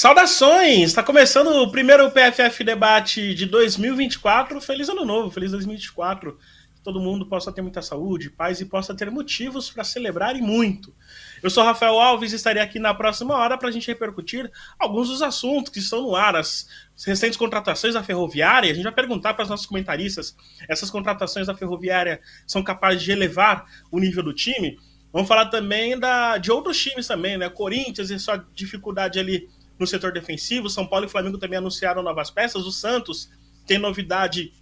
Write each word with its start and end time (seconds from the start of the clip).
Saudações! 0.00 0.84
Está 0.84 1.02
começando 1.02 1.48
o 1.48 1.70
primeiro 1.70 2.10
PFF 2.10 2.64
Debate 2.64 3.34
de 3.34 3.44
2024. 3.44 4.58
Feliz 4.58 4.88
ano 4.88 5.04
novo, 5.04 5.30
feliz 5.30 5.50
2024. 5.50 6.38
Que 6.74 6.80
todo 6.82 6.98
mundo 6.98 7.26
possa 7.26 7.52
ter 7.52 7.60
muita 7.60 7.82
saúde, 7.82 8.30
paz 8.30 8.62
e 8.62 8.64
possa 8.64 8.94
ter 8.94 9.10
motivos 9.10 9.70
para 9.70 9.84
celebrar 9.84 10.34
e 10.36 10.40
muito. 10.40 10.94
Eu 11.42 11.50
sou 11.50 11.62
Rafael 11.62 12.00
Alves 12.00 12.32
e 12.32 12.36
estarei 12.36 12.62
aqui 12.62 12.78
na 12.78 12.94
próxima 12.94 13.36
hora 13.36 13.58
para 13.58 13.68
a 13.68 13.70
gente 13.70 13.88
repercutir 13.88 14.50
alguns 14.78 15.08
dos 15.08 15.20
assuntos 15.20 15.70
que 15.70 15.80
estão 15.80 16.00
no 16.00 16.16
ar, 16.16 16.34
as 16.34 16.66
recentes 17.06 17.36
contratações 17.36 17.92
da 17.92 18.02
Ferroviária. 18.02 18.70
A 18.70 18.74
gente 18.74 18.84
vai 18.84 18.94
perguntar 18.94 19.34
para 19.34 19.42
os 19.42 19.50
nossos 19.50 19.66
comentaristas: 19.66 20.34
essas 20.66 20.88
contratações 20.88 21.46
da 21.46 21.54
Ferroviária 21.54 22.22
são 22.46 22.62
capazes 22.62 23.02
de 23.02 23.12
elevar 23.12 23.66
o 23.90 24.00
nível 24.00 24.22
do 24.22 24.32
time? 24.32 24.78
Vamos 25.12 25.28
falar 25.28 25.46
também 25.46 25.98
da, 25.98 26.38
de 26.38 26.50
outros 26.50 26.82
times 26.82 27.06
também, 27.06 27.36
né? 27.36 27.50
Corinthians 27.50 28.08
e 28.08 28.18
sua 28.18 28.42
dificuldade 28.54 29.18
ali 29.18 29.46
no 29.80 29.86
setor 29.86 30.12
defensivo. 30.12 30.68
São 30.68 30.86
Paulo 30.86 31.06
e 31.06 31.08
Flamengo 31.08 31.38
também 31.38 31.58
anunciaram 31.58 32.02
novas 32.02 32.30
peças. 32.30 32.66
O 32.66 32.70
Santos 32.70 33.30
tem 33.66 33.78
novidade 33.78 34.52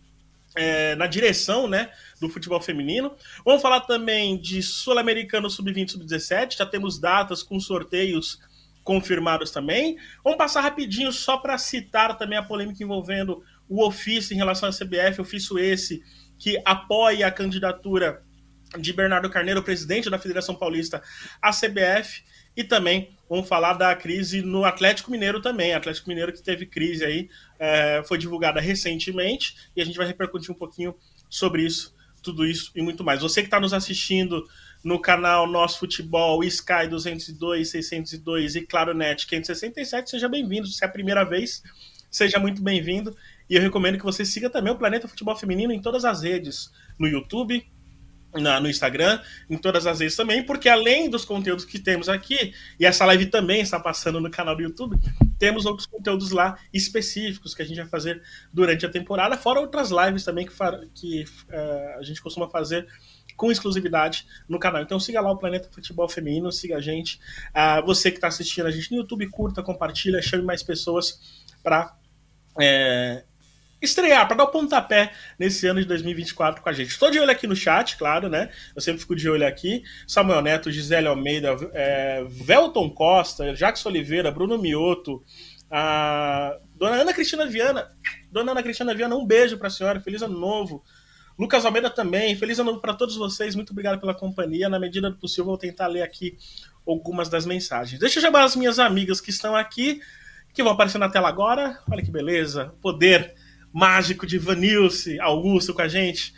é, 0.55 0.95
na 0.95 1.07
direção 1.07 1.67
né, 1.67 1.91
do 2.21 2.29
futebol 2.29 2.61
feminino. 2.61 3.15
Vamos 3.45 3.61
falar 3.61 3.81
também 3.81 4.41
de 4.41 4.63
Sul-Americano 4.63 5.51
Sub-20 5.51 5.91
Sub-17. 5.91 6.57
Já 6.57 6.65
temos 6.65 6.99
datas 6.99 7.43
com 7.43 7.59
sorteios 7.59 8.39
confirmados 8.85 9.51
também. 9.51 9.99
Vamos 10.23 10.39
passar 10.39 10.63
rapidinho 10.63 11.13
só 11.13 11.37
para 11.37 11.59
citar 11.59 12.17
também 12.17 12.39
a 12.39 12.43
polêmica 12.43 12.83
envolvendo 12.83 13.43
o 13.69 13.85
ofício 13.85 14.33
em 14.33 14.37
relação 14.37 14.69
à 14.69 14.73
CBF, 14.73 15.21
ofício 15.21 15.59
esse 15.59 16.03
que 16.39 16.63
apoia 16.65 17.27
a 17.27 17.31
candidatura 17.31 18.23
de 18.79 18.93
Bernardo 18.93 19.29
Carneiro, 19.29 19.63
presidente 19.63 20.09
da 20.09 20.19
Federação 20.19 20.55
Paulista, 20.55 21.03
à 21.43 21.51
CBF. 21.51 22.23
E 22.59 22.65
também 22.65 23.17
vamos 23.31 23.49
falar 23.49 23.75
da 23.75 23.95
crise 23.95 24.43
no 24.43 24.65
Atlético 24.65 25.13
Mineiro 25.13 25.41
também. 25.41 25.75
Atlético 25.75 26.09
Mineiro 26.09 26.33
que 26.33 26.43
teve 26.43 26.67
crise 26.67 27.05
aí, 27.05 27.31
é, 27.57 28.03
foi 28.05 28.19
divulgada 28.19 28.61
recentemente, 28.61 29.55
e 29.77 29.81
a 29.81 29.85
gente 29.85 29.97
vai 29.97 30.09
repercutir 30.09 30.51
um 30.51 30.59
pouquinho 30.59 30.93
sobre 31.31 31.63
isso, 31.63 31.95
tudo 32.21 32.45
isso 32.45 32.73
e 32.75 32.83
muito 32.83 33.05
mais. 33.05 33.21
Você 33.21 33.43
que 33.43 33.47
está 33.47 33.61
nos 33.61 33.73
assistindo 33.73 34.45
no 34.83 35.01
canal 35.01 35.47
Nosso 35.47 35.79
Futebol, 35.79 36.43
Sky 36.43 36.89
202, 36.91 37.71
602 37.71 38.57
e 38.57 38.63
Claro 38.63 38.93
Net 38.93 39.25
567, 39.29 40.11
seja 40.11 40.29
bem-vindo. 40.29 40.67
Se 40.67 40.83
é 40.83 40.89
a 40.89 40.91
primeira 40.91 41.23
vez, 41.23 41.63
seja 42.11 42.41
muito 42.41 42.61
bem-vindo. 42.61 43.17
E 43.49 43.55
eu 43.55 43.63
recomendo 43.63 43.99
que 43.99 44.05
você 44.05 44.25
siga 44.25 44.51
também 44.51 44.73
o 44.73 44.77
Planeta 44.77 45.07
Futebol 45.07 45.37
Feminino 45.37 45.73
em 45.73 45.81
todas 45.81 46.05
as 46.05 46.25
redes, 46.25 46.73
no 46.99 47.07
YouTube, 47.07 47.65
na, 48.35 48.61
no 48.61 48.69
Instagram, 48.69 49.21
em 49.49 49.57
todas 49.57 49.87
as 49.87 49.99
vezes 49.99 50.17
também, 50.17 50.43
porque 50.43 50.69
além 50.69 51.09
dos 51.09 51.25
conteúdos 51.25 51.65
que 51.65 51.79
temos 51.79 52.09
aqui, 52.09 52.53
e 52.79 52.85
essa 52.85 53.05
live 53.07 53.27
também 53.27 53.61
está 53.61 53.81
passando 53.81 54.21
no 54.21 54.31
canal 54.31 54.55
do 54.55 54.63
YouTube, 54.63 54.99
temos 55.39 55.65
outros 55.65 55.87
conteúdos 55.87 56.31
lá 56.31 56.59
específicos 56.73 57.55
que 57.55 57.63
a 57.63 57.65
gente 57.65 57.79
vai 57.79 57.87
fazer 57.87 58.23
durante 58.53 58.85
a 58.85 58.91
temporada, 58.91 59.37
fora 59.37 59.61
outras 59.61 59.91
lives 59.91 60.25
também 60.25 60.47
que, 60.47 60.53
que 60.95 61.25
uh, 61.25 61.99
a 61.99 62.03
gente 62.03 62.21
costuma 62.21 62.49
fazer 62.49 62.87
com 63.37 63.53
exclusividade 63.53 64.27
no 64.49 64.59
canal. 64.59 64.83
Então 64.83 64.99
siga 64.99 65.21
lá 65.21 65.31
o 65.31 65.39
Planeta 65.39 65.69
Futebol 65.71 66.09
Feminino, 66.09 66.51
siga 66.51 66.77
a 66.77 66.81
gente. 66.81 67.21
Uh, 67.51 67.87
você 67.87 68.11
que 68.11 68.17
está 68.17 68.27
assistindo 68.27 68.67
a 68.67 68.71
gente 68.71 68.91
no 68.91 68.99
YouTube, 68.99 69.29
curta, 69.29 69.63
compartilha, 69.63 70.21
chame 70.21 70.43
mais 70.43 70.63
pessoas 70.63 71.47
para 71.63 71.97
é, 72.61 73.23
estrear, 73.81 74.27
para 74.27 74.37
dar 74.37 74.45
o 74.45 74.49
pontapé 74.49 75.13
nesse 75.39 75.67
ano 75.67 75.81
de 75.81 75.87
2024 75.87 76.63
com 76.63 76.69
a 76.69 76.73
gente. 76.73 76.89
Estou 76.89 77.11
de 77.11 77.19
olho 77.19 77.31
aqui 77.31 77.47
no 77.47 77.55
chat, 77.55 77.97
claro, 77.97 78.29
né? 78.29 78.51
Eu 78.75 78.83
sempre 78.83 79.01
fico 79.01 79.15
de 79.15 79.29
olho 79.29 79.47
aqui. 79.47 79.83
Samuel 80.07 80.43
Neto, 80.43 80.71
Gisele 80.71 81.07
Almeida, 81.07 81.57
é, 81.73 82.25
Velton 82.29 82.91
Costa, 82.91 83.55
Jacques 83.55 83.85
Oliveira, 83.87 84.31
Bruno 84.31 84.59
Mioto, 84.59 85.23
a 85.71 86.57
Dona 86.75 86.97
Ana 86.97 87.13
Cristina 87.13 87.47
Viana. 87.47 87.89
Dona 88.31 88.53
Ana 88.53 88.63
Cristina 88.63 88.95
Viana, 88.95 89.17
um 89.17 89.27
beijo 89.27 89.59
para 89.59 89.69
a 89.69 89.71
senhora, 89.71 90.01
feliz 90.01 90.23
ano 90.23 90.39
novo. 90.39 90.83
Lucas 91.39 91.65
Almeida 91.65 91.89
também, 91.89 92.35
feliz 92.35 92.59
ano 92.59 92.73
novo 92.73 92.81
para 92.81 92.95
todos 92.95 93.17
vocês, 93.17 93.55
muito 93.55 93.71
obrigado 93.71 94.01
pela 94.01 94.13
companhia. 94.13 94.69
Na 94.69 94.79
medida 94.79 95.09
do 95.09 95.17
possível, 95.17 95.45
vou 95.45 95.59
tentar 95.59 95.87
ler 95.87 96.03
aqui 96.03 96.37
algumas 96.85 97.29
das 97.29 97.47
mensagens. 97.47 98.01
Deixa 98.01 98.19
eu 98.19 98.23
chamar 98.23 98.43
as 98.43 98.57
minhas 98.57 98.79
amigas 98.81 99.21
que 99.21 99.31
estão 99.31 99.55
aqui, 99.55 100.01
que 100.53 100.63
vão 100.63 100.73
aparecer 100.73 100.99
na 100.99 101.09
tela 101.09 101.29
agora. 101.29 101.79
Olha 101.89 102.03
que 102.03 102.11
beleza, 102.11 102.75
poder 102.83 103.37
mágico 103.73 104.27
de 104.27 104.39
Vanilce 104.39 105.19
Augusto 105.21 105.75
com 105.75 105.83
a 105.83 105.89
gente. 105.89 106.35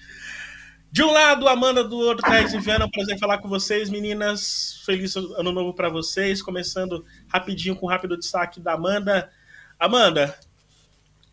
De 0.93 1.05
um 1.05 1.13
lado, 1.13 1.47
Amanda, 1.47 1.85
do 1.85 1.97
outro, 1.99 2.29
Thais 2.29 2.53
e 2.53 2.59
Viana. 2.59 2.85
É 2.85 2.87
um 2.87 2.91
prazer 2.91 3.19
falar 3.19 3.39
com 3.39 3.49
vocês, 3.49 3.89
meninas. 3.89 4.83
Feliz 4.85 5.15
ano 5.15 5.53
novo 5.53 5.73
para 5.73 5.89
vocês. 5.89 6.43
Começando 6.43 7.05
rapidinho 7.29 7.77
com 7.77 7.87
o 7.87 7.89
rápido 7.89 8.19
destaque 8.19 8.59
da 8.59 8.73
Amanda. 8.73 9.31
Amanda, 9.79 10.37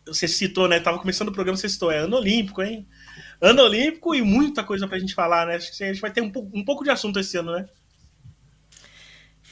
você 0.06 0.28
citou, 0.28 0.68
né? 0.68 0.78
Tava 0.78 1.00
começando 1.00 1.28
o 1.28 1.32
programa, 1.32 1.56
você 1.56 1.68
citou. 1.68 1.90
É 1.90 1.98
ano 1.98 2.16
olímpico, 2.16 2.62
hein? 2.62 2.86
Ano 3.40 3.62
olímpico 3.62 4.14
e 4.14 4.22
muita 4.22 4.62
coisa 4.62 4.86
pra 4.86 4.98
gente 4.98 5.14
falar, 5.14 5.46
né? 5.46 5.56
Acho 5.56 5.76
que 5.76 5.82
a 5.82 5.92
gente 5.92 6.00
vai 6.00 6.12
ter 6.12 6.20
um, 6.20 6.32
um 6.54 6.64
pouco 6.64 6.84
de 6.84 6.90
assunto 6.90 7.18
esse 7.18 7.36
ano, 7.36 7.52
né? 7.52 7.68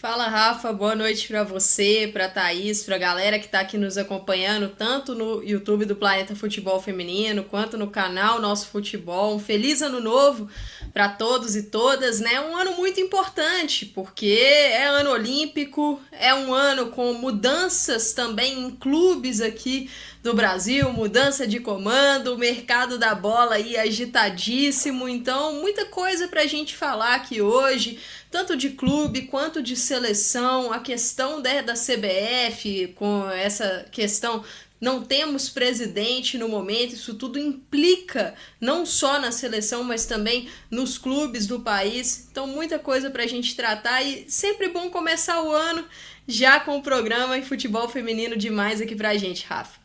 Fala 0.09 0.29
Rafa, 0.29 0.73
boa 0.73 0.95
noite 0.95 1.27
para 1.27 1.43
você, 1.43 2.09
para 2.13 2.29
Thaís, 2.29 2.85
para 2.85 2.95
a 2.95 2.99
galera 2.99 3.41
que 3.41 3.47
está 3.47 3.59
aqui 3.59 3.77
nos 3.77 3.99
acompanhando, 3.99 4.69
tanto 4.69 5.17
no 5.17 5.43
YouTube 5.43 5.85
do 5.85 5.97
Planeta 5.97 6.37
Futebol 6.37 6.81
Feminino, 6.81 7.43
quanto 7.43 7.77
no 7.77 7.91
canal 7.91 8.41
Nosso 8.41 8.69
Futebol. 8.69 9.35
Um 9.35 9.41
feliz 9.41 9.83
ano 9.83 10.01
novo 10.01 10.49
para 10.93 11.09
todos 11.09 11.57
e 11.57 11.65
todas, 11.65 12.21
né? 12.21 12.41
Um 12.41 12.57
ano 12.57 12.77
muito 12.77 13.01
importante, 13.01 13.85
porque 13.85 14.39
é 14.39 14.87
ano 14.87 15.11
olímpico, 15.11 16.01
é 16.13 16.33
um 16.33 16.55
ano 16.55 16.87
com 16.93 17.13
mudanças 17.15 18.13
também 18.13 18.61
em 18.61 18.71
clubes 18.71 19.41
aqui 19.41 19.91
do 20.27 20.35
Brasil, 20.35 20.93
mudança 20.93 21.47
de 21.47 21.61
comando, 21.61 22.35
o 22.35 22.39
mercado 22.39 22.99
da 22.99 23.15
bola 23.15 23.55
aí 23.55 23.77
agitadíssimo, 23.77 25.09
então 25.09 25.61
muita 25.61 25.85
coisa 25.87 26.27
para 26.27 26.43
a 26.43 26.47
gente 26.47 26.75
falar 26.75 27.15
aqui 27.15 27.41
hoje 27.41 28.01
tanto 28.29 28.57
de 28.57 28.71
clube 28.71 29.23
quanto 29.23 29.63
de 29.63 29.77
seleção, 29.77 30.73
a 30.73 30.81
questão 30.81 31.41
né, 31.41 31.63
da 31.63 31.75
CBF, 31.75 32.93
com 32.97 33.31
essa 33.31 33.87
questão 33.93 34.45
não 34.81 35.01
temos 35.03 35.49
presidente 35.49 36.37
no 36.37 36.49
momento, 36.49 36.95
isso 36.95 37.15
tudo 37.15 37.39
implica 37.39 38.35
não 38.61 38.85
só 38.85 39.21
na 39.21 39.31
seleção, 39.31 39.85
mas 39.85 40.07
também 40.07 40.49
nos 40.69 40.99
clubes 40.99 41.47
do 41.47 41.61
país. 41.61 42.27
Então, 42.31 42.49
muita 42.49 42.81
coisa 42.81 43.11
para 43.11 43.23
a 43.23 43.29
gente 43.29 43.55
tratar 43.55 44.03
e 44.03 44.27
sempre 44.29 44.69
bom 44.69 44.91
começar 44.91 45.41
o 45.41 45.53
ano 45.53 45.85
já 46.27 46.59
com 46.59 46.77
o 46.77 46.83
programa 46.83 47.39
e 47.39 47.45
futebol 47.45 47.89
feminino 47.89 48.37
demais 48.37 48.81
aqui 48.81 48.97
para 48.97 49.11
a 49.11 49.17
gente, 49.17 49.47
Rafa. 49.47 49.76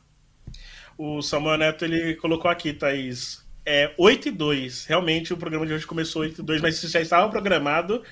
O 0.97 1.21
Samuel 1.21 1.57
Neto 1.57 1.85
ele 1.85 2.15
colocou 2.15 2.49
aqui, 2.49 2.73
Thaís, 2.73 3.45
é 3.65 3.93
8 3.97 4.27
e 4.27 4.31
2. 4.31 4.85
Realmente 4.85 5.33
o 5.33 5.37
programa 5.37 5.65
de 5.65 5.73
hoje 5.73 5.87
começou 5.87 6.21
8 6.21 6.41
e 6.41 6.43
2, 6.43 6.61
mas 6.61 6.75
isso 6.75 6.87
já 6.87 7.01
estava 7.01 7.29
programado 7.29 8.03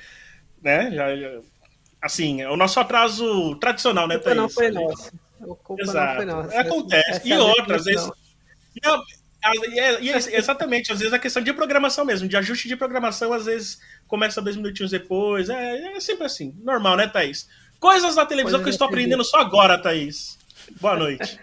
né? 0.62 0.92
Já, 0.92 1.16
já, 1.16 1.40
assim, 2.02 2.42
é 2.42 2.50
o 2.50 2.58
nosso 2.58 2.80
atraso 2.80 3.56
tradicional, 3.56 4.08
né, 4.08 4.18
Thaís? 4.18 4.38
Não 4.38 4.50
foi 4.50 4.72
nosso. 4.72 5.12
O 5.42 5.56
culpa 5.56 5.84
Exato. 5.84 6.08
não 6.08 6.16
foi 6.16 6.26
nossa. 6.26 6.60
Acontece. 6.60 7.12
Essa 7.12 7.28
e 7.28 7.32
é 7.32 7.40
outras 7.40 7.86
vezes. 7.86 8.12
E, 10.02 10.36
exatamente, 10.36 10.92
às 10.92 11.00
vezes 11.00 11.14
a 11.14 11.20
questão 11.20 11.42
de 11.42 11.54
programação 11.54 12.04
mesmo, 12.04 12.28
de 12.28 12.36
ajuste 12.36 12.68
de 12.68 12.76
programação, 12.76 13.32
às 13.32 13.46
vezes 13.46 13.80
começa 14.08 14.42
dois 14.42 14.56
minutinhos 14.56 14.92
depois. 14.92 15.50
É, 15.50 15.96
é 15.96 16.00
sempre 16.00 16.26
assim, 16.26 16.54
normal, 16.62 16.98
né, 16.98 17.08
Thaís? 17.08 17.48
Coisas 17.80 18.16
da 18.16 18.26
televisão 18.26 18.60
Coisas 18.60 18.64
que 18.64 18.70
eu 18.70 18.74
estou 18.74 18.88
aprendendo 18.88 19.24
só 19.24 19.38
agora, 19.38 19.78
Thaís. 19.78 20.38
Boa 20.82 20.98
noite. 20.98 21.40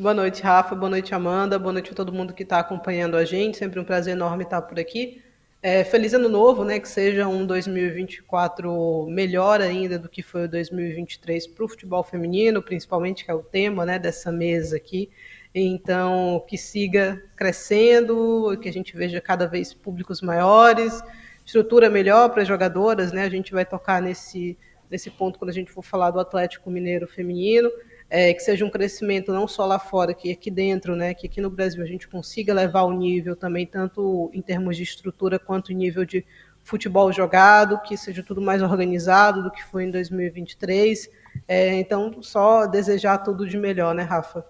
Boa 0.00 0.14
noite, 0.14 0.44
Rafa. 0.44 0.76
Boa 0.76 0.90
noite, 0.90 1.12
Amanda. 1.12 1.58
Boa 1.58 1.72
noite 1.72 1.90
a 1.90 1.92
todo 1.92 2.12
mundo 2.12 2.32
que 2.32 2.44
está 2.44 2.60
acompanhando 2.60 3.16
a 3.16 3.24
gente. 3.24 3.58
Sempre 3.58 3.80
um 3.80 3.84
prazer 3.84 4.12
enorme 4.12 4.44
estar 4.44 4.62
por 4.62 4.78
aqui. 4.78 5.20
É, 5.60 5.82
feliz 5.82 6.14
ano 6.14 6.28
novo, 6.28 6.64
né? 6.64 6.78
Que 6.78 6.88
seja 6.88 7.26
um 7.26 7.44
2024 7.44 9.08
melhor 9.10 9.60
ainda 9.60 9.98
do 9.98 10.08
que 10.08 10.22
foi 10.22 10.44
o 10.44 10.48
2023 10.48 11.48
para 11.48 11.64
o 11.64 11.68
futebol 11.68 12.04
feminino, 12.04 12.62
principalmente, 12.62 13.24
que 13.24 13.30
é 13.32 13.34
o 13.34 13.42
tema 13.42 13.84
né, 13.84 13.98
dessa 13.98 14.30
mesa 14.30 14.76
aqui. 14.76 15.10
Então, 15.52 16.44
que 16.46 16.56
siga 16.56 17.20
crescendo, 17.34 18.56
que 18.62 18.68
a 18.68 18.72
gente 18.72 18.96
veja 18.96 19.20
cada 19.20 19.48
vez 19.48 19.74
públicos 19.74 20.22
maiores, 20.22 21.02
estrutura 21.44 21.90
melhor 21.90 22.28
para 22.30 22.42
as 22.42 22.46
jogadoras, 22.46 23.10
né? 23.10 23.24
A 23.24 23.28
gente 23.28 23.50
vai 23.50 23.66
tocar 23.66 24.00
nesse, 24.00 24.56
nesse 24.88 25.10
ponto 25.10 25.40
quando 25.40 25.50
a 25.50 25.54
gente 25.54 25.72
for 25.72 25.82
falar 25.82 26.12
do 26.12 26.20
Atlético 26.20 26.70
Mineiro 26.70 27.08
feminino 27.08 27.68
é, 28.10 28.32
que 28.32 28.40
seja 28.40 28.64
um 28.64 28.70
crescimento 28.70 29.32
não 29.32 29.46
só 29.46 29.66
lá 29.66 29.78
fora, 29.78 30.14
que 30.14 30.30
aqui 30.30 30.50
dentro, 30.50 30.96
né, 30.96 31.14
que 31.14 31.26
aqui 31.26 31.40
no 31.40 31.50
Brasil 31.50 31.82
a 31.82 31.86
gente 31.86 32.08
consiga 32.08 32.54
levar 32.54 32.82
o 32.82 32.92
nível 32.92 33.36
também, 33.36 33.66
tanto 33.66 34.30
em 34.32 34.40
termos 34.40 34.76
de 34.76 34.82
estrutura 34.82 35.38
quanto 35.38 35.72
em 35.72 35.76
nível 35.76 36.04
de 36.04 36.24
futebol 36.62 37.10
jogado, 37.12 37.80
que 37.80 37.96
seja 37.96 38.22
tudo 38.22 38.40
mais 38.40 38.62
organizado 38.62 39.42
do 39.42 39.50
que 39.50 39.64
foi 39.64 39.84
em 39.84 39.90
2023. 39.90 41.08
É, 41.46 41.74
então, 41.74 42.22
só 42.22 42.66
desejar 42.66 43.18
tudo 43.18 43.48
de 43.48 43.56
melhor, 43.56 43.94
né, 43.94 44.02
Rafa? 44.02 44.44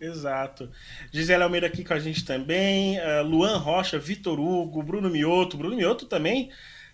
Exato. 0.00 0.70
Gisele 1.12 1.42
Almeida 1.42 1.66
aqui 1.66 1.84
com 1.84 1.94
a 1.94 1.98
gente 1.98 2.24
também, 2.24 2.98
uh, 2.98 3.22
Luan 3.24 3.56
Rocha, 3.58 3.98
Vitor 3.98 4.38
Hugo, 4.38 4.82
Bruno 4.82 5.08
Mioto. 5.08 5.56
Bruno 5.56 5.76
Mioto 5.76 6.06
também 6.06 6.50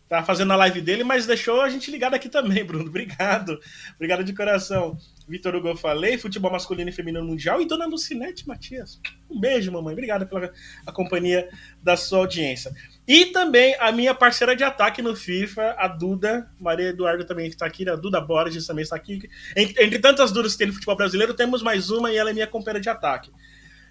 tá 0.08 0.22
fazendo 0.22 0.52
a 0.52 0.56
live 0.56 0.80
dele, 0.80 1.04
mas 1.04 1.26
deixou 1.26 1.60
a 1.60 1.68
gente 1.68 1.90
ligado 1.90 2.14
aqui 2.14 2.28
também, 2.28 2.64
Bruno. 2.64 2.86
Obrigado. 2.86 3.58
Obrigado 3.94 4.22
de 4.25 4.34
coração. 4.34 4.96
Vitor 5.28 5.54
Hugo, 5.54 5.69
eu 5.69 5.76
falei, 5.76 6.19
futebol 6.19 6.50
masculino 6.50 6.90
e 6.90 6.92
feminino 6.92 7.24
mundial, 7.24 7.60
e 7.60 7.66
dona 7.66 7.86
Lucinete 7.86 8.46
Matias. 8.46 9.00
Um 9.30 9.38
beijo, 9.38 9.70
mamãe. 9.72 9.92
Obrigado 9.92 10.26
pela 10.26 10.52
companhia 10.92 11.48
da 11.82 11.96
sua 11.96 12.19
audiência. 12.19 12.72
E 13.06 13.26
também 13.26 13.74
a 13.80 13.90
minha 13.90 14.14
parceira 14.14 14.54
de 14.54 14.62
ataque 14.62 15.02
no 15.02 15.16
FIFA, 15.16 15.74
a 15.78 15.88
Duda, 15.88 16.50
Maria 16.60 16.88
Eduardo 16.88 17.24
também 17.24 17.46
está 17.46 17.66
aqui, 17.66 17.88
a 17.88 17.96
Duda 17.96 18.20
Borges 18.20 18.66
também 18.66 18.82
está 18.82 18.96
aqui. 18.96 19.28
Entre, 19.56 19.84
entre 19.84 19.98
tantas 19.98 20.30
Dudas 20.32 20.52
que 20.52 20.58
tem 20.58 20.66
no 20.66 20.72
futebol 20.72 20.96
brasileiro, 20.96 21.34
temos 21.34 21.62
mais 21.62 21.90
uma 21.90 22.12
e 22.12 22.16
ela 22.16 22.30
é 22.30 22.32
minha 22.32 22.46
companheira 22.46 22.80
de 22.80 22.88
ataque. 22.88 23.30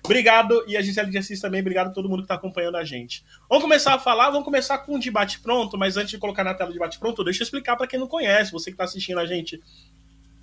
Obrigado, 0.03 0.63
e 0.67 0.75
a 0.75 0.81
Gisele 0.81 1.11
de 1.11 1.17
Assis 1.19 1.39
também, 1.39 1.61
obrigado 1.61 1.87
a 1.87 1.91
todo 1.91 2.09
mundo 2.09 2.19
que 2.19 2.25
está 2.25 2.33
acompanhando 2.33 2.75
a 2.75 2.83
gente. 2.83 3.23
Vamos 3.47 3.63
começar 3.63 3.93
a 3.93 3.99
falar, 3.99 4.31
vamos 4.31 4.45
começar 4.45 4.79
com 4.79 4.95
um 4.95 4.99
debate 4.99 5.39
pronto, 5.39 5.77
mas 5.77 5.95
antes 5.95 6.09
de 6.09 6.17
colocar 6.17 6.43
na 6.43 6.55
tela 6.55 6.71
o 6.71 6.73
debate 6.73 6.97
pronto, 6.97 7.23
deixa 7.23 7.43
eu 7.43 7.45
explicar 7.45 7.75
para 7.75 7.85
quem 7.85 7.99
não 7.99 8.07
conhece, 8.07 8.51
você 8.51 8.71
que 8.71 8.75
está 8.75 8.85
assistindo 8.85 9.19
a 9.19 9.25
gente 9.27 9.61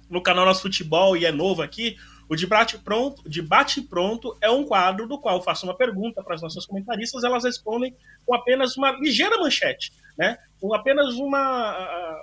no 0.08 0.22
canal 0.22 0.46
Nosso 0.46 0.62
Futebol 0.62 1.16
e 1.16 1.24
é 1.24 1.32
novo 1.32 1.62
aqui, 1.62 1.96
o 2.28 2.36
Debate 2.36 2.78
Pronto, 2.78 3.22
Debate 3.28 3.80
Pronto 3.80 4.36
é 4.40 4.50
um 4.50 4.64
quadro 4.64 5.08
do 5.08 5.18
qual 5.18 5.42
faço 5.42 5.64
uma 5.64 5.74
pergunta 5.74 6.22
para 6.22 6.34
as 6.34 6.42
nossas 6.42 6.66
comentaristas, 6.66 7.24
elas 7.24 7.44
respondem 7.44 7.94
com 8.26 8.34
apenas 8.34 8.76
uma 8.76 8.90
ligeira 8.92 9.38
manchete, 9.38 9.92
né? 10.16 10.36
Com 10.60 10.74
apenas 10.74 11.14
uma, 11.14 12.18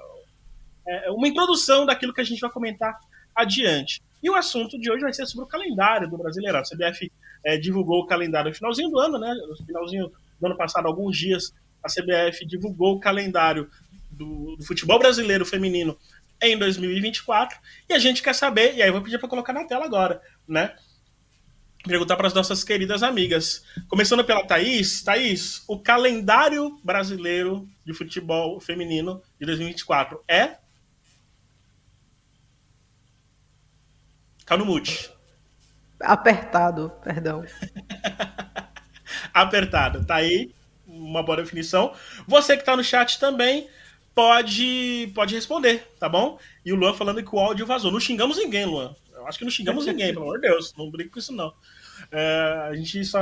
é, 0.87 1.09
uma 1.09 1.27
introdução 1.27 1.85
daquilo 1.87 2.13
que 2.13 2.21
a 2.21 2.23
gente 2.23 2.39
vai 2.39 2.51
comentar 2.51 2.95
adiante. 3.33 3.99
E 4.21 4.29
o 4.29 4.35
assunto 4.35 4.79
de 4.79 4.91
hoje 4.91 5.01
vai 5.01 5.13
ser 5.13 5.25
sobre 5.25 5.45
o 5.45 5.47
calendário 5.47 6.07
do 6.07 6.17
Brasileirão. 6.17 6.59
A 6.59 6.63
CBF 6.63 7.11
é, 7.43 7.57
divulgou 7.57 8.01
o 8.01 8.05
calendário 8.05 8.49
no 8.49 8.55
finalzinho 8.55 8.89
do 8.89 8.99
ano, 8.99 9.17
né? 9.17 9.33
No 9.33 9.65
finalzinho 9.65 10.11
do 10.39 10.45
ano 10.45 10.55
passado, 10.55 10.87
alguns 10.87 11.17
dias, 11.17 11.51
a 11.83 11.87
CBF 11.87 12.45
divulgou 12.45 12.95
o 12.95 12.99
calendário 12.99 13.69
do, 14.11 14.55
do 14.55 14.63
futebol 14.63 14.99
brasileiro 14.99 15.45
feminino 15.45 15.97
em 16.41 16.57
2024. 16.57 17.59
E 17.89 17.93
a 17.93 17.99
gente 17.99 18.21
quer 18.21 18.33
saber, 18.33 18.75
e 18.75 18.81
aí 18.81 18.89
eu 18.89 18.93
vou 18.93 19.01
pedir 19.01 19.19
para 19.19 19.29
colocar 19.29 19.53
na 19.53 19.65
tela 19.65 19.85
agora, 19.85 20.21
né? 20.47 20.75
Perguntar 21.83 22.15
para 22.15 22.27
as 22.27 22.33
nossas 22.33 22.63
queridas 22.63 23.03
amigas. 23.03 23.63
Começando 23.87 24.23
pela 24.23 24.43
Thaís. 24.43 25.03
Thaís, 25.03 25.63
o 25.67 25.79
calendário 25.79 26.79
brasileiro 26.83 27.69
de 27.85 27.93
futebol 27.93 28.59
feminino 28.59 29.21
de 29.39 29.45
2024 29.45 30.23
é? 30.27 30.57
Canumute. 34.45 35.11
Apertado, 36.01 36.91
perdão. 37.03 37.45
Apertado. 39.33 40.05
Tá 40.05 40.15
aí 40.15 40.53
uma 40.87 41.23
boa 41.23 41.37
definição. 41.37 41.93
Você 42.27 42.55
que 42.55 42.61
está 42.61 42.75
no 42.75 42.83
chat 42.83 43.19
também, 43.19 43.69
pode, 44.15 45.12
pode 45.13 45.35
responder, 45.35 45.85
tá 46.00 46.07
bom? 46.07 46.39
E 46.65 46.71
o 46.71 46.75
Luan 46.75 46.94
falando 46.94 47.21
que 47.21 47.35
o 47.35 47.39
áudio 47.39 47.65
vazou. 47.65 47.91
Não 47.91 48.00
xingamos 48.00 48.38
ninguém, 48.38 48.65
Luan. 48.65 48.95
Eu 49.13 49.27
acho 49.27 49.38
que 49.38 49.44
não 49.44 49.51
xingamos 49.51 49.85
ninguém, 49.85 50.13
pelo 50.13 50.23
amor 50.23 50.39
de 50.39 50.47
Deus. 50.47 50.73
Não 50.77 50.89
brinco 50.89 51.12
com 51.12 51.19
isso, 51.19 51.33
não. 51.33 51.53
É, 52.12 52.67
a 52.69 52.75
gente 52.75 53.03
só. 53.03 53.19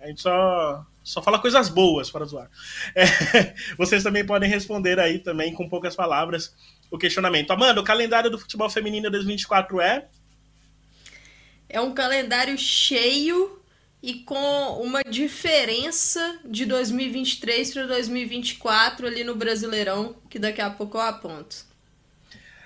A 0.00 0.06
gente 0.06 0.22
só, 0.22 0.84
só 1.04 1.22
fala 1.22 1.38
coisas 1.38 1.68
boas 1.68 2.10
para 2.10 2.24
zoar. 2.24 2.50
É, 2.94 3.54
vocês 3.78 4.02
também 4.02 4.26
podem 4.26 4.50
responder 4.50 4.98
aí 4.98 5.18
também 5.18 5.54
com 5.54 5.68
poucas 5.68 5.94
palavras 5.94 6.54
o 6.90 6.98
questionamento. 6.98 7.50
Amanda, 7.52 7.80
o 7.80 7.84
calendário 7.84 8.30
do 8.30 8.38
futebol 8.38 8.68
feminino 8.68 9.10
2024 9.10 9.80
é? 9.80 10.08
É 11.68 11.80
um 11.80 11.92
calendário 11.92 12.56
cheio 12.58 13.59
e 14.02 14.14
com 14.14 14.80
uma 14.82 15.02
diferença 15.02 16.38
de 16.44 16.64
2023 16.64 17.74
para 17.74 17.86
2024 17.86 19.06
ali 19.06 19.24
no 19.24 19.34
Brasileirão, 19.34 20.16
que 20.28 20.38
daqui 20.38 20.60
a 20.60 20.70
pouco 20.70 20.96
eu 20.96 21.02
aponto. 21.02 21.68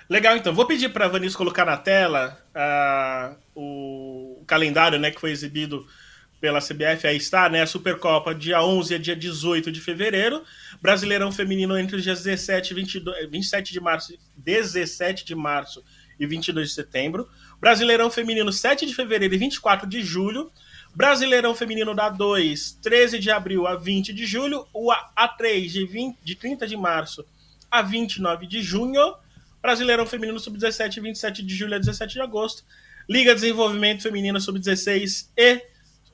Legal, 0.08 0.36
então. 0.36 0.54
Vou 0.54 0.66
pedir 0.66 0.90
para 0.90 1.06
a 1.06 1.08
Vanessa 1.08 1.36
colocar 1.36 1.64
na 1.64 1.76
tela 1.76 2.38
uh, 2.54 3.36
o 3.54 4.44
calendário 4.46 4.98
né, 4.98 5.10
que 5.10 5.20
foi 5.20 5.30
exibido 5.30 5.86
pela 6.40 6.60
CBF. 6.60 7.06
Aí 7.06 7.16
está, 7.16 7.48
né? 7.48 7.62
A 7.62 7.66
Supercopa, 7.66 8.34
dia 8.34 8.62
11 8.62 8.94
a 8.94 8.98
dia 8.98 9.16
18 9.16 9.72
de 9.72 9.80
fevereiro. 9.80 10.44
Brasileirão 10.80 11.32
Feminino 11.32 11.76
entre 11.78 11.96
os 11.96 12.02
dias 12.02 12.22
17 12.22 12.72
e 12.72 12.74
22, 12.74 13.30
27 13.30 13.72
de 13.72 13.80
março, 13.80 14.18
17 14.36 15.24
de 15.24 15.34
março 15.34 15.82
e 16.20 16.26
22 16.26 16.68
de 16.68 16.74
setembro. 16.74 17.26
Brasileirão 17.58 18.10
Feminino, 18.10 18.52
7 18.52 18.84
de 18.84 18.94
fevereiro 18.94 19.34
e 19.34 19.38
24 19.38 19.88
de 19.88 20.02
julho. 20.02 20.52
Brasileirão 20.94 21.54
Feminino 21.54 21.92
da 21.94 22.08
2, 22.08 22.78
13 22.80 23.18
de 23.18 23.30
abril 23.30 23.66
a 23.66 23.74
20 23.74 24.12
de 24.12 24.24
julho. 24.26 24.66
O 24.72 24.92
A3, 25.16 25.68
de, 25.68 25.84
20, 25.84 26.18
de 26.22 26.34
30 26.36 26.66
de 26.66 26.76
março 26.76 27.24
a 27.70 27.82
29 27.82 28.46
de 28.46 28.62
junho. 28.62 29.16
Brasileirão 29.60 30.06
Feminino 30.06 30.38
Sub-17, 30.38 31.02
27 31.02 31.42
de 31.42 31.54
julho 31.54 31.74
a 31.74 31.78
17 31.78 32.14
de 32.14 32.20
agosto. 32.20 32.62
Liga 33.08 33.34
de 33.34 33.40
Desenvolvimento 33.40 34.02
Feminino 34.02 34.40
Sub-16 34.40 35.28
e 35.36 35.62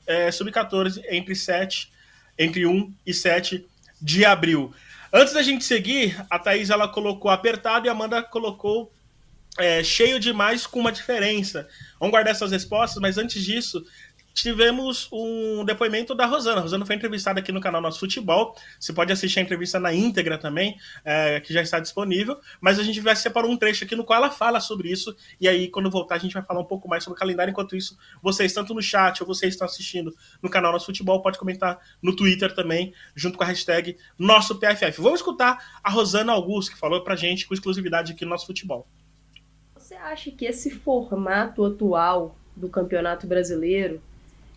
é, 0.07 0.31
Sub-14 0.31 1.03
entre 1.11 1.35
7, 1.35 1.93
entre 2.39 2.65
1 2.65 2.95
e 3.07 3.13
7 3.13 3.67
de 4.01 4.25
abril. 4.25 4.73
Antes 5.13 5.35
da 5.35 5.43
gente 5.43 5.65
seguir, 5.65 6.17
a 6.31 6.39
Thaís 6.39 6.71
ela 6.71 6.89
colocou 6.89 7.31
apertado 7.31 7.87
e 7.87 7.89
a 7.89 7.93
Amanda 7.93 8.23
colocou 8.23 8.91
é, 9.59 9.83
cheio 9.83 10.19
demais 10.19 10.67
com 10.67 10.81
uma 10.81 10.93
diferença. 10.93 11.69
Vamos 11.99 12.13
guardar 12.13 12.33
essas 12.33 12.53
respostas, 12.53 13.01
mas 13.01 13.19
antes 13.19 13.43
disso, 13.43 13.85
tivemos 14.35 15.09
um 15.13 15.65
depoimento 15.65 16.15
da 16.15 16.27
Rosana. 16.27 16.59
A 16.59 16.63
Rosana 16.63 16.87
foi 16.87 16.97
entrevistada 16.97 17.41
aqui 17.41 17.53
no 17.53 17.61
canal 17.61 17.81
Nosso 17.81 18.01
Futebol. 18.01 18.57
Você 18.79 18.93
pode 18.93 19.13
assistir 19.13 19.39
a 19.39 19.43
entrevista 19.43 19.79
na 19.79 19.93
íntegra 19.93 20.39
também, 20.39 20.77
é, 21.05 21.41
que 21.41 21.53
já 21.53 21.63
está 21.63 21.81
disponível. 21.81 22.39
Mas 22.61 22.79
a 22.79 22.83
gente 22.83 23.01
vai 23.01 23.15
separar 23.17 23.47
um 23.47 23.57
trecho 23.57 23.85
aqui 23.85 23.95
no 23.95 24.05
qual 24.05 24.19
ela 24.19 24.31
fala 24.31 24.61
sobre 24.61 24.91
isso. 24.91 25.15
E 25.41 25.49
aí, 25.49 25.69
quando 25.69 25.91
voltar, 25.91 26.17
a 26.17 26.19
gente 26.19 26.33
vai 26.33 26.43
falar 26.43 26.61
um 26.61 26.65
pouco 26.65 26.89
mais 26.89 27.05
sobre 27.05 27.17
o 27.17 27.21
calendário. 27.21 27.51
Enquanto 27.51 27.77
isso, 27.77 27.99
vocês, 28.23 28.53
tanto 28.53 28.75
no 28.75 28.83
chat 28.83 29.21
ou 29.21 29.27
vocês 29.27 29.55
estão 29.55 29.67
assistindo 29.67 30.15
no 30.43 30.49
canal 30.49 30.73
Nosso 30.73 30.87
Futebol, 30.87 31.23
pode 31.23 31.39
comentar 31.39 31.79
no 32.03 32.15
Twitter 32.15 32.55
também, 32.55 32.93
junto 33.15 33.37
com 33.37 33.45
a 33.45 33.47
hashtag 33.47 33.97
Nosso 34.19 34.59
PFF. 34.59 35.01
Vamos 35.01 35.21
escutar 35.21 35.81
a 35.83 35.91
Rosana 35.91 36.33
Augusto, 36.33 36.73
que 36.73 36.79
falou 36.79 37.03
pra 37.03 37.17
gente 37.17 37.47
com 37.47 37.55
exclusividade 37.55 38.13
aqui 38.13 38.25
no 38.25 38.31
Nosso 38.31 38.47
Futebol. 38.47 38.87
Você 39.77 39.95
acha 39.95 40.31
que 40.31 40.45
esse 40.45 40.71
formato 40.71 41.65
atual 41.65 42.37
do 42.57 42.69
Campeonato 42.69 43.27
Brasileiro 43.27 44.01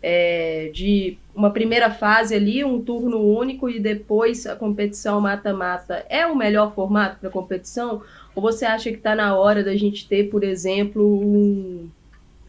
é, 0.06 0.70
de 0.74 1.18
uma 1.34 1.50
primeira 1.50 1.90
fase 1.90 2.36
ali, 2.36 2.62
um 2.62 2.84
turno 2.84 3.20
único 3.22 3.70
e 3.70 3.80
depois 3.80 4.46
a 4.46 4.54
competição 4.54 5.22
mata-mata, 5.22 6.06
é 6.10 6.28
o 6.28 6.36
melhor 6.36 6.76
formato 6.76 7.22
para 7.22 7.30
competição? 7.30 8.02
Ou 8.36 8.42
você 8.42 8.66
acha 8.66 8.92
que 8.92 8.98
está 8.98 9.16
na 9.16 9.34
hora 9.34 9.64
da 9.64 9.74
gente 9.78 10.06
ter, 10.06 10.30
por 10.30 10.44
exemplo, 10.44 11.02
um 11.02 11.90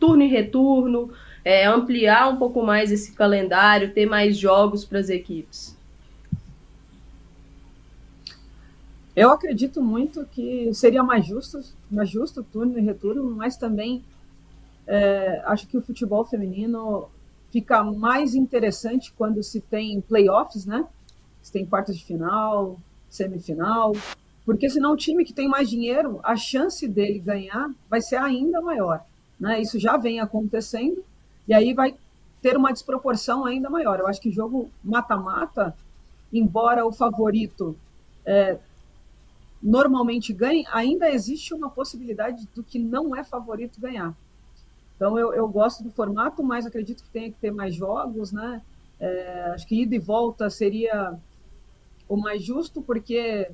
turno 0.01 0.25
e 0.25 0.29
retorno, 0.29 1.13
é, 1.45 1.65
ampliar 1.65 2.29
um 2.29 2.37
pouco 2.37 2.61
mais 2.61 2.91
esse 2.91 3.13
calendário, 3.13 3.93
ter 3.93 4.05
mais 4.05 4.37
jogos 4.37 4.85
para 4.85 4.99
as 4.99 5.09
equipes? 5.09 5.79
Eu 9.15 9.31
acredito 9.31 9.81
muito 9.81 10.27
que 10.33 10.75
seria 10.75 11.05
mais 11.05 11.25
justo, 11.25 11.61
mais 11.89 12.11
justo 12.11 12.43
turno 12.43 12.77
e 12.77 12.83
retorno, 12.83 13.23
mas 13.31 13.57
também 13.57 14.03
é, 14.89 15.41
acho 15.45 15.69
que 15.69 15.77
o 15.77 15.83
futebol 15.83 16.25
feminino 16.25 17.09
fica 17.55 17.85
mais 17.85 18.35
interessante 18.35 19.13
quando 19.17 19.41
se 19.41 19.61
tem 19.61 20.01
playoffs, 20.01 20.67
né? 20.67 20.89
Se 21.41 21.53
tem 21.53 21.65
quartas 21.65 21.97
de 21.97 22.05
final, 22.05 22.81
semifinal, 23.09 23.93
porque 24.45 24.69
senão 24.69 24.95
o 24.95 24.97
time 24.97 25.25
que 25.25 25.33
tem 25.33 25.47
mais 25.47 25.71
dinheiro, 25.71 26.19
a 26.25 26.35
chance 26.35 26.89
dele 26.89 27.21
ganhar 27.21 27.71
vai 27.89 28.01
ser 28.01 28.17
ainda 28.17 28.61
maior, 28.61 29.05
né? 29.39 29.61
Isso 29.61 29.79
já 29.79 29.97
vem 29.97 30.19
acontecendo 30.19 31.05
e 31.47 31.55
aí 31.55 31.73
vai 31.73 31.95
ter 32.43 32.57
uma 32.57 32.73
desproporção 32.73 33.45
ainda 33.45 33.71
maior. 33.71 34.01
Eu 34.01 34.09
acho 34.09 34.21
que 34.21 34.33
jogo 34.33 34.69
mata-mata, 34.83 35.73
embora 36.33 36.85
o 36.85 36.91
favorito 36.91 37.77
é, 38.27 38.59
normalmente 39.63 40.33
ganhe, 40.33 40.67
ainda 40.73 41.09
existe 41.09 41.55
uma 41.55 41.71
possibilidade 41.71 42.49
do 42.53 42.65
que 42.65 42.81
não 42.81 43.15
é 43.15 43.23
favorito 43.23 43.81
ganhar. 43.81 44.13
Então 45.05 45.19
eu, 45.19 45.35
eu 45.35 45.47
gosto 45.47 45.85
do 45.85 45.91
formato, 45.91 46.43
mas 46.43 46.65
acredito 46.65 47.03
que 47.03 47.11
tenha 47.11 47.31
que 47.31 47.39
ter 47.39 47.51
mais 47.51 47.75
jogos, 47.75 48.33
né? 48.33 48.63
É, 48.99 49.51
acho 49.55 49.67
que 49.67 49.83
ida 49.83 49.95
e 49.95 49.99
volta 49.99 50.49
seria 50.49 51.13
o 52.09 52.17
mais 52.17 52.43
justo, 52.43 52.81
porque 52.81 53.51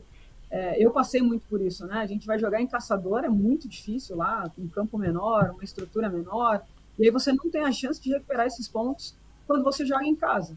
é, 0.49 0.81
eu 0.81 0.93
passei 0.93 1.21
muito 1.21 1.43
por 1.51 1.61
isso, 1.61 1.85
né? 1.89 1.97
A 1.97 2.07
gente 2.07 2.25
vai 2.25 2.39
jogar 2.39 2.61
em 2.61 2.69
caçador, 2.69 3.25
é 3.25 3.29
muito 3.29 3.67
difícil 3.67 4.17
lá, 4.17 4.49
um 4.57 4.69
campo 4.69 4.97
menor, 4.97 5.51
uma 5.51 5.65
estrutura 5.65 6.09
menor, 6.09 6.63
e 6.97 7.07
aí 7.07 7.11
você 7.11 7.33
não 7.33 7.51
tem 7.51 7.65
a 7.65 7.73
chance 7.73 8.01
de 8.01 8.11
recuperar 8.11 8.47
esses 8.47 8.69
pontos 8.69 9.17
quando 9.45 9.65
você 9.65 9.85
joga 9.85 10.07
em 10.07 10.15
casa, 10.15 10.57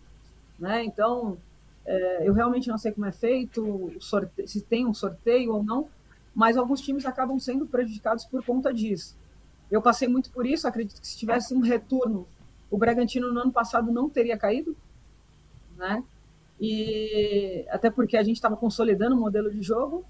né? 0.59 0.83
Então, 0.83 1.39
é, 1.87 2.29
eu 2.29 2.33
realmente 2.33 2.69
não 2.69 2.77
sei 2.77 2.91
como 2.91 3.07
é 3.07 3.11
feito, 3.11 3.91
se 4.45 4.61
tem 4.61 4.85
um 4.85 4.93
sorteio 4.93 5.55
ou 5.55 5.63
não, 5.63 5.87
mas 6.35 6.55
alguns 6.55 6.81
times 6.81 7.03
acabam 7.03 7.39
sendo 7.39 7.65
prejudicados 7.65 8.25
por 8.25 8.45
conta 8.45 8.71
disso. 8.71 9.22
Eu 9.73 9.81
passei 9.81 10.07
muito 10.07 10.29
por 10.29 10.45
isso, 10.45 10.67
acredito 10.67 11.01
que 11.01 11.07
se 11.07 11.17
tivesse 11.17 11.51
um 11.51 11.59
retorno, 11.59 12.27
o 12.69 12.77
Bragantino 12.77 13.33
no 13.33 13.39
ano 13.39 13.51
passado 13.51 13.91
não 13.91 14.07
teria 14.07 14.37
caído, 14.37 14.77
né? 15.75 16.03
E 16.61 17.65
até 17.71 17.89
porque 17.89 18.15
a 18.15 18.21
gente 18.21 18.35
estava 18.35 18.55
consolidando 18.55 19.15
o 19.15 19.19
modelo 19.19 19.49
de 19.49 19.63
jogo, 19.63 20.05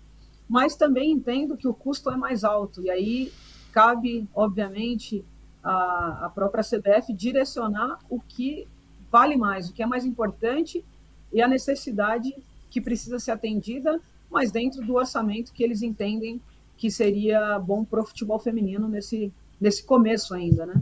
mas 0.49 0.75
também 0.75 1.13
entendo 1.13 1.55
que 1.55 1.65
o 1.65 1.73
custo 1.73 2.11
é 2.11 2.17
mais 2.17 2.43
alto. 2.43 2.81
E 2.81 2.89
aí 2.89 3.31
cabe, 3.71 4.27
obviamente, 4.35 5.23
a, 5.63 6.25
a 6.25 6.29
própria 6.29 6.61
CBF 6.61 7.13
direcionar 7.13 7.99
o 8.09 8.19
que 8.19 8.67
vale 9.09 9.37
mais, 9.37 9.69
o 9.69 9.73
que 9.73 9.81
é 9.81 9.85
mais 9.85 10.03
importante 10.03 10.83
e 11.31 11.41
a 11.41 11.47
necessidade 11.47 12.35
que 12.69 12.81
precisa 12.81 13.17
ser 13.17 13.31
atendida, 13.31 13.97
mas 14.29 14.51
dentro 14.51 14.85
do 14.85 14.95
orçamento 14.95 15.53
que 15.53 15.63
eles 15.63 15.81
entendem 15.81 16.41
que 16.75 16.91
seria 16.91 17.57
bom 17.59 17.85
para 17.85 18.01
o 18.01 18.05
futebol 18.05 18.37
feminino 18.39 18.89
nesse, 18.89 19.31
nesse 19.63 19.83
começo 19.83 20.33
ainda, 20.33 20.65
né? 20.65 20.75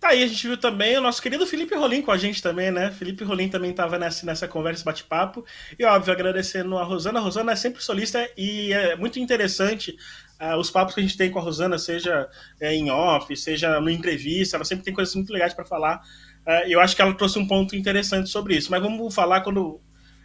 Tá 0.00 0.08
aí, 0.08 0.24
a 0.24 0.26
gente 0.26 0.46
viu 0.46 0.56
também 0.56 0.96
o 0.96 1.00
nosso 1.02 1.20
querido 1.20 1.46
Felipe 1.46 1.74
Rolim 1.74 2.00
com 2.00 2.10
a 2.10 2.16
gente 2.16 2.42
também, 2.42 2.70
né? 2.70 2.90
Felipe 2.90 3.22
Rolim 3.22 3.50
também 3.50 3.70
estava 3.70 3.98
nessa, 3.98 4.24
nessa 4.24 4.48
conversa, 4.48 4.82
bate-papo. 4.82 5.44
E, 5.78 5.84
óbvio, 5.84 6.10
agradecendo 6.10 6.78
a 6.78 6.82
Rosana. 6.82 7.18
A 7.18 7.22
Rosana 7.22 7.52
é 7.52 7.56
sempre 7.56 7.82
solista 7.82 8.26
e 8.34 8.72
é 8.72 8.96
muito 8.96 9.18
interessante 9.18 9.94
uh, 10.40 10.56
os 10.56 10.70
papos 10.70 10.94
que 10.94 11.00
a 11.00 11.02
gente 11.02 11.18
tem 11.18 11.30
com 11.30 11.38
a 11.38 11.42
Rosana, 11.42 11.76
seja 11.78 12.30
é, 12.58 12.74
em 12.74 12.90
off, 12.90 13.36
seja 13.36 13.78
no 13.78 13.90
entrevista. 13.90 14.56
Ela 14.56 14.64
sempre 14.64 14.86
tem 14.86 14.94
coisas 14.94 15.14
muito 15.14 15.34
legais 15.34 15.52
para 15.52 15.66
falar. 15.66 16.00
Uh, 16.46 16.66
eu 16.66 16.80
acho 16.80 16.96
que 16.96 17.02
ela 17.02 17.12
trouxe 17.12 17.38
um 17.38 17.46
ponto 17.46 17.76
interessante 17.76 18.30
sobre 18.30 18.56
isso. 18.56 18.70
Mas 18.70 18.80
vamos 18.80 19.14
falar 19.14 19.42
quando. 19.42 19.82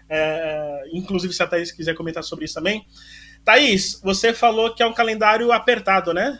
Uh, 0.08 0.88
inclusive, 0.94 1.34
se 1.34 1.44
a 1.44 1.48
Thaís 1.48 1.74
quiser 1.74 1.96
comentar 1.96 2.24
sobre 2.24 2.46
isso 2.46 2.54
também. 2.54 2.88
Thaís, 3.46 4.02
você 4.04 4.34
falou 4.34 4.74
que 4.74 4.82
é 4.82 4.88
um 4.88 4.94
calendário 4.94 5.52
apertado, 5.52 6.14
né? 6.14 6.40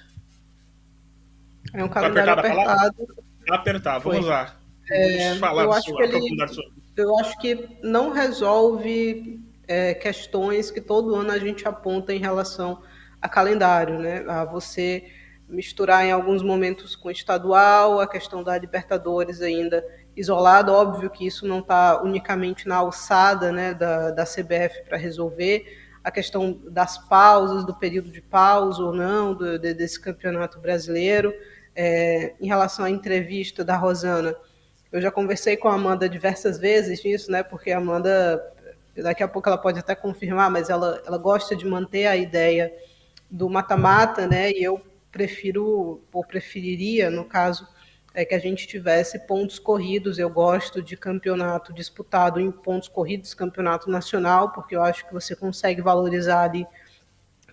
É 1.72 1.84
um 1.84 1.88
calendário 1.88 2.34
apertado. 2.34 3.08
Apertado, 3.48 4.04
vamos 4.04 4.22
Foi. 4.22 4.30
lá. 4.30 4.56
É, 4.90 5.28
vamos 5.28 5.40
falar 5.40 5.64
eu 5.64 5.74
acho 5.74 5.96
que 5.96 6.04
ele. 6.04 6.20
Eu 6.98 7.20
acho 7.20 7.38
que 7.38 7.78
não 7.84 8.12
resolve 8.12 9.40
é, 9.68 9.94
questões 9.94 10.72
que 10.72 10.82
todo 10.82 11.14
ano 11.16 11.32
a 11.32 11.38
gente 11.38 11.68
aponta 11.68 12.14
em 12.14 12.20
relação 12.20 12.82
a 13.22 13.30
calendário, 13.30 14.00
né? 14.00 14.24
A 14.28 14.44
você 14.46 15.12
misturar 15.48 16.06
em 16.06 16.12
alguns 16.12 16.42
momentos 16.42 16.96
com 16.96 17.10
o 17.10 17.12
estadual, 17.12 18.00
a 18.00 18.08
questão 18.08 18.44
da 18.44 18.58
Libertadores 18.58 19.42
ainda 19.42 19.86
isolada. 20.16 20.72
Óbvio 20.72 21.10
que 21.10 21.28
isso 21.28 21.48
não 21.48 21.60
está 21.60 22.02
unicamente 22.02 22.68
na 22.68 22.78
alçada 22.78 23.52
né, 23.52 23.74
da, 23.74 24.12
da 24.12 24.24
CBF 24.24 24.84
para 24.88 24.98
resolver. 24.98 25.85
A 26.06 26.12
questão 26.12 26.60
das 26.70 27.00
pausas, 27.00 27.66
do 27.66 27.74
período 27.74 28.12
de 28.12 28.22
pausa 28.22 28.84
ou 28.84 28.94
não 28.94 29.34
do, 29.34 29.58
de, 29.58 29.74
desse 29.74 30.00
campeonato 30.00 30.60
brasileiro. 30.60 31.34
É, 31.76 32.36
em 32.40 32.46
relação 32.48 32.86
à 32.86 32.90
entrevista 32.92 33.64
da 33.64 33.76
Rosana, 33.76 34.36
eu 34.92 35.02
já 35.02 35.10
conversei 35.10 35.58
com 35.58 35.68
a 35.68 35.74
Amanda 35.74 36.08
diversas 36.08 36.60
vezes 36.60 37.04
nisso, 37.04 37.32
né? 37.32 37.42
Porque 37.42 37.72
a 37.72 37.80
Amanda, 37.80 38.40
daqui 38.96 39.24
a 39.24 39.28
pouco 39.28 39.50
ela 39.50 39.58
pode 39.58 39.80
até 39.80 39.96
confirmar, 39.96 40.52
mas 40.52 40.70
ela, 40.70 41.02
ela 41.06 41.18
gosta 41.18 41.56
de 41.56 41.66
manter 41.66 42.06
a 42.06 42.16
ideia 42.16 42.72
do 43.30 43.50
mata-mata, 43.50 44.28
né? 44.28 44.52
E 44.52 44.64
eu 44.64 44.80
prefiro, 45.12 46.02
ou 46.14 46.24
preferiria, 46.24 47.10
no 47.10 47.26
caso, 47.26 47.68
é 48.16 48.26
que 48.26 48.34
a 48.34 48.40
gente 48.40 48.66
tivesse 48.66 49.20
pontos 49.28 49.60
corridos. 49.60 50.18
Eu 50.18 50.30
gosto 50.30 50.82
de 50.82 50.98
campeonato 50.98 51.74
disputado 51.74 52.40
em 52.40 52.50
pontos 52.50 52.88
corridos, 52.88 53.34
campeonato 53.34 53.90
nacional, 53.92 54.52
porque 54.52 54.76
eu 54.76 54.82
acho 54.82 55.06
que 55.06 55.14
você 55.14 55.36
consegue 55.36 55.82
valorizar 55.82 56.44
ali 56.44 56.66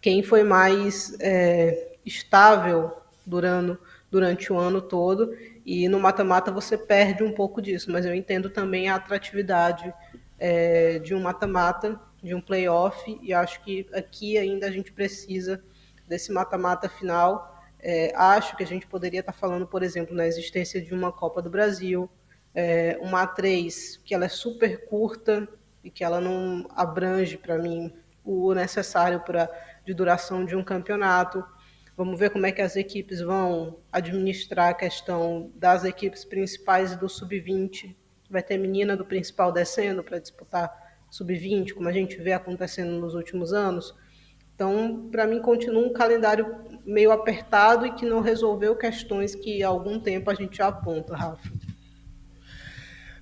quem 0.00 0.23
foi 0.23 0.42
mais 0.42 1.16
é, 1.21 1.97
estável 2.04 2.97
durante 3.26 3.78
durante 4.12 4.52
o 4.52 4.59
ano 4.59 4.83
todo. 4.83 5.35
E 5.64 5.88
no 5.88 5.99
mata-mata 5.99 6.52
você 6.52 6.76
perde 6.76 7.25
um 7.25 7.33
pouco 7.33 7.62
disso, 7.62 7.90
mas 7.90 8.04
eu 8.04 8.14
entendo 8.14 8.50
também 8.50 8.90
a 8.90 8.97
atratividade 8.97 9.92
é, 10.38 10.99
de 10.99 11.14
um 11.14 11.21
mata-mata, 11.23 11.99
de 12.23 12.35
um 12.35 12.40
playoff, 12.40 13.19
e 13.23 13.33
acho 13.33 13.64
que 13.64 13.87
aqui 13.95 14.37
ainda 14.37 14.66
a 14.66 14.71
gente 14.71 14.92
precisa 14.92 15.64
desse 16.07 16.31
mata-mata 16.31 16.88
final. 16.88 17.51
É, 17.82 18.12
acho 18.14 18.56
que 18.56 18.62
a 18.62 18.66
gente 18.66 18.86
poderia 18.86 19.20
estar 19.20 19.32
falando, 19.32 19.66
por 19.66 19.82
exemplo, 19.82 20.14
na 20.14 20.26
existência 20.26 20.80
de 20.80 20.94
uma 20.94 21.10
Copa 21.10 21.42
do 21.42 21.50
Brasil, 21.50 22.08
é, 22.54 22.96
uma 23.02 23.26
A3 23.26 24.00
que 24.04 24.14
ela 24.14 24.26
é 24.26 24.28
super 24.28 24.86
curta 24.86 25.48
e 25.82 25.90
que 25.90 26.04
ela 26.04 26.20
não 26.20 26.64
abrange 26.76 27.36
para 27.36 27.58
mim 27.58 27.92
o 28.24 28.54
necessário 28.54 29.20
para 29.20 29.50
de 29.84 29.92
duração 29.92 30.44
de 30.44 30.54
um 30.54 30.62
campeonato. 30.62 31.44
Vamos 31.96 32.18
ver 32.18 32.30
como 32.30 32.46
é 32.46 32.52
que 32.52 32.62
as 32.62 32.76
equipes 32.76 33.20
vão 33.20 33.80
administrar 33.90 34.70
a 34.70 34.74
questão 34.74 35.50
das 35.56 35.84
equipes 35.84 36.24
principais 36.24 36.92
e 36.92 36.96
do 36.96 37.08
sub-20. 37.08 37.96
Vai 38.30 38.42
ter 38.42 38.56
menina 38.58 38.96
do 38.96 39.04
principal 39.04 39.50
descendo 39.50 40.02
para 40.04 40.18
disputar 40.18 40.72
sub-20, 41.10 41.74
como 41.74 41.88
a 41.88 41.92
gente 41.92 42.16
vê 42.16 42.32
acontecendo 42.32 42.98
nos 42.98 43.14
últimos 43.14 43.52
anos. 43.52 43.94
Então, 44.62 45.09
para 45.11 45.26
mim, 45.26 45.40
continua 45.40 45.83
um 45.83 45.92
calendário 45.92 46.54
meio 46.87 47.11
apertado 47.11 47.85
e 47.85 47.92
que 47.92 48.07
não 48.07 48.21
resolveu 48.21 48.76
questões 48.76 49.35
que 49.35 49.61
há 49.62 49.69
algum 49.69 49.99
tempo 49.99 50.31
a 50.31 50.35
gente 50.35 50.59
já 50.59 50.69
aponta, 50.69 51.16
Rafa. 51.16 51.50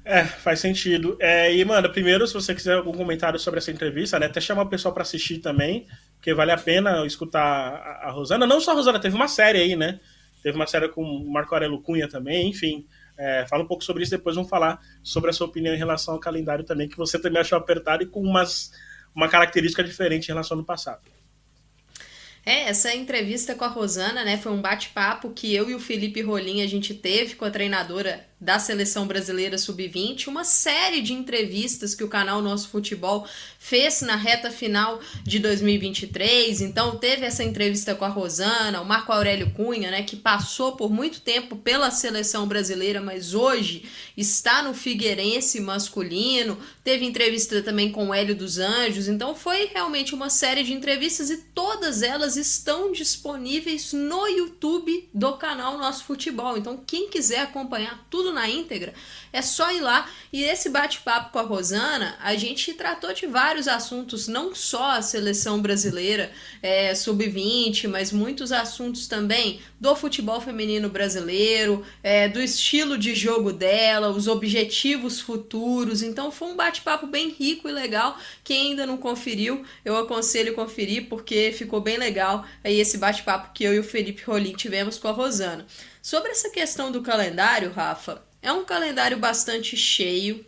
É, 0.05 0.25
faz 0.25 0.61
sentido. 0.61 1.17
É, 1.19 1.55
e, 1.55 1.65
mano, 1.65 1.89
primeiro, 1.91 2.27
se 2.27 2.35
você 2.35 2.55
quiser 2.55 2.75
algum 2.75 2.93
comentário 2.93 3.39
sobre 3.39 3.59
essa 3.59 3.71
entrevista, 3.71 4.19
né, 4.19 4.27
até 4.27 4.41
chamar 4.41 4.63
o 4.63 4.69
pessoal 4.69 4.93
para 4.93 5.03
assistir 5.03 5.39
também 5.39 5.87
porque 6.21 6.35
vale 6.35 6.53
a 6.53 6.59
pena 6.59 7.07
escutar 7.07 7.41
a, 7.43 8.09
a, 8.09 8.11
Rosana. 8.11 8.47
Não 8.47 8.61
só 8.61 8.73
a 8.73 8.75
Rosana, 8.75 9.01
teve 9.01 9.17
uma 9.17 9.27
série 9.27 9.59
aí, 9.59 9.75
né? 9.75 9.99
Teve 10.43 10.55
uma 10.55 10.67
série 10.67 10.87
com 10.91 11.03
o 11.03 11.33
Marco 11.33 11.55
Aurélio 11.55 11.81
Cunha 11.81 12.07
também, 12.07 12.51
enfim. 12.51 12.87
É, 13.17 13.47
fala 13.49 13.63
um 13.63 13.67
pouco 13.67 13.83
sobre 13.83 14.03
isso, 14.03 14.11
depois 14.11 14.37
vamos 14.37 14.51
falar 14.51 14.79
sobre 15.03 15.31
a 15.31 15.33
sua 15.33 15.47
opinião 15.47 15.75
em 15.75 15.79
relação 15.79 16.13
ao 16.13 16.21
calendário 16.21 16.63
também, 16.63 16.87
que 16.87 16.97
você 16.99 17.19
também 17.19 17.41
achou 17.41 17.57
apertado 17.57 18.03
e 18.03 18.07
com 18.07 18.21
umas, 18.21 18.71
uma 19.15 19.29
característica 19.29 19.83
diferente 19.83 20.27
em 20.27 20.33
relação 20.33 20.59
ao 20.59 20.65
passado. 20.65 21.01
É, 22.45 22.69
essa 22.71 22.95
entrevista 22.95 23.55
com 23.55 23.65
a 23.65 23.69
Rosana, 23.69 24.25
né, 24.25 24.39
foi 24.39 24.51
um 24.53 24.61
bate-papo 24.61 25.31
que 25.31 25.55
eu 25.55 25.69
e 25.69 25.75
o 25.75 25.81
Felipe 25.81 26.23
Rolim 26.23 26.63
a 26.63 26.67
gente 26.67 26.95
teve 26.95 27.35
com 27.35 27.45
a 27.45 27.51
treinadora 27.51 28.27
da 28.41 28.59
seleção 28.59 29.07
brasileira 29.07 29.59
sub-20, 29.59 30.29
uma 30.29 30.45
série 30.45 31.03
de 31.03 31.13
entrevistas 31.13 31.95
que 31.95 32.03
o 32.03 32.09
canal 32.09 32.41
Nosso 32.41 32.71
Futebol 32.71 33.27
fez 33.63 34.01
na 34.01 34.17
reta 34.17 34.51
final 34.51 35.01
de 35.23 35.39
2023. 35.39 36.63
Então 36.63 36.97
teve 36.97 37.27
essa 37.27 37.45
entrevista 37.45 37.95
com 37.95 38.07
a 38.07 38.09
Rosana, 38.09 38.81
o 38.81 38.87
Marco 38.87 39.13
Aurélio 39.13 39.51
Cunha, 39.51 39.91
né, 39.91 40.03
que 40.03 40.17
passou 40.17 40.77
por 40.77 40.91
muito 40.91 41.21
tempo 41.21 41.55
pela 41.55 41.91
seleção 41.91 42.49
brasileira, 42.49 43.03
mas 43.03 43.35
hoje 43.35 43.85
está 44.17 44.63
no 44.63 44.73
Figueirense 44.73 45.61
masculino. 45.61 46.59
Teve 46.83 47.05
entrevista 47.05 47.63
também 47.63 47.93
com 47.93 48.09
o 48.09 48.15
Hélio 48.15 48.35
dos 48.35 48.59
Anjos. 48.59 49.07
Então 49.07 49.35
foi 49.35 49.67
realmente 49.67 50.15
uma 50.15 50.31
série 50.31 50.65
de 50.65 50.73
entrevistas 50.73 51.29
e 51.29 51.37
todas 51.37 52.03
elas 52.03 52.37
estão 52.37 52.91
disponíveis 52.91 53.93
no 53.93 54.27
YouTube 54.27 55.07
do 55.13 55.35
canal 55.35 55.77
Nosso 55.77 56.05
Futebol. 56.05 56.57
Então 56.57 56.83
quem 56.85 57.11
quiser 57.11 57.41
acompanhar 57.41 58.07
tudo 58.09 58.33
na 58.33 58.49
íntegra, 58.49 58.95
é 59.33 59.43
só 59.43 59.71
ir 59.71 59.81
lá. 59.81 60.09
E 60.33 60.43
esse 60.43 60.71
bate-papo 60.71 61.31
com 61.31 61.39
a 61.39 61.43
Rosana, 61.43 62.17
a 62.21 62.35
gente 62.37 62.73
tratou 62.73 63.13
de 63.13 63.27
vários 63.51 63.67
assuntos, 63.67 64.29
não 64.29 64.55
só 64.55 64.93
a 64.93 65.03
seleção 65.03 65.61
brasileira 65.61 66.31
é, 66.63 66.95
sub-20, 66.95 67.89
mas 67.89 68.13
muitos 68.13 68.53
assuntos 68.53 69.09
também 69.09 69.61
do 69.81 69.97
futebol 69.97 70.41
feminino 70.41 70.89
brasileiro, 70.89 71.85
é, 72.01 72.29
do 72.29 72.41
estilo 72.41 72.97
de 72.97 73.13
jogo 73.13 73.53
dela, 73.53 74.11
os 74.11 74.29
objetivos 74.29 75.21
futuros. 75.21 76.01
Então 76.01 76.31
foi 76.31 76.47
um 76.47 76.55
bate-papo 76.55 77.09
bem 77.09 77.31
rico 77.31 77.69
e 77.69 77.73
legal. 77.73 78.17
Quem 78.45 78.71
ainda 78.71 78.87
não 78.87 78.97
conferiu, 78.97 79.65
eu 79.85 79.97
aconselho 79.97 80.55
conferir 80.55 81.09
porque 81.09 81.53
ficou 81.53 81.81
bem 81.81 81.97
legal 81.97 82.47
aí 82.63 82.79
esse 82.79 82.99
bate-papo 82.99 83.53
que 83.53 83.65
eu 83.65 83.75
e 83.75 83.81
o 83.81 83.85
Felipe 83.85 84.23
Rolim 84.23 84.53
tivemos 84.53 84.97
com 84.97 85.09
a 85.09 85.13
Rosana. 85.13 85.67
Sobre 86.01 86.31
essa 86.31 86.51
questão 86.51 86.93
do 86.93 87.03
calendário, 87.03 87.73
Rafa, 87.73 88.23
é 88.41 88.53
um 88.53 88.65
calendário 88.65 89.19
bastante 89.19 89.77
cheio, 89.77 90.47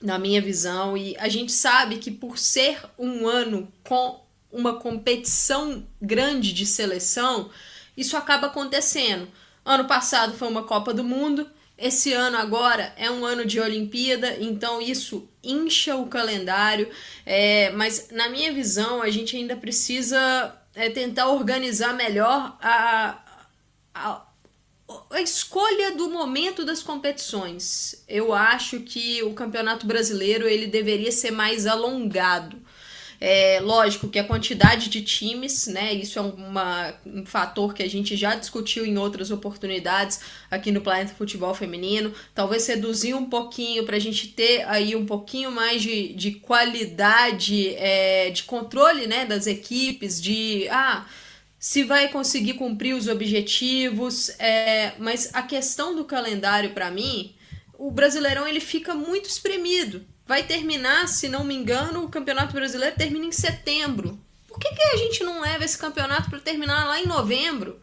na 0.00 0.18
minha 0.18 0.40
visão, 0.40 0.96
e 0.96 1.16
a 1.18 1.28
gente 1.28 1.52
sabe 1.52 1.98
que 1.98 2.10
por 2.10 2.38
ser 2.38 2.78
um 2.98 3.26
ano 3.26 3.72
com 3.82 4.20
uma 4.52 4.78
competição 4.78 5.86
grande 6.00 6.52
de 6.52 6.64
seleção, 6.66 7.50
isso 7.96 8.16
acaba 8.16 8.46
acontecendo. 8.46 9.28
Ano 9.64 9.86
passado 9.86 10.34
foi 10.34 10.48
uma 10.48 10.62
Copa 10.62 10.94
do 10.94 11.02
Mundo, 11.02 11.50
esse 11.78 12.12
ano 12.12 12.38
agora 12.38 12.94
é 12.96 13.10
um 13.10 13.24
ano 13.24 13.44
de 13.44 13.60
Olimpíada, 13.60 14.36
então 14.40 14.80
isso 14.80 15.28
incha 15.42 15.94
o 15.94 16.06
calendário, 16.06 16.88
é, 17.24 17.70
mas 17.72 18.08
na 18.10 18.30
minha 18.30 18.50
visão 18.52 19.02
a 19.02 19.10
gente 19.10 19.36
ainda 19.36 19.56
precisa 19.56 20.56
é, 20.74 20.88
tentar 20.88 21.28
organizar 21.28 21.92
melhor 21.92 22.56
a, 22.62 23.18
a, 23.94 24.25
a 25.10 25.20
escolha 25.20 25.96
do 25.96 26.08
momento 26.08 26.64
das 26.64 26.82
competições. 26.82 28.02
Eu 28.08 28.32
acho 28.32 28.80
que 28.80 29.22
o 29.22 29.32
Campeonato 29.32 29.86
Brasileiro 29.86 30.46
ele 30.46 30.66
deveria 30.66 31.10
ser 31.10 31.30
mais 31.30 31.66
alongado. 31.66 32.56
É 33.18 33.60
lógico 33.60 34.08
que 34.08 34.18
a 34.18 34.24
quantidade 34.24 34.90
de 34.90 35.02
times, 35.02 35.66
né? 35.66 35.94
Isso 35.94 36.18
é 36.18 36.22
uma, 36.22 36.94
um 37.06 37.24
fator 37.24 37.72
que 37.72 37.82
a 37.82 37.88
gente 37.88 38.14
já 38.14 38.34
discutiu 38.34 38.84
em 38.84 38.98
outras 38.98 39.30
oportunidades 39.30 40.20
aqui 40.50 40.70
no 40.70 40.82
Planeta 40.82 41.14
Futebol 41.14 41.54
Feminino. 41.54 42.12
Talvez 42.34 42.66
reduzir 42.66 43.14
um 43.14 43.24
pouquinho 43.24 43.84
para 43.84 43.96
a 43.96 44.00
gente 44.00 44.28
ter 44.28 44.68
aí 44.68 44.94
um 44.94 45.06
pouquinho 45.06 45.50
mais 45.50 45.80
de, 45.82 46.12
de 46.12 46.32
qualidade, 46.32 47.74
é, 47.76 48.30
de 48.30 48.42
controle 48.44 49.06
né, 49.06 49.24
das 49.24 49.46
equipes, 49.46 50.20
de. 50.20 50.68
Ah, 50.68 51.06
se 51.58 51.82
vai 51.82 52.08
conseguir 52.08 52.54
cumprir 52.54 52.94
os 52.94 53.08
objetivos, 53.08 54.30
é, 54.38 54.92
mas 54.98 55.30
a 55.32 55.42
questão 55.42 55.94
do 55.94 56.04
calendário 56.04 56.70
para 56.70 56.90
mim, 56.90 57.34
o 57.78 57.90
Brasileirão 57.90 58.46
ele 58.46 58.60
fica 58.60 58.94
muito 58.94 59.28
espremido. 59.28 60.04
Vai 60.26 60.42
terminar, 60.42 61.08
se 61.08 61.28
não 61.28 61.44
me 61.44 61.54
engano, 61.54 62.04
o 62.04 62.08
Campeonato 62.08 62.52
Brasileiro 62.52 62.96
termina 62.96 63.24
em 63.24 63.32
setembro. 63.32 64.18
Por 64.48 64.58
que, 64.58 64.74
que 64.74 64.82
a 64.82 64.96
gente 64.96 65.22
não 65.22 65.40
leva 65.40 65.64
esse 65.64 65.78
campeonato 65.78 66.30
para 66.30 66.40
terminar 66.40 66.86
lá 66.86 67.00
em 67.00 67.06
novembro? 67.06 67.80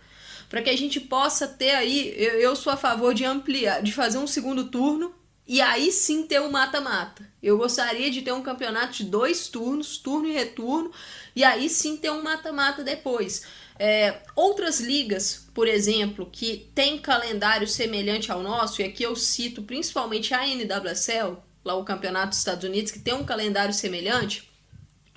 Para 0.49 0.61
que 0.61 0.69
a 0.69 0.77
gente 0.77 0.99
possa 0.99 1.47
ter 1.47 1.71
aí, 1.71 2.13
eu, 2.17 2.33
eu 2.33 2.55
sou 2.55 2.73
a 2.73 2.77
favor 2.77 3.13
de 3.13 3.23
ampliar, 3.25 3.81
de 3.81 3.93
fazer 3.93 4.17
um 4.17 4.27
segundo 4.27 4.65
turno 4.65 5.13
e 5.47 5.61
aí 5.61 5.91
sim 5.91 6.23
ter 6.23 6.39
o 6.39 6.45
um 6.45 6.51
mata-mata. 6.51 7.27
Eu 7.41 7.57
gostaria 7.57 8.09
de 8.09 8.21
ter 8.21 8.31
um 8.31 8.41
campeonato 8.41 8.93
de 8.93 9.03
dois 9.03 9.47
turnos, 9.47 9.97
turno 9.97 10.27
e 10.27 10.31
retorno, 10.31 10.91
e 11.35 11.43
aí 11.43 11.69
sim 11.69 11.97
ter 11.97 12.11
um 12.11 12.23
mata-mata 12.23 12.83
depois. 12.83 13.43
É, 13.77 14.21
outras 14.35 14.79
ligas, 14.79 15.47
por 15.53 15.67
exemplo, 15.67 16.29
que 16.31 16.69
tem 16.75 16.99
calendário 16.99 17.67
semelhante 17.67 18.31
ao 18.31 18.41
nosso, 18.41 18.81
e 18.81 18.85
aqui 18.85 19.03
eu 19.03 19.15
cito 19.15 19.63
principalmente 19.63 20.33
a 20.33 20.47
NWSL, 20.47 21.37
lá 21.65 21.75
o 21.75 21.85
Campeonato 21.85 22.29
dos 22.29 22.37
Estados 22.37 22.63
Unidos, 22.63 22.91
que 22.91 22.99
tem 22.99 23.13
um 23.13 23.23
calendário 23.23 23.73
semelhante, 23.73 24.49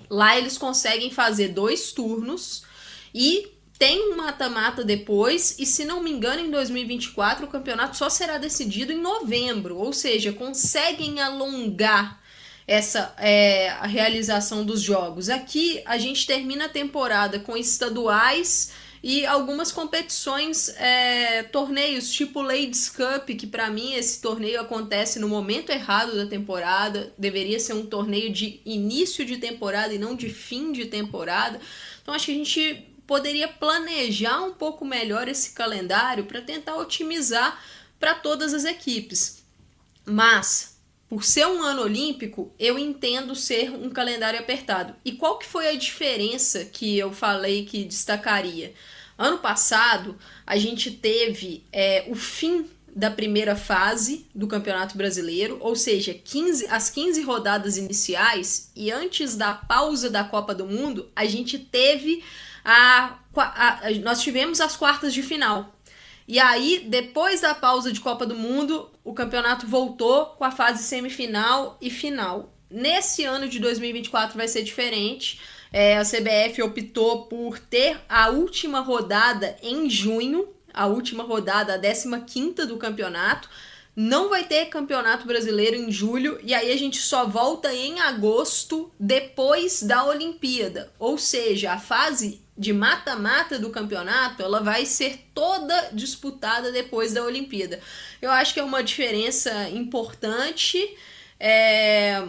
lá 0.09 0.37
eles 0.37 0.57
conseguem 0.57 1.11
fazer 1.11 1.49
dois 1.49 1.91
turnos 1.91 2.63
e 3.13 3.51
tem 3.77 4.11
um 4.11 4.17
mata-mata 4.17 4.83
depois, 4.83 5.55
e 5.59 5.65
se 5.65 5.85
não 5.85 6.01
me 6.01 6.11
engano, 6.11 6.41
em 6.41 6.49
2024 6.49 7.45
o 7.45 7.49
campeonato 7.49 7.95
só 7.95 8.09
será 8.09 8.39
decidido 8.39 8.91
em 8.91 8.99
novembro, 8.99 9.77
ou 9.77 9.93
seja, 9.93 10.33
conseguem 10.33 11.19
alongar 11.19 12.19
essa 12.67 13.15
é, 13.17 13.69
a 13.69 13.87
realização 13.87 14.65
dos 14.65 14.81
jogos. 14.81 15.29
Aqui 15.29 15.81
a 15.85 15.97
gente 15.97 16.27
termina 16.27 16.65
a 16.65 16.69
temporada 16.69 17.39
com 17.39 17.55
estaduais 17.55 18.71
e 19.01 19.25
algumas 19.25 19.71
competições, 19.71 20.67
é, 20.77 21.43
torneios 21.43 22.11
tipo 22.11 22.41
Ladies 22.41 22.89
Cup, 22.89 23.29
que 23.37 23.47
para 23.47 23.69
mim 23.69 23.93
esse 23.93 24.21
torneio 24.21 24.59
acontece 24.59 25.17
no 25.17 25.29
momento 25.29 25.69
errado 25.69 26.15
da 26.17 26.25
temporada, 26.25 27.13
deveria 27.17 27.59
ser 27.59 27.73
um 27.73 27.85
torneio 27.85 28.33
de 28.33 28.59
início 28.65 29.23
de 29.23 29.37
temporada 29.37 29.93
e 29.93 29.97
não 29.97 30.13
de 30.13 30.29
fim 30.29 30.73
de 30.73 30.85
temporada. 30.85 31.61
Então 32.01 32.13
acho 32.13 32.25
que 32.25 32.31
a 32.33 32.35
gente 32.35 32.85
poderia 33.07 33.47
planejar 33.47 34.41
um 34.41 34.53
pouco 34.53 34.83
melhor 34.83 35.29
esse 35.29 35.51
calendário 35.51 36.25
para 36.25 36.41
tentar 36.41 36.75
otimizar 36.75 37.63
para 37.97 38.13
todas 38.13 38.53
as 38.53 38.65
equipes. 38.65 39.41
Mas, 40.05 40.76
por 41.09 41.23
ser 41.23 41.47
um 41.47 41.61
ano 41.61 41.83
olímpico, 41.83 42.51
eu 42.59 42.77
entendo 42.77 43.35
ser 43.35 43.71
um 43.71 43.89
calendário 43.89 44.39
apertado. 44.39 44.93
E 45.05 45.13
qual 45.13 45.37
que 45.37 45.45
foi 45.45 45.69
a 45.69 45.75
diferença 45.75 46.65
que 46.65 46.97
eu 46.97 47.13
falei 47.13 47.65
que 47.65 47.85
destacaria? 47.85 48.73
Ano 49.17 49.37
passado, 49.37 50.17
a 50.45 50.57
gente 50.57 50.91
teve 50.91 51.63
é, 51.71 52.05
o 52.07 52.15
fim 52.15 52.69
da 52.93 53.09
primeira 53.09 53.55
fase 53.55 54.27
do 54.33 54.47
Campeonato 54.47 54.97
Brasileiro, 54.97 55.57
ou 55.61 55.75
seja, 55.75 56.13
15, 56.13 56.65
as 56.67 56.89
15 56.89 57.21
rodadas 57.21 57.77
iniciais, 57.77 58.71
e 58.75 58.91
antes 58.91 59.35
da 59.35 59.53
pausa 59.53 60.09
da 60.09 60.23
Copa 60.23 60.53
do 60.53 60.65
Mundo, 60.65 61.07
a 61.15 61.25
gente 61.25 61.59
teve 61.59 62.23
a, 62.65 63.19
a, 63.35 63.87
a, 63.87 63.91
nós 64.03 64.21
tivemos 64.21 64.59
as 64.59 64.75
quartas 64.75 65.13
de 65.13 65.21
final. 65.21 65.73
E 66.27 66.39
aí, 66.39 66.85
depois 66.89 67.41
da 67.41 67.55
pausa 67.55 67.91
de 67.91 68.01
Copa 68.01 68.25
do 68.25 68.35
Mundo, 68.35 68.89
o 69.07 69.13
campeonato 69.13 69.65
voltou 69.65 70.25
com 70.37 70.43
a 70.43 70.51
fase 70.51 70.83
semifinal 70.83 71.77
e 71.79 71.89
final. 71.89 72.53
Nesse 72.69 73.23
ano 73.23 73.47
de 73.47 73.57
2024 73.57 74.35
vai 74.35 74.49
ser 74.49 74.63
diferente. 74.63 75.39
É, 75.71 75.97
a 75.97 76.03
CBF 76.03 76.61
optou 76.61 77.25
por 77.27 77.57
ter 77.57 78.01
a 78.09 78.27
última 78.27 78.81
rodada 78.81 79.55
em 79.63 79.89
junho, 79.89 80.49
a 80.73 80.87
última 80.87 81.23
rodada, 81.23 81.75
a 81.75 82.19
15 82.19 82.65
do 82.65 82.75
campeonato. 82.75 83.49
Não 83.95 84.27
vai 84.27 84.43
ter 84.43 84.65
campeonato 84.65 85.25
brasileiro 85.25 85.77
em 85.77 85.89
julho 85.89 86.37
e 86.43 86.53
aí 86.53 86.69
a 86.69 86.77
gente 86.77 86.97
só 86.97 87.25
volta 87.25 87.73
em 87.73 88.01
agosto 88.01 88.91
depois 88.99 89.81
da 89.83 90.03
Olimpíada. 90.03 90.91
Ou 90.99 91.17
seja, 91.17 91.71
a 91.71 91.79
fase 91.79 92.41
de 92.57 92.73
mata-mata 92.73 93.59
do 93.59 93.69
campeonato, 93.69 94.41
ela 94.41 94.61
vai 94.61 94.85
ser 94.85 95.29
toda 95.33 95.89
disputada 95.93 96.71
depois 96.71 97.13
da 97.13 97.23
Olimpíada. 97.23 97.79
Eu 98.21 98.31
acho 98.31 98.53
que 98.53 98.59
é 98.59 98.63
uma 98.63 98.83
diferença 98.83 99.69
importante. 99.69 100.97
É... 101.39 102.27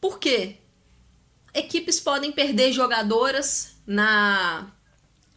Por 0.00 0.18
quê? 0.18 0.56
Equipes 1.54 1.98
podem 1.98 2.30
perder 2.30 2.70
jogadoras 2.72 3.76
na, 3.86 4.70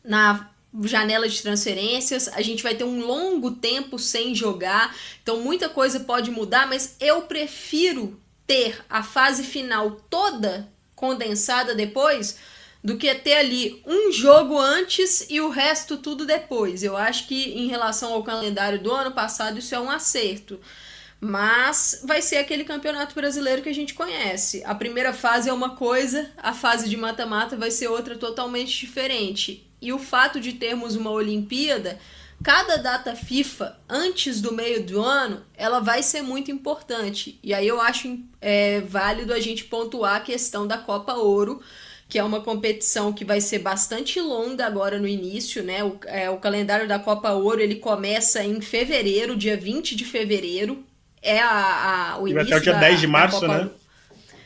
na 0.03 0.49
janela 0.83 1.29
de 1.29 1.41
transferências, 1.41 2.27
a 2.27 2.41
gente 2.41 2.61
vai 2.61 2.75
ter 2.75 2.83
um 2.83 2.99
longo 2.99 3.51
tempo 3.51 3.97
sem 3.97 4.35
jogar, 4.35 4.93
então 5.23 5.39
muita 5.41 5.69
coisa 5.69 6.01
pode 6.01 6.29
mudar, 6.29 6.67
mas 6.67 6.95
eu 6.99 7.21
prefiro 7.21 8.19
ter 8.45 8.83
a 8.89 9.01
fase 9.01 9.43
final 9.43 9.91
toda 10.09 10.69
condensada 10.93 11.73
depois 11.73 12.37
do 12.83 12.97
que 12.97 13.13
ter 13.15 13.33
ali 13.33 13.81
um 13.85 14.11
jogo 14.11 14.57
antes 14.57 15.25
e 15.29 15.41
o 15.41 15.49
resto 15.49 15.97
tudo 15.97 16.25
depois. 16.25 16.83
Eu 16.83 16.95
acho 16.95 17.27
que 17.27 17.51
em 17.51 17.67
relação 17.67 18.13
ao 18.13 18.23
calendário 18.23 18.81
do 18.81 18.91
ano 18.91 19.11
passado 19.11 19.59
isso 19.59 19.75
é 19.75 19.79
um 19.79 19.89
acerto. 19.89 20.59
Mas 21.21 22.01
vai 22.05 22.21
ser 22.21 22.37
aquele 22.37 22.63
campeonato 22.63 23.13
brasileiro 23.13 23.61
que 23.61 23.67
a 23.67 23.75
gente 23.75 23.93
conhece. 23.93 24.63
A 24.65 24.73
primeira 24.73 25.11
fase 25.11 25.49
é 25.49 25.53
uma 25.53 25.75
coisa, 25.75 26.31
a 26.37 26.53
fase 26.53 26.87
de 26.87 26.95
mata-mata 26.95 27.57
vai 27.57 27.69
ser 27.71 27.89
outra 27.89 28.17
totalmente 28.17 28.79
diferente. 28.79 29.69
E 29.81 29.91
o 29.91 29.99
fato 29.99 30.39
de 30.39 30.53
termos 30.53 30.95
uma 30.95 31.11
Olimpíada, 31.11 31.99
cada 32.41 32.77
data 32.77 33.17
FIFA 33.17 33.77
antes 33.89 34.39
do 34.39 34.53
meio 34.53 34.81
do 34.81 35.01
ano, 35.01 35.45
ela 35.57 35.81
vai 35.81 36.01
ser 36.01 36.21
muito 36.21 36.51
importante. 36.51 37.37
E 37.43 37.53
aí 37.53 37.67
eu 37.67 37.81
acho 37.81 38.17
é, 38.39 38.79
válido 38.79 39.33
a 39.33 39.41
gente 39.41 39.65
pontuar 39.65 40.15
a 40.15 40.21
questão 40.21 40.65
da 40.65 40.77
Copa 40.77 41.15
Ouro 41.15 41.61
que 42.09 42.17
é 42.17 42.23
uma 42.23 42.41
competição 42.41 43.13
que 43.13 43.23
vai 43.23 43.39
ser 43.39 43.59
bastante 43.59 44.19
longa 44.19 44.65
agora 44.65 44.97
no 44.97 45.07
início, 45.07 45.63
né? 45.63 45.83
O, 45.83 45.99
é, 46.07 46.27
o 46.27 46.37
calendário 46.37 46.87
da 46.87 46.97
Copa 46.97 47.31
Ouro 47.33 47.61
ele 47.61 47.75
começa 47.75 48.43
em 48.43 48.59
fevereiro, 48.59 49.37
dia 49.37 49.55
20 49.55 49.95
de 49.95 50.03
fevereiro. 50.03 50.83
É 51.21 51.39
a, 51.39 52.13
a 52.13 52.19
o 52.19 52.27
e 52.27 52.31
início 52.31 52.47
até 52.47 52.57
o 52.57 52.63
dia 52.63 52.73
da, 52.73 52.79
10 52.79 52.99
de 52.99 53.07
março, 53.07 53.47
né? 53.47 53.57
Ouro. 53.59 53.71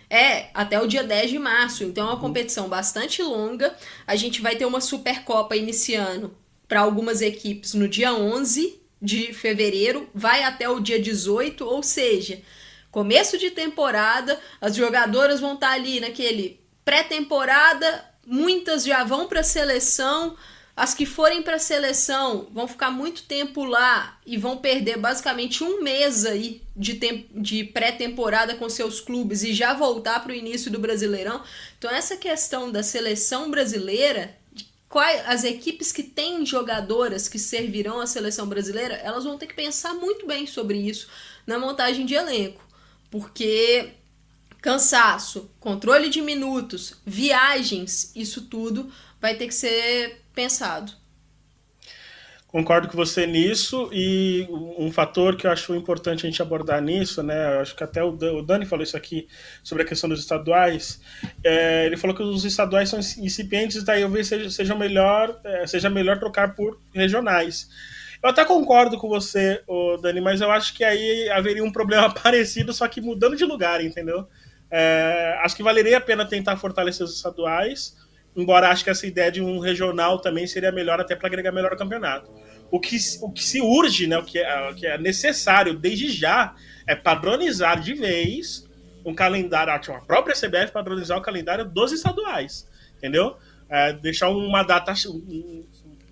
É, 0.10 0.50
até 0.54 0.80
o 0.80 0.86
dia 0.86 1.04
10 1.04 1.32
de 1.32 1.40
março. 1.40 1.86
Então 1.86 2.06
é 2.06 2.12
uma 2.12 2.20
competição 2.20 2.68
bastante 2.68 3.24
longa. 3.24 3.74
A 4.06 4.18
gente 4.18 4.42
vai 4.42 4.58
ter 4.58 4.66
uma 4.66 4.82
Supercopa 4.82 5.56
iniciando 5.56 6.36
para 6.68 6.82
algumas 6.82 7.22
equipes 7.22 7.74
no 7.76 7.88
dia 7.88 8.14
11 8.14 8.78
de 9.02 9.34
fevereiro, 9.34 10.10
vai 10.14 10.44
até 10.44 10.68
o 10.70 10.80
dia 10.80 11.00
18, 11.00 11.66
ou 11.66 11.84
seja, 11.84 12.42
começo 12.90 13.38
de 13.38 13.52
temporada, 13.52 14.40
as 14.62 14.76
jogadoras 14.76 15.40
vão 15.40 15.56
estar 15.56 15.72
ali 15.72 16.00
naquele 16.00 16.63
pré-temporada, 16.84 18.04
muitas 18.26 18.84
já 18.84 19.04
vão 19.04 19.28
para 19.28 19.42
a 19.42 19.44
seleção. 19.44 20.36
As 20.76 20.96
que 20.96 21.06
forem 21.06 21.44
para 21.44 21.58
a 21.58 21.60
seleção 21.60 22.48
vão 22.52 22.68
ficar 22.68 22.90
muito 22.90 23.24
tempo 23.24 23.64
lá 23.64 24.20
e 24.26 24.38
vão 24.38 24.58
perder 24.58 24.98
basicamente 24.98 25.64
um 25.64 25.84
mês 25.84 26.26
aí 26.26 26.64
de, 26.76 26.94
de 27.36 27.64
pré-temporada 27.64 28.56
com 28.56 28.68
seus 28.68 29.00
clubes 29.00 29.44
e 29.44 29.54
já 29.54 29.76
voltar 29.76 30.20
para 30.22 30.32
o 30.32 30.36
início 30.36 30.72
do 30.72 30.80
Brasileirão. 30.80 31.44
Então, 31.78 31.92
essa 31.92 32.18
questão 32.18 32.72
da 32.72 32.82
seleção 32.82 33.52
brasileira, 33.52 34.36
as 35.26 35.44
equipes 35.44 35.92
que 35.92 36.02
têm 36.02 36.44
jogadoras 36.44 37.28
que 37.28 37.38
servirão 37.38 38.00
à 38.00 38.08
seleção 38.08 38.48
brasileira, 38.48 38.96
elas 38.96 39.24
vão 39.24 39.38
ter 39.38 39.48
que 39.48 39.56
pensar 39.56 39.94
muito 39.94 40.26
bem 40.26 40.48
sobre 40.48 40.78
isso 40.78 41.08
na 41.46 41.60
montagem 41.60 42.06
de 42.06 42.16
elenco. 42.16 42.68
Porque 43.12 43.92
cansaço, 44.64 45.52
controle 45.60 46.10
de 46.10 46.22
minutos, 46.22 46.96
viagens, 47.06 48.14
isso 48.16 48.44
tudo 48.44 48.90
vai 49.20 49.36
ter 49.36 49.48
que 49.48 49.54
ser 49.54 50.22
pensado. 50.34 50.94
Concordo 52.48 52.88
com 52.88 52.96
você 52.96 53.28
nisso 53.28 53.90
e 53.92 54.48
um 54.78 54.90
fator 54.90 55.36
que 55.36 55.46
eu 55.46 55.52
acho 55.52 55.76
importante 55.76 56.26
a 56.26 56.30
gente 56.30 56.42
abordar 56.42 56.82
nisso, 56.82 57.22
né? 57.22 57.56
Eu 57.56 57.60
acho 57.60 57.76
que 57.76 57.84
até 57.84 58.02
o 58.02 58.12
Dani 58.42 58.66
falou 58.66 58.84
isso 58.84 58.96
aqui 58.96 59.28
sobre 59.62 59.84
a 59.84 59.86
questão 59.86 60.08
dos 60.08 60.20
estaduais. 60.20 61.02
É, 61.44 61.86
ele 61.88 61.98
falou 61.98 62.16
que 62.16 62.24
os 62.24 62.46
estaduais 62.46 62.88
são 62.88 63.00
incipientes, 63.00 63.84
daí 63.84 64.04
eu 64.04 64.10
vejo 64.10 64.30
seja, 64.30 64.50
seja 64.50 64.76
melhor, 64.76 65.42
é, 65.44 65.68
seja 65.68 65.90
melhor 65.90 66.20
trocar 66.20 66.56
por 66.56 66.80
regionais. 66.94 67.68
Eu 68.24 68.30
até 68.30 68.46
concordo 68.46 68.98
com 68.98 69.10
você, 69.10 69.62
Dani, 70.02 70.22
mas 70.22 70.40
eu 70.40 70.50
acho 70.50 70.74
que 70.74 70.86
aí 70.86 71.30
haveria 71.32 71.64
um 71.66 71.72
problema 71.72 72.10
parecido, 72.14 72.72
só 72.72 72.88
que 72.88 73.02
mudando 73.02 73.36
de 73.36 73.44
lugar, 73.44 73.84
entendeu? 73.84 74.26
É, 74.76 75.40
acho 75.44 75.56
que 75.56 75.62
valeria 75.62 75.98
a 75.98 76.02
pena 76.02 76.26
tentar 76.26 76.58
fortalecer 76.58 77.06
os 77.06 77.16
estaduais, 77.16 77.96
embora 78.36 78.70
acho 78.70 78.84
que 78.84 78.90
essa 78.90 79.06
ideia 79.06 79.32
de 79.32 79.42
um 79.42 79.60
regional 79.60 80.20
também 80.20 80.48
seria 80.48 80.72
melhor 80.72 81.00
até 81.00 81.16
para 81.16 81.28
agregar 81.28 81.52
melhor 81.52 81.72
o 81.74 81.78
campeonato. 81.78 82.32
O 82.72 82.80
que, 82.80 82.98
o 83.22 83.32
que 83.32 83.44
se 83.44 83.62
urge, 83.62 84.08
né, 84.08 84.18
o, 84.18 84.24
que 84.24 84.40
é, 84.40 84.70
o 84.70 84.74
que 84.74 84.88
é 84.88 84.98
necessário 84.98 85.78
desde 85.78 86.10
já, 86.10 86.56
é 86.88 86.96
padronizar 86.96 87.80
de 87.80 87.94
vez 87.94 88.68
um 89.06 89.14
calendário, 89.14 89.74
a 89.74 90.02
própria 90.02 90.34
CBF 90.34 90.72
padronizar 90.72 91.18
o 91.18 91.22
calendário 91.22 91.66
dos 91.66 91.92
estaduais, 91.92 92.68
entendeu? 92.98 93.38
é, 93.74 93.92
deixar 93.92 94.30
uma 94.30 94.62
data, 94.62 94.94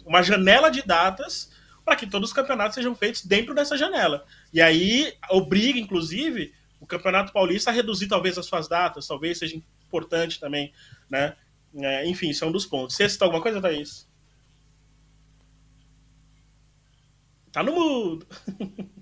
uma 0.04 0.24
janela 0.24 0.72
de 0.72 0.82
datas 0.82 1.52
para 1.86 1.96
que 1.96 2.08
todos 2.08 2.30
os 2.30 2.34
campeonatos 2.34 2.74
sejam 2.74 2.96
feitos 2.96 3.24
dentro 3.24 3.54
dessa 3.54 3.78
janela. 3.78 4.26
E 4.52 4.60
aí 4.60 5.14
obriga, 5.30 5.78
inclusive, 5.78 6.54
o 6.82 6.88
Campeonato 6.88 7.32
Paulista 7.32 7.72
reduzir 7.72 8.08
talvez 8.08 8.38
as 8.38 8.46
suas 8.48 8.68
datas, 8.68 9.08
talvez 9.08 9.38
seja 9.38 9.56
importante 9.88 10.40
também, 10.40 10.74
né? 11.10 11.38
É, 11.76 12.06
enfim, 12.08 12.30
isso 12.30 12.44
é 12.44 12.48
um 12.48 12.52
dos 12.52 12.66
pontos. 12.66 12.96
Você 12.96 13.08
citou 13.08 13.28
alguma 13.28 13.42
coisa, 13.42 13.62
Thaís? 13.62 14.10
Tá 17.52 17.64
no 17.64 17.74
mudo. 17.74 18.28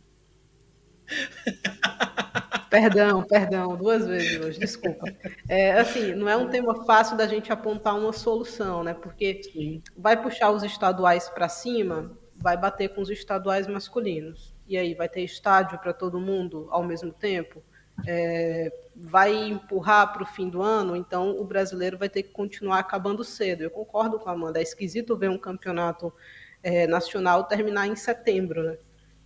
Perdão, 2.70 3.24
perdão, 3.24 3.76
duas 3.76 4.06
vezes 4.06 4.40
hoje, 4.40 4.60
desculpa. 4.60 5.04
É, 5.48 5.72
assim, 5.72 6.14
não 6.14 6.30
é 6.30 6.38
um 6.38 6.50
tema 6.50 6.86
fácil 6.86 7.18
da 7.18 7.26
gente 7.26 7.52
apontar 7.52 7.98
uma 7.98 8.14
solução, 8.14 8.84
né? 8.84 8.94
Porque 8.94 9.42
Sim. 9.42 9.82
vai 9.98 10.22
puxar 10.22 10.52
os 10.52 10.62
estaduais 10.62 11.28
para 11.30 11.50
cima, 11.50 12.16
vai 12.36 12.56
bater 12.56 12.90
com 12.90 13.02
os 13.02 13.10
estaduais 13.10 13.66
masculinos. 13.66 14.54
E 14.68 14.78
aí, 14.78 14.94
vai 14.94 15.10
ter 15.10 15.24
estádio 15.24 15.80
para 15.80 15.94
todo 15.94 16.20
mundo 16.20 16.68
ao 16.70 16.84
mesmo 16.84 17.12
tempo? 17.12 17.64
É, 18.08 18.72
vai 18.96 19.34
empurrar 19.34 20.12
para 20.12 20.24
o 20.24 20.26
fim 20.26 20.50
do 20.50 20.62
ano, 20.62 20.96
então 20.96 21.40
o 21.40 21.44
brasileiro 21.44 21.98
vai 21.98 22.10
ter 22.10 22.24
que 22.24 22.30
continuar 22.30 22.80
acabando 22.80 23.24
cedo. 23.24 23.64
Eu 23.64 23.70
concordo 23.70 24.20
com 24.20 24.30
a 24.30 24.34
Amanda, 24.34 24.60
é 24.60 24.64
esquisito 24.64 25.16
ver 25.16 25.30
um 25.30 25.38
campeonato 25.38 26.14
é, 26.62 26.86
nacional 26.86 27.46
terminar 27.46 27.88
em 27.88 27.96
setembro, 27.96 28.64
né? 28.64 28.78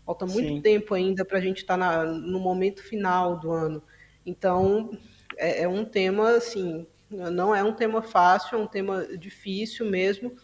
Falta 0.05 0.25
muito 0.25 0.49
Sim. 0.49 0.61
tempo 0.61 0.93
ainda 0.93 1.23
para 1.23 1.37
a 1.37 1.41
gente 1.41 1.59
estar 1.59 1.77
tá 1.77 2.05
no 2.05 2.39
momento 2.39 2.83
final 2.83 3.39
do 3.39 3.51
ano. 3.51 3.81
Então, 4.25 4.91
é, 5.37 5.63
é, 5.63 5.67
um 5.67 5.85
tema, 5.85 6.31
assim, 6.31 6.85
não 7.09 7.55
é 7.55 7.63
um 7.63 7.73
tema 7.73 8.01
fácil, 8.01 8.57
é 8.57 8.61
um 8.61 8.67
tema 8.67 9.07
difícil 9.17 9.89
mesmo. 9.89 10.35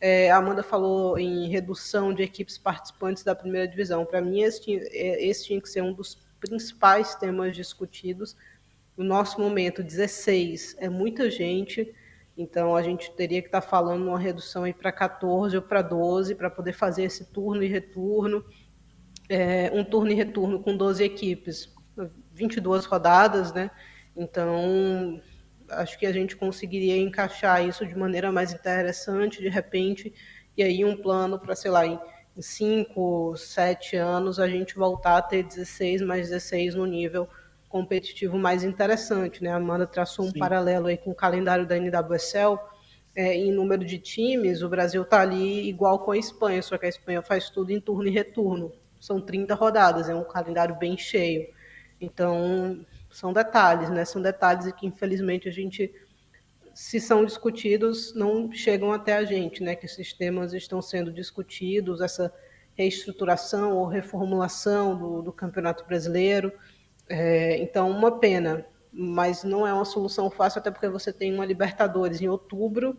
É, 0.00 0.30
a 0.30 0.36
Amanda 0.36 0.62
falou 0.62 1.18
em 1.18 1.48
redução 1.48 2.12
de 2.12 2.22
equipes 2.22 2.58
participantes 2.58 3.22
da 3.22 3.34
primeira 3.34 3.68
divisão. 3.68 4.04
Para 4.04 4.20
mim, 4.20 4.42
esse, 4.42 4.76
é, 4.90 5.24
esse 5.24 5.46
tinha 5.46 5.60
que 5.60 5.68
ser 5.68 5.82
um 5.82 5.92
dos 5.92 6.18
principais 6.48 7.14
temas 7.14 7.54
discutidos. 7.54 8.36
No 8.96 9.04
nosso 9.04 9.40
momento, 9.40 9.82
16 9.82 10.76
é 10.78 10.88
muita 10.88 11.30
gente, 11.30 11.92
então 12.36 12.76
a 12.76 12.82
gente 12.82 13.10
teria 13.12 13.40
que 13.42 13.48
estar 13.48 13.60
tá 13.60 13.66
falando 13.66 14.06
uma 14.06 14.18
redução 14.18 14.70
para 14.72 14.92
14 14.92 15.56
ou 15.56 15.62
para 15.62 15.82
12 15.82 16.34
para 16.34 16.50
poder 16.50 16.72
fazer 16.72 17.04
esse 17.04 17.24
turno 17.26 17.62
e 17.62 17.68
retorno 17.68 18.44
é, 19.28 19.70
um 19.72 19.84
turno 19.84 20.10
e 20.10 20.14
retorno 20.14 20.60
com 20.60 20.76
12 20.76 21.02
equipes, 21.02 21.72
22 22.32 22.84
rodadas, 22.84 23.52
né? 23.52 23.70
Então, 24.16 25.20
acho 25.70 25.98
que 25.98 26.06
a 26.06 26.12
gente 26.12 26.36
conseguiria 26.36 26.96
encaixar 26.96 27.66
isso 27.66 27.86
de 27.86 27.96
maneira 27.96 28.30
mais 28.30 28.52
interessante, 28.52 29.40
de 29.40 29.48
repente, 29.48 30.12
e 30.56 30.62
aí 30.62 30.84
um 30.84 30.96
plano 30.96 31.38
para, 31.38 31.56
sei 31.56 31.70
lá, 31.70 31.82
5, 32.38 33.36
7 33.36 33.96
anos, 33.96 34.38
a 34.38 34.48
gente 34.48 34.74
voltar 34.74 35.16
a 35.16 35.22
ter 35.22 35.42
16 35.42 36.02
mais 36.02 36.28
16 36.28 36.74
no 36.74 36.86
nível 36.86 37.28
competitivo 37.68 38.38
mais 38.38 38.62
interessante, 38.62 39.42
né? 39.42 39.50
A 39.50 39.56
Amanda 39.56 39.86
traçou 39.86 40.26
um 40.26 40.30
Sim. 40.30 40.38
paralelo 40.38 40.86
aí 40.86 40.96
com 40.96 41.10
o 41.10 41.14
calendário 41.14 41.66
da 41.66 41.76
NWSL, 41.76 42.58
é, 43.16 43.34
em 43.34 43.52
número 43.52 43.84
de 43.84 43.98
times, 43.98 44.62
o 44.62 44.68
Brasil 44.68 45.02
está 45.02 45.20
ali 45.20 45.68
igual 45.68 46.00
com 46.00 46.10
a 46.12 46.18
Espanha, 46.18 46.62
só 46.62 46.76
que 46.78 46.86
a 46.86 46.88
Espanha 46.88 47.22
faz 47.22 47.50
tudo 47.50 47.70
em 47.70 47.80
turno 47.80 48.08
e 48.08 48.10
retorno 48.10 48.72
são 49.04 49.20
30 49.20 49.54
rodadas, 49.54 50.08
é 50.08 50.14
um 50.14 50.24
calendário 50.24 50.74
bem 50.76 50.96
cheio. 50.96 51.46
Então, 52.00 52.86
são 53.10 53.34
detalhes, 53.34 53.90
né? 53.90 54.02
São 54.06 54.22
detalhes 54.22 54.72
que, 54.72 54.86
infelizmente, 54.86 55.46
a 55.46 55.52
gente, 55.52 55.94
se 56.74 57.00
são 57.00 57.24
discutidos, 57.24 58.12
não 58.14 58.50
chegam 58.52 58.92
até 58.92 59.14
a 59.14 59.24
gente, 59.24 59.62
né? 59.62 59.76
Que 59.76 59.86
esses 59.86 60.12
temas 60.12 60.52
estão 60.52 60.82
sendo 60.82 61.12
discutidos, 61.12 62.00
essa 62.00 62.32
reestruturação 62.74 63.76
ou 63.76 63.86
reformulação 63.86 64.98
do, 64.98 65.22
do 65.22 65.32
Campeonato 65.32 65.86
Brasileiro. 65.86 66.52
É, 67.08 67.58
então, 67.58 67.88
uma 67.88 68.18
pena, 68.18 68.66
mas 68.92 69.44
não 69.44 69.66
é 69.66 69.72
uma 69.72 69.84
solução 69.84 70.28
fácil, 70.28 70.58
até 70.58 70.70
porque 70.70 70.88
você 70.88 71.12
tem 71.12 71.32
uma 71.32 71.46
Libertadores 71.46 72.20
em 72.20 72.28
outubro, 72.28 72.98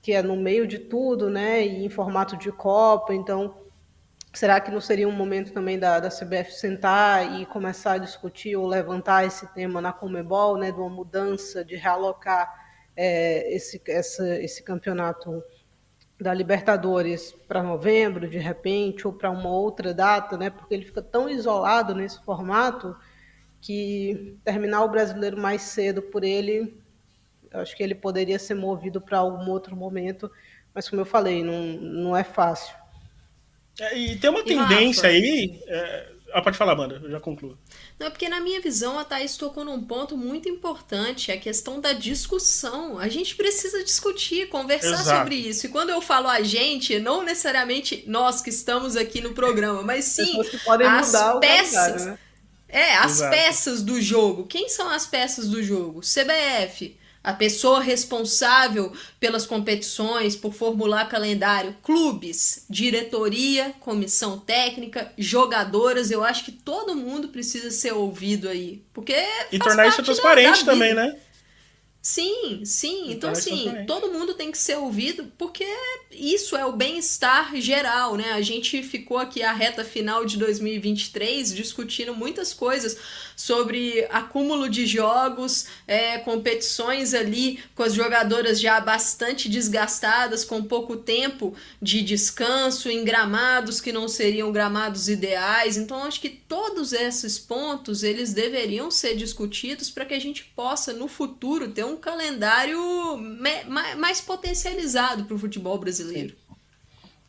que 0.00 0.12
é 0.12 0.22
no 0.22 0.36
meio 0.36 0.66
de 0.66 0.78
tudo, 0.78 1.28
né? 1.28 1.64
E 1.66 1.84
em 1.84 1.90
formato 1.90 2.36
de 2.36 2.50
Copa, 2.50 3.14
então 3.14 3.54
Será 4.34 4.60
que 4.60 4.68
não 4.68 4.80
seria 4.80 5.06
um 5.06 5.12
momento 5.12 5.52
também 5.52 5.78
da, 5.78 6.00
da 6.00 6.08
CBF 6.08 6.50
sentar 6.50 7.40
e 7.40 7.46
começar 7.46 7.92
a 7.92 7.98
discutir 7.98 8.56
ou 8.56 8.66
levantar 8.66 9.24
esse 9.24 9.46
tema 9.54 9.80
na 9.80 9.92
Comebol, 9.92 10.56
né, 10.56 10.72
de 10.72 10.80
uma 10.80 10.90
mudança, 10.90 11.64
de 11.64 11.76
realocar 11.76 12.63
é, 12.96 13.54
esse, 13.54 13.80
essa, 13.86 14.40
esse 14.40 14.62
campeonato 14.62 15.42
da 16.20 16.32
Libertadores 16.32 17.32
para 17.48 17.62
novembro, 17.62 18.28
de 18.28 18.38
repente, 18.38 19.06
ou 19.06 19.12
para 19.12 19.30
uma 19.30 19.50
outra 19.50 19.92
data, 19.92 20.36
né, 20.36 20.50
porque 20.50 20.74
ele 20.74 20.84
fica 20.84 21.02
tão 21.02 21.28
isolado 21.28 21.94
nesse 21.94 22.22
formato 22.24 22.96
que 23.60 24.36
terminar 24.44 24.84
o 24.84 24.88
brasileiro 24.88 25.38
mais 25.38 25.62
cedo 25.62 26.02
por 26.02 26.22
ele, 26.22 26.78
acho 27.52 27.76
que 27.76 27.82
ele 27.82 27.94
poderia 27.94 28.38
ser 28.38 28.54
movido 28.54 29.00
para 29.00 29.18
algum 29.18 29.50
outro 29.50 29.74
momento, 29.74 30.30
mas 30.72 30.88
como 30.88 31.02
eu 31.02 31.06
falei, 31.06 31.42
não, 31.42 31.62
não 31.80 32.16
é 32.16 32.22
fácil. 32.22 32.74
É, 33.80 33.96
e 33.98 34.16
tem 34.16 34.30
uma 34.30 34.40
e 34.40 34.44
tendência 34.44 35.08
Rafa, 35.08 35.16
aí. 35.16 35.62
É... 35.66 36.13
Ah, 36.36 36.42
pode 36.42 36.58
falar, 36.58 36.72
Amanda, 36.72 37.00
eu 37.00 37.08
já 37.12 37.20
concluo. 37.20 37.56
Não, 37.96 38.10
porque 38.10 38.28
na 38.28 38.40
minha 38.40 38.60
visão 38.60 38.98
a 38.98 39.04
Thaís 39.04 39.36
tocou 39.36 39.64
num 39.64 39.80
ponto 39.80 40.16
muito 40.16 40.48
importante, 40.48 41.30
a 41.30 41.38
questão 41.38 41.80
da 41.80 41.92
discussão. 41.92 42.98
A 42.98 43.08
gente 43.08 43.36
precisa 43.36 43.84
discutir, 43.84 44.48
conversar 44.48 45.00
Exato. 45.00 45.18
sobre 45.20 45.36
isso. 45.36 45.66
E 45.66 45.68
quando 45.68 45.90
eu 45.90 46.00
falo 46.00 46.26
a 46.26 46.42
gente, 46.42 46.98
não 46.98 47.22
necessariamente 47.22 48.02
nós 48.08 48.40
que 48.40 48.50
estamos 48.50 48.96
aqui 48.96 49.20
no 49.20 49.32
programa, 49.32 49.80
mas 49.82 50.06
sim 50.06 50.40
as 50.40 51.12
peças. 51.40 52.06
Né? 52.06 52.18
É, 52.68 52.96
as 52.96 53.12
Exato. 53.12 53.30
peças 53.30 53.82
do 53.82 54.02
jogo. 54.02 54.46
Quem 54.46 54.68
são 54.68 54.90
as 54.90 55.06
peças 55.06 55.48
do 55.48 55.62
jogo? 55.62 56.00
CBF, 56.00 56.98
a 57.24 57.32
pessoa 57.32 57.80
responsável 57.80 58.92
pelas 59.18 59.46
competições, 59.46 60.36
por 60.36 60.52
formular 60.52 61.08
calendário, 61.08 61.74
clubes, 61.82 62.66
diretoria, 62.68 63.74
comissão 63.80 64.38
técnica, 64.38 65.10
jogadoras, 65.16 66.10
eu 66.10 66.22
acho 66.22 66.44
que 66.44 66.52
todo 66.52 66.94
mundo 66.94 67.28
precisa 67.28 67.70
ser 67.70 67.94
ouvido 67.94 68.46
aí, 68.46 68.84
porque 68.92 69.16
e 69.50 69.58
tornar 69.58 69.88
isso 69.88 70.02
transparente 70.02 70.66
também, 70.66 70.92
né? 70.92 71.16
Sim, 72.02 72.60
sim. 72.66 73.10
Então, 73.10 73.30
assim, 73.30 73.86
todo 73.86 74.12
mundo 74.12 74.34
tem 74.34 74.52
que 74.52 74.58
ser 74.58 74.76
ouvido, 74.76 75.32
porque 75.38 75.66
isso 76.10 76.54
é 76.54 76.66
o 76.66 76.72
bem-estar 76.72 77.56
geral, 77.56 78.14
né? 78.14 78.32
A 78.32 78.42
gente 78.42 78.82
ficou 78.82 79.16
aqui 79.16 79.42
a 79.42 79.54
reta 79.54 79.82
final 79.82 80.26
de 80.26 80.36
2023 80.36 81.54
discutindo 81.54 82.14
muitas 82.14 82.52
coisas 82.52 82.98
sobre 83.36 84.06
acúmulo 84.10 84.68
de 84.68 84.86
jogos, 84.86 85.66
é, 85.86 86.18
competições 86.18 87.14
ali 87.14 87.58
com 87.74 87.82
as 87.82 87.94
jogadoras 87.94 88.60
já 88.60 88.80
bastante 88.80 89.48
desgastadas, 89.48 90.44
com 90.44 90.62
pouco 90.62 90.96
tempo 90.96 91.54
de 91.80 92.02
descanso, 92.02 92.88
em 92.88 93.04
gramados 93.04 93.80
que 93.80 93.92
não 93.92 94.08
seriam 94.08 94.52
gramados 94.52 95.08
ideais. 95.08 95.76
Então, 95.76 96.04
acho 96.04 96.20
que 96.20 96.30
todos 96.30 96.92
esses 96.92 97.38
pontos 97.38 98.02
eles 98.02 98.32
deveriam 98.32 98.90
ser 98.90 99.14
discutidos 99.16 99.90
para 99.90 100.04
que 100.04 100.14
a 100.14 100.20
gente 100.20 100.44
possa, 100.56 100.92
no 100.92 101.08
futuro, 101.08 101.68
ter 101.68 101.84
um 101.84 101.96
calendário 101.96 102.78
mais 103.96 104.20
potencializado 104.20 105.24
para 105.24 105.34
o 105.34 105.38
futebol 105.38 105.78
brasileiro. 105.78 106.34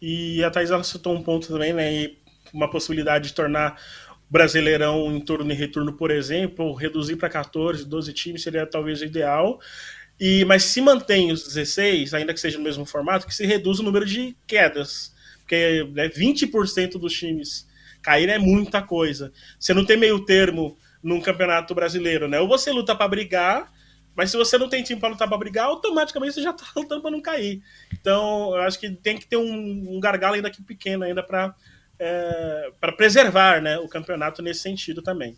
E 0.02 0.44
a 0.44 0.52
Thais 0.52 0.70
citou 0.88 1.16
um 1.16 1.24
ponto 1.24 1.48
também, 1.48 1.74
né? 1.74 2.12
Uma 2.54 2.70
possibilidade 2.70 3.30
de 3.30 3.34
tornar 3.34 3.80
Brasileirão 4.30 5.16
em 5.16 5.20
turno 5.20 5.52
e 5.52 5.56
retorno, 5.56 5.94
por 5.94 6.12
exemplo, 6.12 6.74
reduzir 6.74 7.16
para 7.16 7.30
14, 7.30 7.86
12 7.86 8.14
times 8.14 8.44
seria 8.44 8.66
talvez 8.66 9.02
o 9.02 9.06
ideal. 9.06 9.60
E, 10.20 10.46
mas 10.46 10.64
se 10.64 10.82
mantém 10.82 11.32
os 11.32 11.44
16, 11.44 12.14
ainda 12.14 12.34
que 12.34 12.40
seja 12.40 12.58
no 12.58 12.64
mesmo 12.64 12.86
formato, 12.86 13.28
que 13.28 13.36
se 13.36 13.46
reduz 13.46 13.80
o 13.80 13.84
número 13.84 14.06
de 14.06 14.36
quedas. 14.48 15.14
Porque 15.40 15.88
né, 15.94 16.10
20% 16.10 16.98
dos 16.98 17.14
times 17.14 17.68
cair 18.02 18.30
é 18.30 18.38
muita 18.38 18.82
coisa. 18.82 19.32
Você 19.60 19.74
não 19.74 19.86
tem 19.86 19.98
meio 19.98 20.24
termo 20.26 20.78
num 21.02 21.22
campeonato 21.22 21.76
brasileiro, 21.76 22.28
né? 22.28 22.40
Ou 22.40 22.48
você 22.48 22.72
luta 22.72 22.96
para 22.96 23.08
brigar, 23.08 23.72
mas 24.16 24.32
se 24.32 24.38
você 24.38 24.58
não 24.58 24.70
tem 24.70 24.82
time 24.82 25.00
para 25.00 25.10
lutar 25.10 25.28
para 25.28 25.38
brigar, 25.38 25.66
automaticamente 25.66 26.34
você 26.34 26.42
já 26.42 26.52
está 26.52 26.66
lutando 26.76 27.02
para 27.02 27.12
não 27.12 27.22
cair. 27.22 27.62
Então, 27.94 28.56
eu 28.56 28.62
acho 28.62 28.80
que 28.80 28.90
tem 28.90 29.18
que 29.18 29.28
ter 29.28 29.38
um, 29.38 29.96
um 29.96 30.00
gargalo 30.00 30.36
ainda 30.36 30.48
aqui 30.48 30.64
pequeno 30.64 31.04
ainda 31.04 31.22
para 31.22 31.54
é, 32.00 32.72
para 32.80 32.92
preservar 32.92 33.62
né, 33.62 33.78
o 33.78 33.88
campeonato 33.88 34.42
nesse 34.42 34.62
sentido 34.62 35.02
também. 35.02 35.38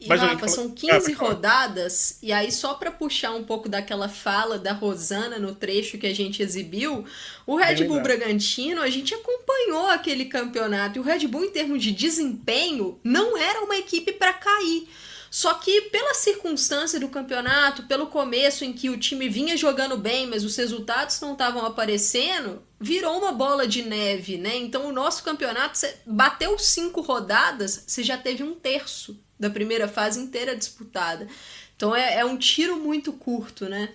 E, 0.00 0.06
Mas, 0.06 0.20
Rafa, 0.20 0.48
são 0.48 0.70
15 0.70 1.12
ah, 1.12 1.16
rodadas, 1.16 2.18
e 2.22 2.32
aí 2.32 2.50
só 2.50 2.74
para 2.74 2.90
puxar 2.90 3.32
um 3.32 3.44
pouco 3.44 3.68
daquela 3.68 4.08
fala 4.08 4.58
da 4.58 4.72
Rosana 4.72 5.38
no 5.38 5.54
trecho 5.54 5.98
que 5.98 6.06
a 6.06 6.14
gente 6.14 6.42
exibiu, 6.42 7.04
o 7.46 7.56
Red 7.56 7.84
Bull 7.84 8.02
Bragantino, 8.02 8.82
a 8.82 8.90
gente 8.90 9.14
acompanhou 9.14 9.88
aquele 9.88 10.26
campeonato, 10.26 10.98
e 10.98 11.00
o 11.00 11.04
Red 11.04 11.26
Bull, 11.26 11.44
em 11.44 11.50
termos 11.50 11.82
de 11.82 11.92
desempenho, 11.92 12.98
não 13.02 13.36
era 13.36 13.62
uma 13.62 13.76
equipe 13.76 14.12
para 14.12 14.32
cair. 14.32 14.88
Só 15.34 15.54
que 15.54 15.80
pela 15.90 16.14
circunstância 16.14 17.00
do 17.00 17.08
campeonato, 17.08 17.82
pelo 17.88 18.06
começo 18.06 18.64
em 18.64 18.72
que 18.72 18.88
o 18.88 18.96
time 18.96 19.28
vinha 19.28 19.56
jogando 19.56 19.98
bem, 19.98 20.28
mas 20.28 20.44
os 20.44 20.56
resultados 20.56 21.20
não 21.20 21.32
estavam 21.32 21.66
aparecendo, 21.66 22.62
virou 22.78 23.18
uma 23.18 23.32
bola 23.32 23.66
de 23.66 23.82
neve, 23.82 24.38
né? 24.38 24.56
Então 24.56 24.86
o 24.86 24.92
nosso 24.92 25.24
campeonato 25.24 25.80
bateu 26.06 26.56
cinco 26.56 27.00
rodadas, 27.00 27.82
você 27.84 28.04
já 28.04 28.16
teve 28.16 28.44
um 28.44 28.54
terço 28.54 29.20
da 29.36 29.50
primeira 29.50 29.88
fase 29.88 30.20
inteira 30.20 30.54
disputada. 30.54 31.26
Então 31.74 31.96
é, 31.96 32.18
é 32.18 32.24
um 32.24 32.36
tiro 32.36 32.76
muito 32.76 33.12
curto, 33.12 33.68
né? 33.68 33.88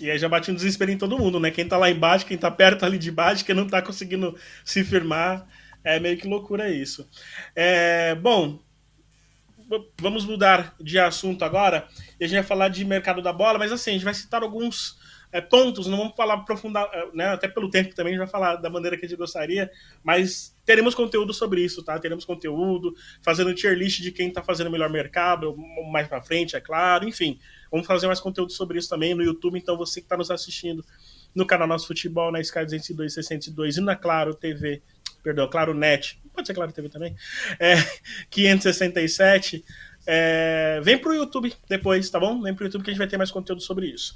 E 0.00 0.10
aí 0.10 0.18
já 0.18 0.30
bate 0.30 0.50
um 0.50 0.54
desespero 0.54 0.90
em 0.90 0.96
todo 0.96 1.18
mundo, 1.18 1.38
né? 1.38 1.50
Quem 1.50 1.68
tá 1.68 1.76
lá 1.76 1.90
embaixo, 1.90 2.24
quem 2.24 2.38
tá 2.38 2.50
perto 2.50 2.86
ali 2.86 2.96
de 2.96 3.10
baixo, 3.10 3.44
quem 3.44 3.54
não 3.54 3.68
tá 3.68 3.82
conseguindo 3.82 4.34
se 4.64 4.82
firmar. 4.82 5.46
É 5.84 6.00
meio 6.00 6.16
que 6.16 6.26
loucura 6.26 6.70
isso. 6.70 7.06
É, 7.54 8.14
bom, 8.14 8.58
vamos 10.00 10.24
mudar 10.24 10.74
de 10.80 10.98
assunto 10.98 11.44
agora 11.44 11.86
e 12.18 12.24
a 12.24 12.26
gente 12.26 12.38
vai 12.38 12.46
falar 12.46 12.68
de 12.68 12.84
mercado 12.84 13.22
da 13.22 13.32
bola, 13.32 13.58
mas 13.58 13.72
assim, 13.72 13.90
a 13.90 13.92
gente 13.94 14.04
vai 14.04 14.14
citar 14.14 14.42
alguns 14.42 14.98
é, 15.30 15.40
pontos, 15.40 15.86
não 15.86 15.98
vamos 15.98 16.16
falar 16.16 16.34
aprofundar, 16.34 16.88
é, 16.92 17.08
né, 17.14 17.26
até 17.26 17.48
pelo 17.48 17.70
tempo 17.70 17.94
também 17.94 18.14
a 18.14 18.16
gente 18.16 18.24
vai 18.24 18.30
falar 18.30 18.56
da 18.56 18.70
maneira 18.70 18.96
que 18.96 19.04
a 19.04 19.08
gente 19.08 19.18
gostaria, 19.18 19.70
mas 20.02 20.54
teremos 20.64 20.94
conteúdo 20.94 21.32
sobre 21.34 21.62
isso, 21.62 21.82
tá? 21.82 21.98
Teremos 21.98 22.24
conteúdo, 22.24 22.94
fazendo 23.22 23.54
tier 23.54 23.74
list 23.74 24.00
de 24.00 24.12
quem 24.12 24.30
tá 24.30 24.42
fazendo 24.42 24.68
o 24.68 24.70
melhor 24.70 24.90
mercado, 24.90 25.54
mais 25.90 26.08
pra 26.08 26.22
frente, 26.22 26.56
é 26.56 26.60
claro, 26.60 27.06
enfim. 27.06 27.38
Vamos 27.70 27.86
fazer 27.86 28.06
mais 28.06 28.20
conteúdo 28.20 28.52
sobre 28.52 28.78
isso 28.78 28.88
também 28.88 29.14
no 29.14 29.22
YouTube, 29.22 29.58
então 29.58 29.76
você 29.76 30.00
que 30.00 30.06
está 30.06 30.16
nos 30.16 30.30
assistindo 30.30 30.84
no 31.34 31.46
canal 31.46 31.68
Nosso 31.68 31.86
Futebol, 31.86 32.32
na 32.32 32.40
Sky 32.40 32.64
202, 32.64 33.14
602 33.14 33.76
e 33.76 33.80
na 33.80 33.94
Claro 33.94 34.34
TV, 34.34 34.82
perdão, 35.22 35.48
Claro 35.48 35.74
Net, 35.74 36.20
pode 36.34 36.46
ser 36.46 36.54
Claro 36.54 36.72
TV 36.72 36.88
também, 36.88 37.16
é, 37.58 37.76
567. 38.30 39.64
É, 40.10 40.80
vem 40.82 40.96
pro 40.96 41.12
YouTube 41.12 41.52
depois, 41.68 42.08
tá 42.08 42.18
bom? 42.18 42.40
Vem 42.40 42.54
pro 42.54 42.64
YouTube 42.64 42.82
que 42.82 42.90
a 42.90 42.92
gente 42.92 42.98
vai 42.98 43.06
ter 43.08 43.18
mais 43.18 43.30
conteúdo 43.30 43.60
sobre 43.60 43.86
isso. 43.86 44.14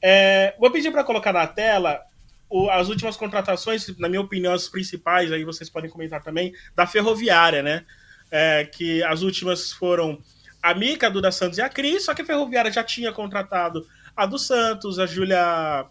É, 0.00 0.54
vou 0.58 0.70
pedir 0.70 0.90
para 0.90 1.04
colocar 1.04 1.34
na 1.34 1.46
tela 1.46 2.00
o, 2.48 2.70
as 2.70 2.88
últimas 2.88 3.16
contratações, 3.16 3.86
na 3.98 4.08
minha 4.08 4.20
opinião, 4.22 4.54
as 4.54 4.68
principais, 4.68 5.30
aí 5.32 5.44
vocês 5.44 5.68
podem 5.68 5.90
comentar 5.90 6.22
também, 6.22 6.54
da 6.74 6.86
Ferroviária, 6.86 7.62
né? 7.62 7.84
É, 8.30 8.64
que 8.64 9.02
as 9.02 9.22
últimas 9.22 9.70
foram 9.72 10.18
a 10.62 10.72
Mica, 10.72 11.08
a 11.08 11.10
Duda 11.10 11.30
Santos 11.30 11.58
e 11.58 11.62
a 11.62 11.68
Cris, 11.68 12.06
só 12.06 12.14
que 12.14 12.22
a 12.22 12.24
Ferroviária 12.24 12.72
já 12.72 12.82
tinha 12.82 13.12
contratado 13.12 13.86
a 14.16 14.24
do 14.24 14.38
Santos, 14.38 14.98
a 14.98 15.04
Júlia 15.04 15.84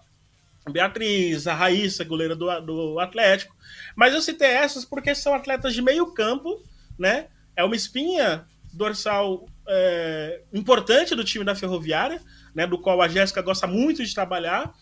Beatriz, 0.72 1.48
a 1.48 1.54
Raíssa, 1.54 2.04
goleira 2.04 2.36
do, 2.36 2.48
do 2.62 3.00
Atlético. 3.00 3.56
Mas 3.96 4.14
eu 4.14 4.22
citei 4.22 4.50
essas 4.50 4.86
porque 4.86 5.14
são 5.14 5.34
atletas 5.34 5.74
de 5.74 5.82
meio 5.82 6.14
campo, 6.14 6.64
né? 6.98 7.28
É 7.56 7.64
uma 7.64 7.76
espinha 7.76 8.46
dorsal 8.74 9.46
é, 9.68 10.42
importante 10.54 11.16
do 11.16 11.24
time 11.24 11.46
da 11.46 11.56
Ferroviária, 11.56 12.22
né? 12.56 12.66
Do 12.66 12.80
qual 12.80 13.02
a 13.02 13.08
Jéssica 13.08 13.42
gosta 13.42 13.68
muito 13.68 14.04
de 14.04 14.14
trabalhar. 14.14 14.74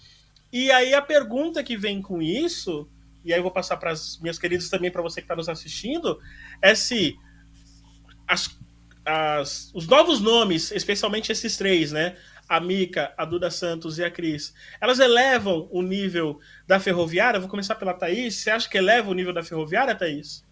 E 0.52 0.72
aí 0.72 0.94
a 0.94 1.02
pergunta 1.02 1.64
que 1.64 1.78
vem 1.78 2.02
com 2.02 2.22
isso, 2.22 2.90
e 3.24 3.34
aí 3.34 3.40
eu 3.40 3.44
vou 3.44 3.52
passar 3.52 3.78
para 3.78 3.92
as 3.92 4.20
minhas 4.20 4.38
queridas 4.38 4.70
também, 4.70 4.92
para 4.92 5.02
você 5.02 5.22
que 5.22 5.26
está 5.26 5.36
nos 5.36 5.50
assistindo, 5.50 6.20
é 6.62 6.76
se 6.76 7.18
as 8.28 8.60
as, 9.06 9.72
os 9.74 9.88
novos 9.88 10.20
nomes, 10.20 10.72
especialmente 10.72 11.32
esses 11.32 11.58
três, 11.58 11.92
né? 11.92 12.16
A 12.52 12.60
Mica, 12.60 13.14
a 13.18 13.24
Duda 13.24 13.50
Santos 13.50 13.98
e 13.98 14.04
a 14.04 14.12
Cris, 14.12 14.54
elas 14.82 15.00
elevam 15.00 15.70
o 15.72 15.82
nível 15.82 16.38
da 16.68 16.82
ferroviária? 16.82 17.40
Vou 17.40 17.48
começar 17.48 17.76
pela 17.76 17.94
Thaís. 17.94 18.36
Você 18.36 18.50
acha 18.50 18.70
que 18.70 18.78
eleva 18.78 19.10
o 19.10 19.14
nível 19.14 19.32
da 19.32 19.42
ferroviária, 19.42 19.96
Thaís? 19.96 20.46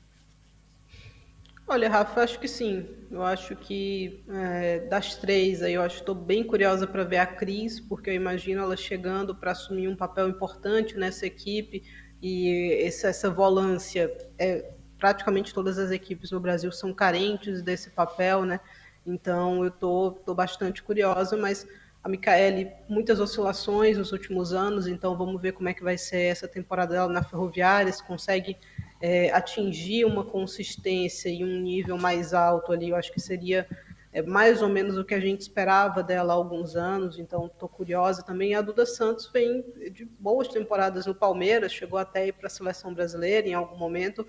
Olha, 1.68 1.90
Rafa, 1.90 2.22
acho 2.22 2.40
que 2.40 2.48
sim. 2.48 2.88
Eu 3.12 3.22
acho 3.22 3.54
que 3.54 4.24
é, 4.30 4.80
das 4.80 5.18
três 5.18 5.62
aí, 5.62 5.74
eu 5.74 5.82
acho 5.82 5.98
estou 5.98 6.16
bem 6.16 6.42
curiosa 6.42 6.88
para 6.88 7.04
ver 7.04 7.18
a 7.18 7.26
Cris, 7.26 7.82
porque 7.82 8.10
eu 8.10 8.14
imagino 8.14 8.62
ela 8.62 8.78
chegando 8.78 9.36
para 9.36 9.52
assumir 9.52 9.90
um 9.90 9.96
papel 9.96 10.30
importante 10.30 10.98
nessa 10.98 11.26
equipe 11.26 11.84
e 12.22 12.82
essa, 12.82 13.10
essa 13.10 13.30
volância 13.30 14.10
é, 14.38 14.72
praticamente 14.98 15.54
todas 15.54 15.78
as 15.78 15.92
equipes 15.92 16.32
no 16.32 16.40
Brasil 16.40 16.72
são 16.72 16.94
carentes 16.94 17.62
desse 17.62 17.90
papel, 17.90 18.46
né? 18.46 18.62
Então 19.06 19.66
eu 19.66 19.72
tô, 19.72 20.12
tô 20.26 20.34
bastante 20.34 20.82
curiosa, 20.82 21.36
mas 21.36 21.68
a 22.04 22.10
Micaele, 22.10 22.72
muitas 22.88 23.20
oscilações 23.20 23.98
nos 23.98 24.12
últimos 24.12 24.54
anos, 24.54 24.88
então 24.88 25.18
vamos 25.18 25.42
ver 25.42 25.52
como 25.52 25.70
é 25.70 25.74
que 25.74 25.84
vai 25.84 25.98
ser 25.98 26.22
essa 26.22 26.48
temporada 26.48 26.94
dela 26.94 27.12
na 27.12 27.24
Ferroviária, 27.24 27.92
se 27.92 28.04
consegue 28.04 28.58
é, 29.02 29.32
atingir 29.32 30.06
uma 30.06 30.24
consistência 30.24 31.30
e 31.30 31.44
um 31.44 31.62
nível 31.62 31.98
mais 31.98 32.34
alto 32.34 32.72
ali, 32.72 32.90
eu 32.90 32.96
acho 32.96 33.12
que 33.12 33.20
seria 33.20 33.68
é, 34.14 34.22
mais 34.22 34.62
ou 34.62 34.70
menos 34.70 34.98
o 34.98 35.04
que 35.04 35.14
a 35.14 35.20
gente 35.20 35.42
esperava 35.42 36.02
dela 36.02 36.34
há 36.34 36.36
alguns 36.36 36.76
anos, 36.76 37.20
então 37.20 37.46
estou 37.46 37.70
curiosa 37.70 38.24
também. 38.24 38.56
A 38.56 38.62
Duda 38.62 38.86
Santos 38.86 39.30
vem 39.32 39.64
de 39.92 40.04
boas 40.06 40.48
temporadas 40.48 41.06
no 41.06 41.14
Palmeiras, 41.14 41.72
chegou 41.72 42.00
até 42.00 42.28
ir 42.28 42.34
para 42.34 42.48
a 42.48 42.50
seleção 42.50 42.94
brasileira 42.94 43.48
em 43.48 43.54
algum 43.54 43.78
momento, 43.78 44.26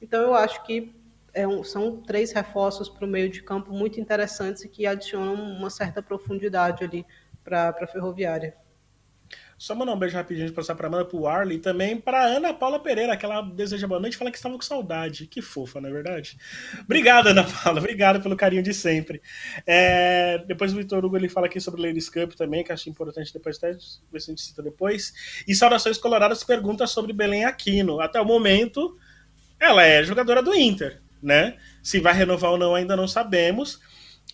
então, 0.00 0.22
eu 0.22 0.34
acho 0.34 0.64
que 0.64 0.94
é 1.32 1.46
um, 1.46 1.62
são 1.62 2.00
três 2.02 2.32
reforços 2.32 2.88
para 2.88 3.04
o 3.04 3.08
meio 3.08 3.28
de 3.28 3.42
campo 3.42 3.72
muito 3.72 4.00
interessantes 4.00 4.64
e 4.64 4.68
que 4.68 4.86
adicionam 4.86 5.34
uma 5.34 5.70
certa 5.70 6.02
profundidade 6.02 6.84
ali 6.84 7.06
para 7.42 7.68
a 7.68 7.86
Ferroviária. 7.86 8.54
Só 9.60 9.74
mandar 9.74 9.92
um 9.92 9.98
beijo 9.98 10.16
rapidinho 10.16 10.46
de 10.46 10.54
passar 10.54 10.74
para 10.74 10.86
Amanda, 10.86 11.04
para 11.04 11.18
o 11.18 11.28
Arley 11.28 11.58
e 11.58 11.60
também 11.60 12.00
para 12.00 12.24
Ana 12.24 12.54
Paula 12.54 12.80
Pereira, 12.80 13.14
que 13.14 13.26
ela 13.26 13.42
deseja 13.42 13.86
boa 13.86 14.00
noite 14.00 14.14
e 14.14 14.16
fala 14.16 14.30
que 14.30 14.38
estava 14.38 14.54
com 14.54 14.62
saudade. 14.62 15.26
Que 15.26 15.42
fofa, 15.42 15.82
não 15.82 15.90
é 15.90 15.92
verdade? 15.92 16.38
Obrigado, 16.80 17.26
Ana 17.26 17.44
Paula. 17.44 17.78
Obrigado 17.78 18.22
pelo 18.22 18.34
carinho 18.34 18.62
de 18.62 18.72
sempre. 18.72 19.20
É, 19.66 20.42
depois 20.46 20.72
o 20.72 20.76
Vitor 20.76 21.04
Hugo 21.04 21.14
ele 21.14 21.28
fala 21.28 21.46
aqui 21.46 21.60
sobre 21.60 21.78
o 21.78 21.84
Ladies 21.84 22.08
Cup 22.08 22.32
também, 22.32 22.64
que 22.64 22.72
acho 22.72 22.88
importante 22.88 23.34
depois 23.34 23.58
até 23.58 23.72
ver 23.72 24.20
se 24.20 24.30
a 24.30 24.32
gente 24.32 24.40
cita 24.40 24.62
depois. 24.62 25.12
E 25.46 25.54
Saudações 25.54 25.98
Coloradas 25.98 26.42
pergunta 26.42 26.86
sobre 26.86 27.12
Belém 27.12 27.44
Aquino. 27.44 28.00
Até 28.00 28.18
o 28.18 28.24
momento, 28.24 28.96
ela 29.60 29.84
é 29.84 30.02
jogadora 30.02 30.42
do 30.42 30.54
Inter, 30.54 31.02
né? 31.22 31.56
Se 31.82 32.00
vai 32.00 32.12
renovar 32.12 32.52
ou 32.52 32.58
não, 32.58 32.74
ainda 32.74 32.96
não 32.96 33.08
sabemos. 33.08 33.80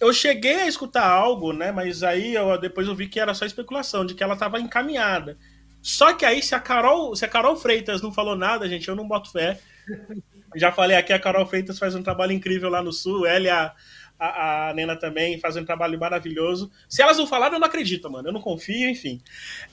Eu 0.00 0.12
cheguei 0.12 0.56
a 0.56 0.68
escutar 0.68 1.06
algo, 1.06 1.52
né? 1.52 1.72
Mas 1.72 2.02
aí 2.02 2.34
eu, 2.34 2.58
depois 2.58 2.86
eu 2.86 2.94
vi 2.94 3.08
que 3.08 3.18
era 3.18 3.34
só 3.34 3.46
especulação, 3.46 4.04
de 4.04 4.14
que 4.14 4.22
ela 4.22 4.34
estava 4.34 4.60
encaminhada. 4.60 5.38
Só 5.82 6.12
que 6.12 6.24
aí, 6.24 6.42
se 6.42 6.54
a 6.54 6.60
Carol, 6.60 7.14
se 7.14 7.24
a 7.24 7.28
Carol 7.28 7.56
Freitas 7.56 8.02
não 8.02 8.12
falou 8.12 8.36
nada, 8.36 8.68
gente, 8.68 8.88
eu 8.88 8.96
não 8.96 9.06
boto 9.06 9.30
fé. 9.30 9.60
Já 10.56 10.72
falei 10.72 10.96
aqui, 10.96 11.12
a 11.12 11.18
Carol 11.18 11.46
Freitas 11.46 11.78
faz 11.78 11.94
um 11.94 12.02
trabalho 12.02 12.32
incrível 12.32 12.68
lá 12.68 12.82
no 12.82 12.92
Sul, 12.92 13.26
ela 13.26 13.44
e 13.44 13.50
a, 13.50 13.74
a, 14.18 14.70
a 14.70 14.74
Nena 14.74 14.96
também 14.96 15.38
fazem 15.38 15.62
um 15.62 15.66
trabalho 15.66 15.98
maravilhoso. 15.98 16.70
Se 16.88 17.02
elas 17.02 17.18
não 17.18 17.26
falaram, 17.26 17.54
eu 17.54 17.60
não 17.60 17.66
acredito, 17.66 18.10
mano. 18.10 18.28
Eu 18.28 18.32
não 18.32 18.40
confio, 18.40 18.88
enfim. 18.88 19.20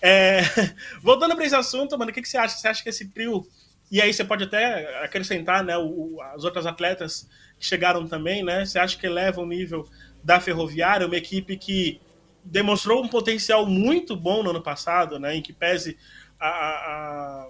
É... 0.02 0.42
Voltando 1.02 1.36
para 1.36 1.46
esse 1.46 1.56
assunto, 1.56 1.98
mano, 1.98 2.12
o 2.12 2.14
que, 2.14 2.22
que 2.22 2.28
você 2.28 2.38
acha? 2.38 2.58
Você 2.58 2.68
acha 2.68 2.84
que 2.84 2.90
esse 2.90 3.10
trio 3.10 3.46
e 3.94 4.02
aí 4.02 4.12
você 4.12 4.24
pode 4.24 4.46
até 4.46 5.04
acrescentar 5.04 5.64
né, 5.64 5.78
o, 5.78 6.20
as 6.34 6.44
outras 6.44 6.66
atletas 6.66 7.30
que 7.60 7.64
chegaram 7.68 8.08
também, 8.08 8.44
né? 8.44 8.66
Você 8.66 8.80
acha 8.80 8.98
que 8.98 9.06
eleva 9.06 9.40
o 9.40 9.46
nível 9.46 9.88
da 10.24 10.40
Ferroviária, 10.40 11.06
uma 11.06 11.16
equipe 11.16 11.56
que 11.56 12.02
demonstrou 12.44 13.04
um 13.04 13.08
potencial 13.08 13.68
muito 13.68 14.16
bom 14.16 14.42
no 14.42 14.50
ano 14.50 14.64
passado, 14.64 15.20
né? 15.20 15.36
Em 15.36 15.44
que 15.44 15.54
pese 15.54 15.96
a, 16.40 16.48
a, 16.48 17.50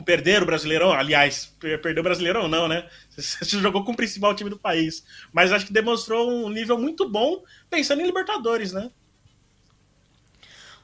a 0.00 0.02
perder 0.02 0.42
o 0.42 0.46
Brasileirão, 0.46 0.90
aliás, 0.90 1.54
perder 1.60 2.00
o 2.00 2.04
Brasileirão 2.04 2.48
não, 2.48 2.66
né? 2.66 2.88
Você 3.14 3.60
jogou 3.60 3.84
com 3.84 3.92
o 3.92 3.96
principal 3.96 4.34
time 4.34 4.48
do 4.48 4.58
país, 4.58 5.04
mas 5.30 5.52
acho 5.52 5.66
que 5.66 5.74
demonstrou 5.74 6.46
um 6.46 6.48
nível 6.48 6.78
muito 6.78 7.06
bom 7.06 7.44
pensando 7.68 8.00
em 8.00 8.06
Libertadores, 8.06 8.72
né? 8.72 8.90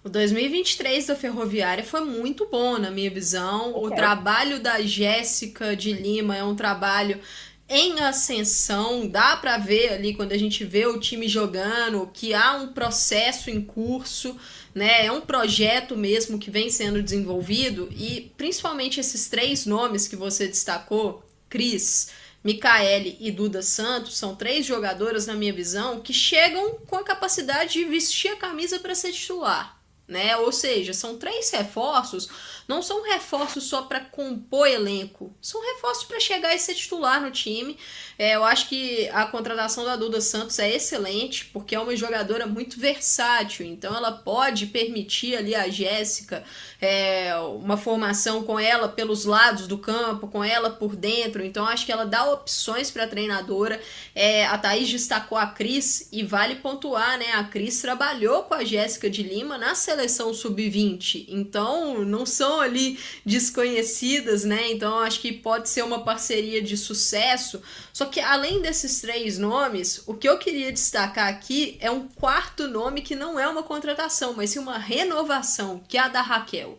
O 0.02 0.08
2023 0.08 1.08
da 1.08 1.14
Ferroviária 1.14 1.84
foi 1.84 2.00
muito 2.00 2.46
bom, 2.46 2.78
na 2.78 2.90
minha 2.90 3.10
visão. 3.10 3.70
Okay. 3.70 3.86
O 3.86 3.90
trabalho 3.90 4.58
da 4.58 4.80
Jéssica 4.80 5.76
de 5.76 5.92
Lima 5.92 6.34
é 6.34 6.42
um 6.42 6.56
trabalho 6.56 7.20
em 7.68 8.00
ascensão, 8.00 9.06
dá 9.06 9.36
para 9.36 9.58
ver 9.58 9.92
ali 9.92 10.14
quando 10.14 10.32
a 10.32 10.38
gente 10.38 10.64
vê 10.64 10.86
o 10.86 10.98
time 10.98 11.28
jogando 11.28 12.10
que 12.14 12.32
há 12.32 12.54
um 12.56 12.72
processo 12.72 13.50
em 13.50 13.60
curso, 13.60 14.34
né? 14.74 15.04
É 15.04 15.12
um 15.12 15.20
projeto 15.20 15.94
mesmo 15.96 16.38
que 16.38 16.50
vem 16.50 16.70
sendo 16.70 17.02
desenvolvido 17.02 17.88
e 17.92 18.32
principalmente 18.38 18.98
esses 18.98 19.28
três 19.28 19.66
nomes 19.66 20.08
que 20.08 20.16
você 20.16 20.48
destacou, 20.48 21.22
Cris, 21.48 22.08
Micaele 22.42 23.18
e 23.20 23.30
Duda 23.30 23.60
Santos, 23.60 24.16
são 24.16 24.34
três 24.34 24.64
jogadoras 24.64 25.26
na 25.26 25.34
minha 25.34 25.52
visão 25.52 26.00
que 26.00 26.14
chegam 26.14 26.76
com 26.86 26.96
a 26.96 27.04
capacidade 27.04 27.74
de 27.74 27.84
vestir 27.84 28.32
a 28.32 28.36
camisa 28.36 28.80
para 28.80 28.94
ser 28.94 29.12
titular 29.12 29.79
né? 30.10 30.36
Ou 30.36 30.52
seja, 30.52 30.92
são 30.92 31.16
três 31.16 31.50
reforços, 31.50 32.28
não 32.70 32.82
são 32.82 33.02
reforços 33.02 33.64
só 33.64 33.82
para 33.82 33.98
compor 33.98 34.68
elenco, 34.68 35.34
são 35.42 35.60
reforços 35.74 36.04
para 36.04 36.20
chegar 36.20 36.54
e 36.54 36.58
ser 36.58 36.74
titular 36.74 37.20
no 37.20 37.32
time. 37.32 37.76
É, 38.16 38.36
eu 38.36 38.44
acho 38.44 38.68
que 38.68 39.08
a 39.08 39.26
contratação 39.26 39.84
da 39.84 39.96
Duda 39.96 40.20
Santos 40.20 40.56
é 40.60 40.72
excelente, 40.72 41.46
porque 41.46 41.74
é 41.74 41.80
uma 41.80 41.96
jogadora 41.96 42.46
muito 42.46 42.78
versátil, 42.78 43.66
então 43.66 43.96
ela 43.96 44.12
pode 44.12 44.68
permitir 44.68 45.34
ali 45.36 45.52
a 45.52 45.68
Jéssica 45.68 46.44
é, 46.80 47.34
uma 47.36 47.76
formação 47.76 48.44
com 48.44 48.58
ela 48.58 48.88
pelos 48.88 49.24
lados 49.24 49.66
do 49.66 49.76
campo, 49.76 50.28
com 50.28 50.44
ela 50.44 50.70
por 50.70 50.94
dentro, 50.94 51.44
então 51.44 51.66
acho 51.66 51.84
que 51.84 51.90
ela 51.90 52.06
dá 52.06 52.30
opções 52.30 52.88
para 52.88 53.02
a 53.02 53.08
treinadora. 53.08 53.80
É, 54.14 54.46
a 54.46 54.56
Thaís 54.56 54.88
destacou 54.88 55.36
a 55.36 55.46
Cris 55.48 56.08
e 56.12 56.22
vale 56.22 56.54
pontuar, 56.56 57.18
né? 57.18 57.32
A 57.32 57.42
Cris 57.42 57.80
trabalhou 57.82 58.44
com 58.44 58.54
a 58.54 58.62
Jéssica 58.62 59.10
de 59.10 59.24
Lima 59.24 59.58
na 59.58 59.74
seleção 59.74 60.32
sub-20, 60.32 61.26
então 61.28 62.04
não 62.04 62.24
ali 62.60 62.98
desconhecidas, 63.24 64.44
né? 64.44 64.70
Então 64.70 64.98
acho 65.00 65.20
que 65.20 65.32
pode 65.32 65.68
ser 65.68 65.82
uma 65.82 66.04
parceria 66.04 66.62
de 66.62 66.76
sucesso. 66.76 67.62
Só 67.92 68.06
que 68.06 68.20
além 68.20 68.60
desses 68.60 69.00
três 69.00 69.38
nomes, 69.38 70.02
o 70.06 70.14
que 70.14 70.28
eu 70.28 70.38
queria 70.38 70.72
destacar 70.72 71.28
aqui 71.28 71.76
é 71.80 71.90
um 71.90 72.08
quarto 72.08 72.68
nome 72.68 73.02
que 73.02 73.16
não 73.16 73.38
é 73.38 73.48
uma 73.48 73.62
contratação, 73.62 74.34
mas 74.34 74.50
sim 74.50 74.58
uma 74.58 74.78
renovação, 74.78 75.82
que 75.88 75.96
é 75.96 76.00
a 76.00 76.08
da 76.08 76.22
Raquel 76.22 76.78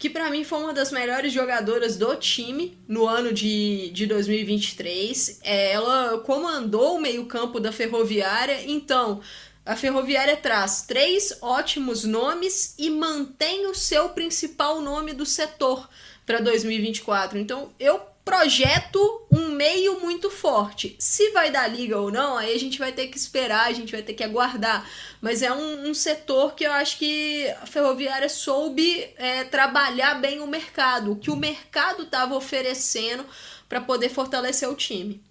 que 0.00 0.08
para 0.08 0.30
mim 0.30 0.44
foi 0.44 0.60
uma 0.60 0.72
das 0.72 0.90
melhores 0.90 1.30
jogadoras 1.30 1.98
do 1.98 2.16
time 2.16 2.78
no 2.88 3.06
ano 3.06 3.34
de, 3.34 3.90
de 3.90 4.06
2023. 4.06 5.40
Ela 5.42 6.16
comandou 6.20 6.96
o 6.96 7.00
meio-campo 7.00 7.60
da 7.60 7.70
Ferroviária, 7.70 8.64
então 8.66 9.20
a 9.64 9.76
Ferroviária 9.76 10.36
traz 10.36 10.82
três 10.82 11.38
ótimos 11.40 12.04
nomes 12.04 12.74
e 12.78 12.90
mantém 12.90 13.66
o 13.66 13.74
seu 13.74 14.08
principal 14.10 14.80
nome 14.80 15.12
do 15.12 15.26
setor 15.26 15.88
para 16.24 16.40
2024. 16.40 17.38
Então 17.38 17.72
eu 17.78 18.00
projeto 18.24 19.26
um 19.30 19.48
meio 19.48 20.00
muito 20.00 20.30
forte. 20.30 20.94
Se 20.98 21.30
vai 21.30 21.50
dar 21.50 21.66
liga 21.66 21.98
ou 21.98 22.10
não, 22.10 22.36
aí 22.36 22.54
a 22.54 22.58
gente 22.58 22.78
vai 22.78 22.92
ter 22.92 23.08
que 23.08 23.16
esperar, 23.16 23.66
a 23.66 23.72
gente 23.72 23.92
vai 23.92 24.02
ter 24.02 24.14
que 24.14 24.22
aguardar. 24.22 24.88
Mas 25.20 25.42
é 25.42 25.52
um, 25.52 25.88
um 25.88 25.94
setor 25.94 26.54
que 26.54 26.64
eu 26.64 26.72
acho 26.72 26.98
que 26.98 27.48
a 27.60 27.66
Ferroviária 27.66 28.28
soube 28.28 29.08
é, 29.16 29.44
trabalhar 29.44 30.14
bem 30.14 30.40
o 30.40 30.46
mercado, 30.46 31.12
o 31.12 31.16
que 31.16 31.30
o 31.30 31.36
mercado 31.36 32.04
estava 32.04 32.34
oferecendo 32.34 33.26
para 33.68 33.80
poder 33.80 34.08
fortalecer 34.08 34.68
o 34.68 34.74
time. 34.74 35.22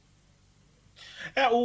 É, 1.39 1.49
o, 1.49 1.55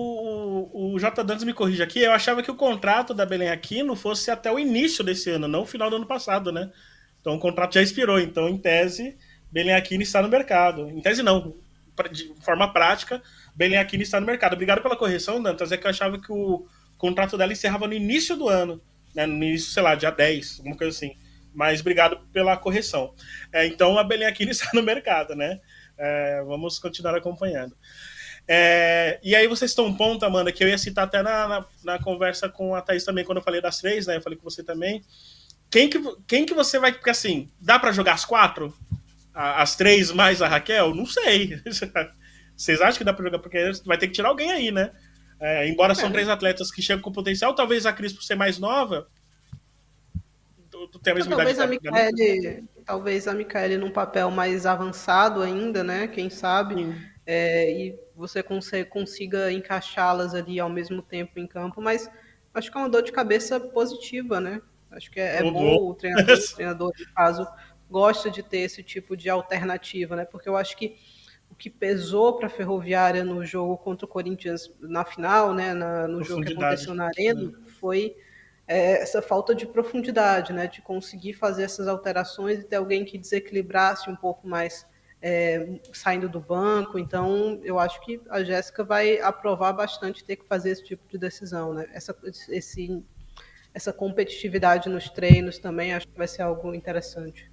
o, 0.73 0.95
o 0.95 0.99
J. 1.01 1.25
Dantas 1.25 1.43
me 1.43 1.53
corrige 1.53 1.83
aqui, 1.83 1.99
eu 1.99 2.13
achava 2.13 2.43
que 2.43 2.51
o 2.51 2.55
contrato 2.55 3.13
da 3.13 3.27
Belém 3.27 3.51
Aquino 3.51 3.97
fosse 3.97 4.31
até 4.31 4.51
o 4.51 4.59
início 4.59 5.03
desse 5.03 5.31
ano, 5.31 5.49
não 5.49 5.63
o 5.63 5.67
final 5.67 5.91
do 5.91 5.97
ano 5.97 6.07
passado, 6.07 6.53
né? 6.53 6.71
Então 7.21 7.35
o 7.35 7.41
contrato 7.41 7.75
já 7.75 7.83
expirou, 7.83 8.21
então 8.21 8.49
em 8.49 8.57
tese 8.57 9.17
Belém 9.51 9.75
Aquino 9.75 10.03
está 10.03 10.23
no 10.23 10.29
mercado. 10.29 10.89
Em 10.89 11.01
tese, 11.01 11.23
não. 11.23 11.57
De 12.13 12.35
forma 12.41 12.73
prática, 12.73 13.23
Belém 13.55 13.79
Aquino 13.79 14.03
está 14.03 14.21
no 14.21 14.27
mercado. 14.27 14.55
Obrigado 14.55 14.83
pela 14.83 14.97
correção, 14.97 15.43
Dantas. 15.43 15.73
É 15.73 15.77
que 15.77 15.87
eu 15.87 15.91
achava 15.91 16.21
que 16.21 16.33
o 16.33 16.67
contrato 16.99 17.37
dela 17.37 17.53
encerrava 17.53 17.87
no 17.87 17.95
início 17.95 18.37
do 18.37 18.49
ano. 18.49 18.81
Né? 19.15 19.27
No 19.27 19.35
início, 19.45 19.73
sei 19.73 19.83
lá, 19.83 19.95
dia 19.95 20.11
10, 20.11 20.59
alguma 20.59 20.77
coisa 20.77 20.97
assim. 20.97 21.17
Mas 21.55 21.81
obrigado 21.81 22.19
pela 22.33 22.57
correção. 22.57 23.15
É, 23.53 23.65
então, 23.67 23.97
a 23.97 24.05
Belém 24.05 24.27
Aquino 24.27 24.51
está 24.53 24.71
no 24.75 24.83
mercado, 24.83 25.35
né? 25.35 25.61
É, 25.97 26.43
vamos 26.45 26.81
continuar 26.81 27.15
acompanhando. 27.15 27.77
É, 28.47 29.19
e 29.23 29.35
aí 29.35 29.47
vocês 29.47 29.71
estão 29.71 29.87
um 29.87 29.97
ponto, 29.97 30.25
Amanda, 30.25 30.53
que 30.53 30.63
eu 30.63 30.69
ia 30.69 30.77
citar 30.77 31.05
até 31.05 31.23
na, 31.23 31.49
na, 31.49 31.67
na, 31.83 31.99
conversa 31.99 32.49
com 32.49 32.75
a 32.75 32.83
Thaís 32.83 33.05
também, 33.05 33.25
quando 33.25 33.39
eu 33.39 33.45
falei 33.45 33.61
das 33.61 33.79
três, 33.79 34.07
né? 34.07 34.17
Eu 34.17 34.23
falei 34.23 34.39
com 34.39 34.45
você 34.45 34.63
também. 34.63 35.03
Quem 35.71 35.89
que, 35.89 35.99
quem 36.27 36.45
que 36.45 36.55
você 36.55 36.79
vai. 36.79 36.93
Porque 36.93 37.11
assim, 37.11 37.49
dá 37.61 37.79
para 37.79 37.93
jogar 37.93 38.13
as 38.15 38.25
quatro? 38.25 38.75
as 39.35 39.75
três 39.75 40.13
mais 40.13 40.41
a 40.41 40.47
Raquel? 40.47 40.95
Não 40.95 41.07
sei. 41.07 41.61
Vocês 42.57 42.81
acham 42.81 42.99
que 42.99 43.05
dá 43.05 43.13
pra 43.13 43.25
jogar? 43.25 43.41
Porque 43.41 43.73
vai 43.85 43.99
ter 43.99 44.07
que 44.07 44.13
tirar 44.13 44.29
alguém 44.29 44.53
aí, 44.53 44.71
né? 44.71 44.93
É, 45.41 45.69
embora 45.69 45.91
é. 45.91 45.97
são 45.97 46.13
três 46.13 46.29
atletas 46.29 46.71
que 46.71 46.81
chegam 46.81 47.03
com 47.03 47.11
potencial, 47.11 47.53
talvez 47.53 47.85
a 47.85 47.93
Cris, 47.93 48.13
por 48.13 48.23
ser 48.23 48.37
mais 48.37 48.59
nova, 48.59 49.09
tem 51.03 51.13
a 51.13 51.17
mesma 51.17 51.37
talvez 51.37 51.57
idade. 51.57 51.69
A 51.69 51.71
Micaele, 51.71 52.65
talvez 52.85 53.29
a 53.29 53.35
Micaele 53.35 53.77
num 53.77 53.91
papel 53.91 54.31
mais 54.31 54.67
avançado 54.67 55.43
ainda, 55.43 55.83
né? 55.83 56.07
Quem 56.09 56.31
sabe. 56.31 56.95
É, 57.27 57.71
e 57.71 57.99
você 58.15 58.43
consiga, 58.43 58.85
consiga 58.85 59.53
encaixá-las 59.53 60.35
ali 60.35 60.61
ao 60.61 60.69
mesmo 60.69 61.01
tempo 61.01 61.39
em 61.39 61.47
campo, 61.47 61.81
mas 61.81 62.11
acho 62.53 62.71
que 62.71 62.77
é 62.77 62.81
uma 62.81 62.89
dor 62.89 63.03
de 63.03 63.13
cabeça 63.13 63.59
positiva, 63.59 64.41
né? 64.41 64.61
Acho 64.91 65.11
que 65.11 65.19
é, 65.19 65.39
é 65.39 65.43
bom 65.43 65.89
o 65.89 65.95
treinador, 65.95 66.37
o 66.39 66.55
treinador, 66.55 66.93
no 66.99 67.15
caso, 67.15 67.47
gosta 67.91 68.31
de 68.31 68.43
ter 68.43 68.59
esse 68.59 68.83
tipo 68.83 69.17
de 69.17 69.29
alternativa, 69.31 70.15
né? 70.15 70.25
Porque 70.25 70.49
eu 70.49 70.57
acho 70.57 70.77
que 70.77 70.97
o 71.51 71.55
que 71.55 71.71
pesou 71.71 72.37
para 72.37 72.47
a 72.47 72.51
Ferroviária 72.51 73.25
no 73.25 73.45
jogo 73.45 73.77
contra 73.77 74.05
o 74.05 74.09
Corinthians 74.09 74.71
na 74.81 75.05
final, 75.05 75.55
né, 75.55 75.73
na, 75.73 76.09
no 76.09 76.23
jogo 76.23 76.43
que 76.43 76.53
aconteceu 76.53 76.95
na 76.95 77.07
Arena, 77.07 77.53
foi 77.79 78.17
é, 78.67 79.03
essa 79.03 79.23
falta 79.23 79.55
de 79.55 79.67
profundidade, 79.67 80.53
né, 80.53 80.67
de 80.67 80.83
conseguir 80.83 81.35
fazer 81.35 81.63
essas 81.63 81.87
alterações 81.87 82.59
e 82.59 82.65
ter 82.65 82.77
alguém 82.77 83.05
que 83.05 83.17
desequilibrasse 83.17 84.11
um 84.11 84.17
pouco 84.17 84.49
mais 84.49 84.87
é, 85.27 85.81
saindo 85.91 86.29
do 86.29 86.39
banco. 86.39 86.99
Então, 86.99 87.59
eu 87.65 87.79
acho 87.79 87.99
que 88.03 88.21
a 88.29 88.45
Jéssica 88.45 88.85
vai 88.85 89.19
aprovar 89.21 89.73
bastante 89.73 90.23
ter 90.23 90.37
que 90.37 90.47
fazer 90.47 90.73
esse 90.73 90.85
tipo 90.85 91.03
de 91.09 91.17
decisão, 91.17 91.73
né? 91.73 91.87
Essa, 91.95 92.15
esse, 92.51 93.03
essa 93.73 93.91
competitividade 93.91 94.91
nos 94.91 95.09
treinos 95.09 95.59
também 95.59 95.95
acho 95.95 96.07
que 96.07 96.19
vai 96.19 96.29
ser 96.29 96.43
algo 96.43 96.75
interessante. 96.75 97.51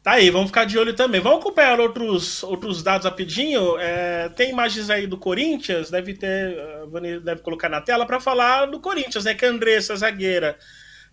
Tá 0.00 0.12
aí, 0.12 0.30
vamos 0.30 0.48
ficar 0.48 0.64
de 0.64 0.78
olho 0.78 0.94
também. 0.94 1.20
Vamos 1.20 1.40
acompanhar 1.40 1.80
outros, 1.80 2.44
outros 2.44 2.84
dados 2.84 3.04
rapidinho. 3.04 3.76
É, 3.78 4.28
tem 4.28 4.50
imagens 4.50 4.90
aí 4.90 5.08
do 5.08 5.18
Corinthians, 5.18 5.90
deve 5.90 6.14
ter, 6.14 6.56
deve 7.24 7.42
colocar 7.42 7.68
na 7.68 7.80
tela 7.80 8.06
para 8.06 8.20
falar 8.20 8.66
do 8.66 8.80
Corinthians, 8.80 9.24
né? 9.24 9.34
Que 9.34 9.44
a 9.44 9.48
Andressa, 9.48 9.96
zagueira, 9.96 10.56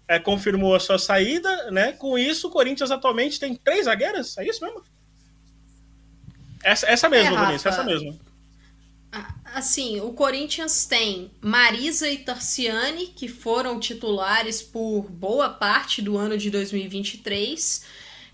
é, 0.08 0.20
confirmou 0.20 0.76
a 0.76 0.80
sua 0.80 1.00
saída, 1.00 1.72
né? 1.72 1.94
Com 1.94 2.16
isso, 2.16 2.48
o 2.48 2.52
Corinthians 2.52 2.92
atualmente 2.92 3.40
tem 3.40 3.56
três 3.56 3.86
zagueiras, 3.86 4.38
é 4.38 4.48
isso 4.48 4.64
mesmo? 4.64 4.84
Essa, 6.64 6.88
essa 6.88 7.10
mesmo, 7.10 7.36
é, 7.36 7.46
Vinícius, 7.46 7.66
essa 7.66 7.84
mesmo. 7.84 8.20
Assim, 9.54 10.00
o 10.02 10.14
Corinthians 10.14 10.86
tem 10.86 11.32
Marisa 11.42 12.08
e 12.08 12.18
Tarciane, 12.18 13.08
que 13.08 13.28
foram 13.28 13.80
titulares 13.80 14.62
por 14.62 15.10
boa 15.10 15.50
parte 15.50 16.02
do 16.02 16.18
ano 16.18 16.38
de 16.38 16.52
2023. 16.52 17.84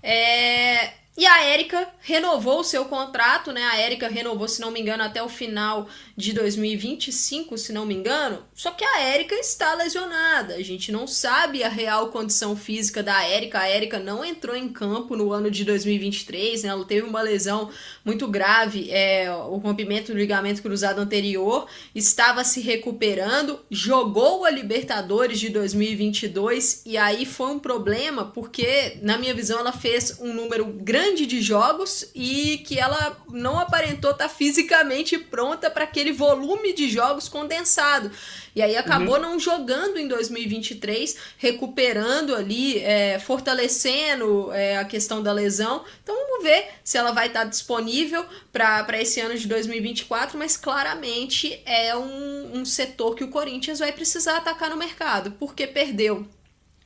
É, 0.03 0.93
e 1.17 1.25
a 1.25 1.43
Érica 1.43 1.87
renovou 2.01 2.59
o 2.59 2.63
seu 2.63 2.85
contrato, 2.85 3.53
né? 3.53 3.63
A 3.63 3.77
Érica 3.77 4.09
renovou, 4.09 4.49
se 4.49 4.59
não 4.59 4.69
me 4.69 4.81
engano, 4.81 5.01
até 5.01 5.23
o 5.23 5.29
final 5.29 5.87
de 6.17 6.33
2025, 6.33 7.57
se 7.57 7.71
não 7.71 7.85
me 7.85 7.95
engano. 7.95 8.45
Só 8.55 8.71
que 8.71 8.85
a 8.85 9.01
Érica 9.01 9.35
está 9.35 9.73
lesionada. 9.75 10.55
A 10.55 10.63
gente 10.63 10.89
não 10.89 11.05
sabe 11.05 11.61
a 11.61 11.67
real 11.67 12.07
condição 12.07 12.55
física 12.55 13.03
da 13.03 13.21
Érica. 13.21 13.59
A 13.59 13.67
Érica 13.67 13.99
não 13.99 14.23
entrou 14.23 14.55
em 14.55 14.69
campo 14.69 15.17
no 15.17 15.33
ano 15.33 15.51
de 15.51 15.65
2023, 15.65 16.63
né? 16.63 16.69
Ela 16.69 16.85
teve 16.85 17.05
uma 17.05 17.21
lesão 17.21 17.69
muito 18.05 18.27
grave, 18.27 18.89
é, 18.89 19.29
o 19.29 19.57
rompimento 19.57 20.13
do 20.13 20.17
ligamento 20.17 20.61
cruzado 20.61 21.01
anterior, 21.01 21.67
estava 21.93 22.45
se 22.45 22.61
recuperando, 22.61 23.59
jogou 23.69 24.45
a 24.45 24.49
Libertadores 24.49 25.37
de 25.37 25.49
2022 25.49 26.83
e 26.85 26.97
aí 26.97 27.25
foi 27.25 27.51
um 27.51 27.59
problema 27.59 28.25
porque, 28.25 28.99
na 29.01 29.17
minha 29.17 29.33
visão, 29.33 29.59
ela 29.59 29.73
fez 29.73 30.17
um 30.21 30.33
número 30.33 30.65
grande 30.65 31.25
de 31.25 31.41
jogos 31.41 32.09
e 32.15 32.59
que 32.59 32.79
ela 32.79 33.17
não 33.29 33.59
aparentou 33.59 34.11
estar 34.11 34.29
fisicamente 34.29 35.17
pronta 35.17 35.69
para 35.69 35.83
aquele 35.83 36.05
aquele 36.05 36.11
volume 36.11 36.73
de 36.73 36.89
jogos 36.89 37.27
condensado. 37.27 38.11
E 38.55 38.61
aí 38.61 38.77
acabou 38.77 39.15
uhum. 39.15 39.21
não 39.21 39.39
jogando 39.39 39.97
em 39.97 40.07
2023, 40.07 41.17
recuperando 41.37 42.33
ali, 42.33 42.79
é, 42.79 43.19
fortalecendo 43.19 44.49
é, 44.53 44.77
a 44.77 44.85
questão 44.85 45.21
da 45.21 45.33
lesão. 45.33 45.83
Então 46.01 46.15
vamos 46.15 46.43
ver 46.43 46.67
se 46.81 46.97
ela 46.97 47.11
vai 47.11 47.27
estar 47.27 47.43
disponível 47.43 48.25
para 48.53 49.01
esse 49.01 49.19
ano 49.19 49.37
de 49.37 49.45
2024, 49.45 50.39
mas 50.39 50.55
claramente 50.55 51.61
é 51.65 51.93
um, 51.97 52.59
um 52.59 52.65
setor 52.65 53.13
que 53.13 53.25
o 53.25 53.29
Corinthians 53.29 53.79
vai 53.79 53.91
precisar 53.91 54.37
atacar 54.37 54.69
no 54.69 54.77
mercado, 54.77 55.31
porque 55.31 55.67
perdeu 55.67 56.25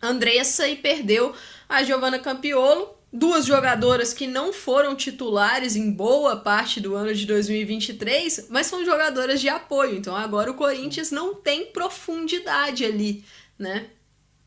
Andressa 0.01 0.67
e 0.67 0.75
perdeu 0.75 1.35
a 1.67 1.83
Giovana 1.83 2.17
Campiolo 2.17 2.98
duas 3.11 3.45
jogadoras 3.45 4.13
que 4.13 4.27
não 4.27 4.53
foram 4.53 4.95
titulares 4.95 5.75
em 5.75 5.91
boa 5.91 6.37
parte 6.37 6.79
do 6.79 6.95
ano 6.95 7.13
de 7.13 7.25
2023, 7.25 8.47
mas 8.49 8.67
são 8.67 8.85
jogadoras 8.85 9.41
de 9.41 9.49
apoio. 9.49 9.95
Então 9.95 10.15
agora 10.15 10.51
o 10.51 10.55
Corinthians 10.55 11.11
não 11.11 11.33
tem 11.33 11.67
profundidade 11.67 12.85
ali, 12.85 13.23
né? 13.57 13.87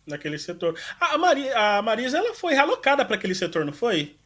Naquele 0.07 0.39
setor. 0.39 0.79
A, 1.01 1.17
Mari, 1.19 1.49
a 1.51 1.83
Marisa 1.83 2.19
ela 2.19 2.35
foi 2.35 2.55
realocada 2.55 3.05
para 3.05 3.17
aquele 3.17 3.35
setor, 3.35 3.65
não 3.65 3.73
foi? 3.73 4.17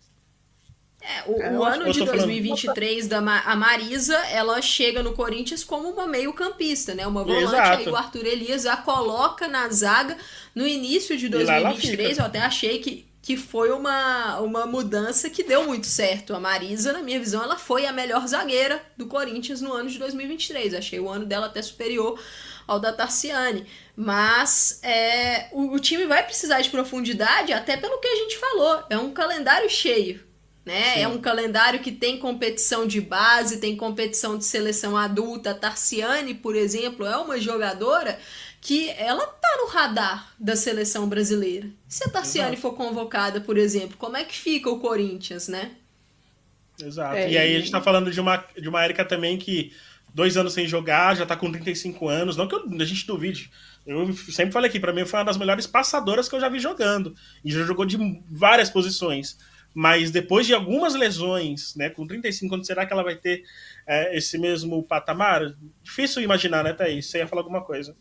É, 1.01 1.31
o, 1.31 1.41
é, 1.41 1.53
o 1.53 1.63
ano 1.63 1.93
de 1.93 2.05
2023 2.05 3.09
falando... 3.09 3.27
da 3.27 3.41
a 3.43 3.55
Marisa, 3.55 4.17
ela 4.29 4.61
chega 4.63 5.03
no 5.03 5.13
Corinthians 5.13 5.63
como 5.63 5.91
uma 5.91 6.07
meio-campista, 6.07 6.95
né? 6.95 7.07
Uma 7.07 7.23
volante, 7.23 7.45
Exato. 7.45 7.79
aí 7.79 7.89
o 7.89 7.95
Arthur 7.95 8.27
Elias 8.27 8.67
a 8.67 8.77
coloca 8.77 9.47
na 9.47 9.69
zaga 9.69 10.17
no 10.55 10.67
início 10.67 11.17
de 11.17 11.29
2023. 11.29 12.19
Eu 12.19 12.25
até 12.25 12.41
achei 12.41 12.79
que 12.79 13.07
que 13.27 13.37
foi 13.37 13.73
uma, 13.73 14.39
uma 14.39 14.67
mudança 14.67 15.29
que 15.29 15.43
deu 15.43 15.67
muito 15.67 15.89
certo. 15.89 16.33
A 16.33 16.39
Marisa, 16.39 16.93
na 16.93 17.03
minha 17.03 17.19
visão, 17.19 17.43
ela 17.43 17.59
foi 17.59 17.85
a 17.85 17.93
melhor 17.93 18.25
zagueira 18.25 18.81
do 18.97 19.07
Corinthians 19.07 19.61
no 19.61 19.73
ano 19.73 19.91
de 19.91 19.99
2023. 19.99 20.75
Achei 20.75 21.01
o 21.01 21.09
ano 21.09 21.27
dela 21.27 21.47
até 21.47 21.61
superior 21.61 22.21
ao 22.69 22.79
da 22.79 22.93
Tarciane. 22.93 23.67
Mas 23.97 24.79
é, 24.85 25.49
o, 25.51 25.75
o 25.75 25.81
time 25.81 26.07
vai 26.07 26.23
precisar 26.23 26.61
de 26.61 26.71
profundidade, 26.71 27.53
até 27.53 27.77
pelo 27.77 27.99
que 27.99 28.07
a 28.07 28.15
gente 28.15 28.39
falou. 28.39 28.85
É 28.89 28.97
um 28.97 29.11
calendário 29.11 29.69
cheio. 29.69 30.25
Né? 30.65 31.01
É 31.01 31.09
um 31.09 31.19
calendário 31.19 31.81
que 31.81 31.91
tem 31.91 32.21
competição 32.21 32.87
de 32.87 33.01
base, 33.01 33.59
tem 33.59 33.77
competição 33.77 34.39
de 34.39 34.45
seleção 34.45 34.97
adulta. 34.97 35.51
A 35.51 35.55
Tarciane, 35.55 36.33
por 36.33 36.55
exemplo, 36.55 37.05
é 37.05 37.17
uma 37.17 37.41
jogadora 37.41 38.21
que 38.67 38.91
ela 38.99 39.25
tá 39.25 39.59
no 39.63 39.69
radar 39.69 40.35
da 40.41 40.57
seleção 40.57 41.09
brasileira. 41.09 41.69
Se 41.87 42.03
a 42.03 42.11
Tarciane 42.11 42.57
Exato. 42.57 42.63
for 42.63 42.75
convocada, 42.75 43.41
por 43.41 43.57
exemplo, 43.57 43.97
como 43.97 44.17
é 44.17 44.25
que 44.25 44.37
fica 44.37 44.69
o 44.69 44.81
Corinthians, 44.81 45.47
né? 45.47 45.71
Exato. 46.83 47.15
É, 47.15 47.31
e 47.31 47.39
aí 47.39 47.55
a 47.55 47.61
gente 47.61 47.71
tá 47.71 47.81
falando 47.81 48.11
de 48.11 48.21
uma, 48.21 48.45
de 48.61 48.69
uma 48.69 48.85
Erika 48.85 49.05
também 49.05 49.39
que 49.39 49.73
dois 50.13 50.37
anos 50.37 50.53
sem 50.53 50.67
jogar, 50.67 51.15
já 51.15 51.25
tá 51.25 51.37
com 51.37 51.53
35 51.53 52.09
anos. 52.09 52.37
Não 52.37 52.49
que 52.49 52.57
eu, 52.57 52.65
a 52.69 52.85
gente 52.85 53.07
duvide. 53.07 53.53
Eu 53.87 54.13
sempre 54.15 54.51
falei 54.51 54.69
aqui, 54.69 54.81
para 54.81 54.93
mim 54.93 55.05
foi 55.05 55.21
uma 55.21 55.27
das 55.27 55.37
melhores 55.37 55.69
passadoras 55.69 56.29
que 56.29 56.35
eu 56.35 56.41
já 56.41 56.49
vi 56.49 56.59
jogando. 56.59 57.15
E 57.45 57.53
já 57.53 57.63
jogou 57.63 57.87
de 57.87 57.97
várias 58.29 58.69
posições. 58.69 59.39
Mas 59.73 60.11
depois 60.11 60.45
de 60.45 60.55
algumas 60.55 60.97
lesões, 60.97 61.77
né, 61.77 61.89
com 61.89 62.05
35 62.05 62.53
anos, 62.53 62.67
será 62.67 62.85
que 62.85 62.93
ela 62.93 63.05
vai 63.05 63.15
ter 63.15 63.45
é, 63.87 64.17
esse 64.19 64.37
mesmo 64.37 64.83
patamar? 64.83 65.55
Difícil 65.85 66.21
imaginar, 66.21 66.65
né, 66.65 66.73
Thaís? 66.73 67.07
Você 67.07 67.19
ia 67.19 67.29
falar 67.29 67.43
alguma 67.43 67.61
coisa. 67.61 67.95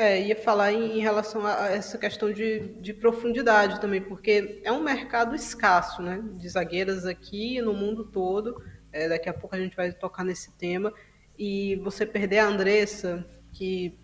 É, 0.00 0.18
ia 0.18 0.34
falar 0.34 0.72
em, 0.72 0.96
em 0.96 1.00
relação 1.00 1.44
a 1.44 1.66
essa 1.68 1.98
questão 1.98 2.32
de, 2.32 2.60
de, 2.80 2.94
profundidade 2.94 3.78
também, 3.82 4.00
porque 4.00 4.62
é 4.64 4.72
um 4.72 4.82
mercado 4.82 5.34
escasso, 5.34 6.00
né? 6.00 6.24
De 6.38 6.48
zagueiras 6.48 7.04
aqui 7.04 7.60
no 7.60 7.74
mundo 7.74 8.06
todo. 8.06 8.64
É, 8.90 9.10
daqui 9.10 9.28
a 9.28 9.34
pouco 9.34 9.54
a 9.54 9.58
gente 9.58 9.76
vai 9.76 9.92
tocar 9.92 10.24
nesse 10.24 10.52
tema. 10.52 10.90
E 11.38 11.76
você 11.84 12.06
perder 12.06 12.38
a 12.38 12.46
Andressa, 12.46 13.26
que 13.52 13.94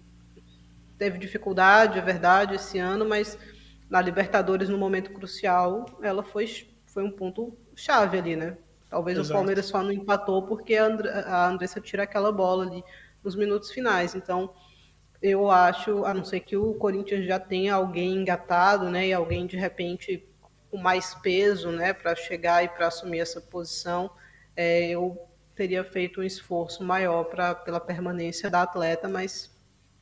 teve 0.99 1.17
dificuldade, 1.17 1.99
é 1.99 2.03
verdade, 2.03 2.57
esse 2.57 2.79
ano, 2.79 3.09
mas 3.09 3.39
na 3.89 4.03
Libertadores, 4.03 4.69
no 4.69 4.77
momento 4.77 5.11
crucial, 5.15 5.87
ela 6.03 6.23
foi, 6.23 6.47
foi 6.85 7.05
um 7.05 7.11
ponto 7.11 7.57
chave 7.75 8.19
ali, 8.19 8.37
né? 8.37 8.59
Talvez 8.91 9.17
Exato. 9.17 9.31
o 9.31 9.37
Palmeiras 9.39 9.65
só 9.65 9.83
não 9.83 9.93
empatou 9.93 10.43
porque 10.43 10.77
a, 10.77 10.85
And 10.85 10.99
a 11.25 11.49
Andressa 11.49 11.81
tira 11.81 12.03
aquela 12.03 12.31
bola 12.31 12.67
ali 12.67 12.85
nos 13.25 13.35
minutos 13.35 13.71
finais. 13.71 14.15
Então 14.15 14.53
eu 15.23 15.51
acho, 15.51 16.05
a 16.05 16.13
não 16.13 16.25
ser 16.25 16.41
que 16.41 16.57
o 16.57 16.75
Corinthians 16.75 17.27
já 17.27 17.39
tenha 17.39 17.75
alguém 17.75 18.15
engatado, 18.15 18.91
né, 18.91 19.09
e 19.09 19.13
alguém 19.13 19.47
de 19.47 19.57
repente 19.57 20.25
com 20.71 20.77
mais 20.77 21.15
peso, 21.15 21.71
né, 21.71 21.93
para 21.93 22.15
chegar 22.15 22.65
e 22.65 22.69
para 22.69 22.89
assumir 22.89 23.21
essa 23.21 23.41
posição, 23.41 24.11
é, 24.57 24.89
eu 24.89 25.19
teria 25.55 25.83
feito 25.85 26.21
um 26.21 26.25
esforço 26.25 26.85
maior 26.85 27.25
para 27.25 27.55
pela 27.55 27.81
permanência 27.81 28.51
da 28.51 28.63
atleta, 28.63 29.09
mas 29.09 29.55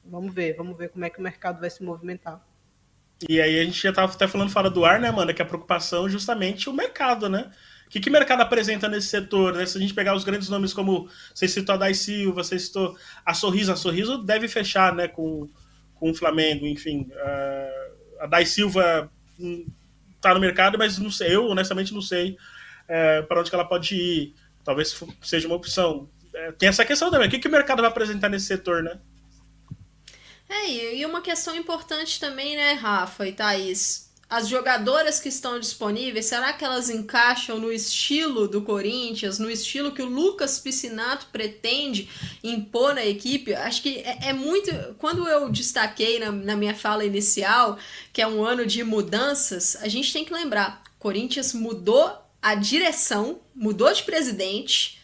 vamos 0.05 0.35
ver, 0.35 0.57
vamos 0.57 0.77
ver 0.77 0.89
como 0.89 1.05
é 1.05 1.11
que 1.11 1.19
o 1.19 1.23
mercado 1.23 1.61
vai 1.61 1.71
se 1.71 1.83
movimentar. 1.83 2.45
E 3.29 3.41
aí 3.41 3.61
a 3.61 3.65
gente 3.65 3.81
já 3.81 3.91
estava 3.91 4.12
até 4.12 4.27
falando 4.27 4.51
fora 4.51 4.69
do 4.69 4.85
ar, 4.85 5.01
né, 5.01 5.09
Amanda, 5.09 5.33
que 5.33 5.41
a 5.41 5.47
preocupação 5.47 6.07
é 6.07 6.11
justamente 6.11 6.69
o 6.69 6.73
mercado, 6.73 7.29
né? 7.29 7.51
Que, 7.95 8.01
que 8.01 8.11
mercado 8.11 8.40
apresenta 8.40 8.88
nesse 8.88 9.07
setor? 9.07 9.55
Né? 9.55 9.64
Se 9.66 9.78
a 9.78 9.80
gente 9.80 9.95
pegar 9.95 10.16
os 10.16 10.24
grandes 10.24 10.49
nomes 10.49 10.72
como 10.74 11.09
você 11.32 11.47
citou 11.47 11.76
a 11.76 11.78
Dai 11.78 11.95
Silva, 11.95 12.42
você 12.42 12.59
citou 12.59 12.99
a 13.24 13.32
Sorriso, 13.32 13.70
a 13.70 13.76
Sorriso 13.76 14.18
deve 14.18 14.49
fechar 14.49 14.92
né, 14.92 15.07
com, 15.07 15.49
com 15.95 16.11
o 16.11 16.14
Flamengo, 16.14 16.66
enfim. 16.66 17.09
Uh, 17.12 18.18
a 18.18 18.26
Dai 18.26 18.47
Silva 18.47 19.09
está 20.16 20.32
hum, 20.32 20.34
no 20.34 20.40
mercado, 20.40 20.76
mas 20.76 20.99
não 20.99 21.09
sei, 21.09 21.36
eu 21.36 21.47
honestamente 21.47 21.95
não 21.95 22.03
sei 22.03 22.36
é, 22.88 23.22
para 23.22 23.38
onde 23.38 23.55
ela 23.55 23.64
pode 23.64 23.95
ir. 23.95 24.34
Talvez 24.64 25.01
seja 25.22 25.47
uma 25.47 25.55
opção. 25.55 26.11
Uh, 26.34 26.53
tem 26.59 26.68
essa 26.68 26.84
questão 26.84 27.12
também. 27.12 27.28
O 27.28 27.30
que, 27.30 27.38
que 27.38 27.47
o 27.47 27.53
mercado 27.53 27.80
vai 27.80 27.88
apresentar 27.88 28.28
nesse 28.28 28.47
setor, 28.47 28.82
né? 28.82 28.99
É, 30.49 30.97
e 30.97 31.07
uma 31.07 31.22
questão 31.22 31.55
importante 31.55 32.18
também, 32.18 32.57
né, 32.57 32.72
Rafa 32.72 33.24
e 33.28 33.32
Thaís? 33.32 34.12
As 34.35 34.49
jogadoras 34.49 35.20
que 35.20 35.28
estão 35.28 35.61
disponíveis, 35.61 36.26
será 36.26 36.53
que 36.53 36.64
elas 36.64 36.91
encaixam 36.91 37.61
no 37.61 37.72
estilo 37.72 38.49
do 38.49 38.62
Corinthians, 38.62 39.39
no 39.39 39.49
estilo 39.49 39.93
que 39.93 40.03
o 40.03 40.07
Lucas 40.07 40.59
Piscinato 40.59 41.26
pretende 41.30 42.09
impor 42.43 42.97
na 42.97 43.07
equipe? 43.07 43.55
Acho 43.55 43.80
que 43.80 43.99
é, 43.99 44.30
é 44.30 44.32
muito. 44.32 44.72
Quando 44.99 45.28
eu 45.28 45.49
destaquei 45.51 46.18
na, 46.18 46.32
na 46.32 46.57
minha 46.57 46.74
fala 46.74 47.05
inicial 47.05 47.78
que 48.12 48.20
é 48.20 48.26
um 48.26 48.45
ano 48.45 48.66
de 48.66 48.82
mudanças, 48.82 49.76
a 49.76 49.87
gente 49.87 50.12
tem 50.12 50.24
que 50.24 50.32
lembrar: 50.32 50.82
Corinthians 50.99 51.53
mudou 51.53 52.12
a 52.43 52.57
direção, 52.57 53.39
mudou 53.55 53.93
de 53.93 54.03
presidente 54.03 55.01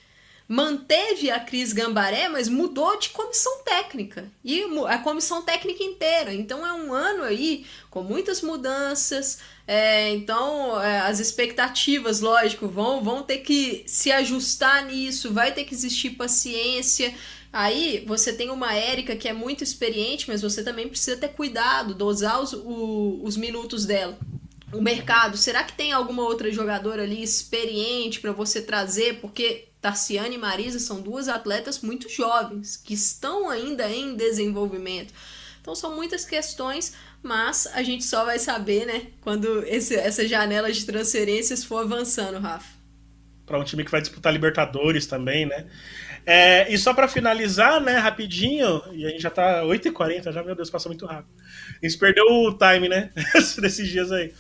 manteve 0.51 1.31
a 1.31 1.39
Cris 1.39 1.73
Gambaré, 1.73 2.29
mas 2.29 2.49
mudou 2.49 2.99
de 2.99 3.11
comissão 3.11 3.63
técnica. 3.63 4.29
E 4.45 4.65
a 4.89 4.99
comissão 4.99 5.43
técnica 5.43 5.85
inteira. 5.85 6.35
Então 6.35 6.67
é 6.67 6.73
um 6.73 6.93
ano 6.93 7.23
aí 7.23 7.65
com 7.89 8.03
muitas 8.03 8.43
mudanças. 8.43 9.39
É, 9.65 10.11
então 10.11 10.83
é, 10.83 11.03
as 11.03 11.21
expectativas, 11.21 12.19
lógico, 12.19 12.67
vão, 12.67 13.01
vão 13.01 13.23
ter 13.23 13.39
que 13.39 13.85
se 13.87 14.11
ajustar 14.11 14.87
nisso, 14.87 15.33
vai 15.33 15.55
ter 15.55 15.63
que 15.63 15.73
existir 15.73 16.11
paciência. 16.11 17.15
Aí 17.53 18.03
você 18.05 18.33
tem 18.33 18.51
uma 18.51 18.75
Érica 18.75 19.15
que 19.15 19.29
é 19.29 19.33
muito 19.33 19.63
experiente, 19.63 20.29
mas 20.29 20.43
você 20.43 20.65
também 20.65 20.89
precisa 20.89 21.17
ter 21.17 21.29
cuidado, 21.29 21.95
dosar 21.95 22.43
os, 22.43 22.53
o, 22.55 23.21
os 23.23 23.37
minutos 23.37 23.87
dela 23.87 24.19
o 24.73 24.81
mercado, 24.81 25.37
será 25.37 25.65
que 25.65 25.73
tem 25.73 25.91
alguma 25.91 26.23
outra 26.23 26.49
jogadora 26.53 27.03
ali 27.03 27.21
experiente 27.21 28.21
para 28.21 28.31
você 28.31 28.63
trazer? 28.63 29.21
Porque 29.21 29.70
Tarciane 29.81 30.35
e 30.35 30.39
Marisa 30.39 30.79
são 30.79 31.01
duas 31.01 31.29
atletas 31.29 31.81
muito 31.81 32.09
jovens, 32.09 32.77
que 32.77 32.95
estão 32.95 33.49
ainda 33.49 33.89
em 33.89 34.15
desenvolvimento. 34.15 35.13
Então 35.61 35.75
são 35.75 35.95
muitas 35.95 36.25
questões, 36.25 36.95
mas 37.23 37.67
a 37.73 37.83
gente 37.83 38.05
só 38.05 38.25
vai 38.25 38.39
saber, 38.39 38.87
né, 38.87 39.09
quando 39.21 39.65
esse, 39.67 39.95
essa 39.95 40.27
janela 40.27 40.73
de 40.73 40.85
transferências 40.85 41.65
for 41.65 41.79
avançando, 41.79 42.39
Rafa. 42.39 42.81
Para 43.47 43.59
um 43.59 43.65
time 43.65 43.85
que 43.85 43.91
vai 43.91 44.01
disputar 44.01 44.33
Libertadores 44.33 45.07
também, 45.07 45.45
né? 45.45 45.67
É, 46.25 46.73
e 46.73 46.79
só 46.79 46.95
para 46.95 47.09
finalizar, 47.09 47.81
né, 47.81 47.97
rapidinho, 47.97 48.83
e 48.93 49.07
a 49.07 49.09
gente 49.09 49.23
já 49.23 49.31
tá 49.31 49.63
8h40, 49.63 50.33
já, 50.33 50.43
meu 50.43 50.55
Deus, 50.55 50.71
passou 50.71 50.91
muito 50.91 51.07
rápido. 51.07 51.31
A 51.83 51.87
gente 51.87 51.99
perdeu 51.99 52.25
o 52.27 52.57
time, 52.57 52.89
né, 52.89 53.11
desses 53.61 53.89
dias 53.89 54.13
aí. 54.13 54.33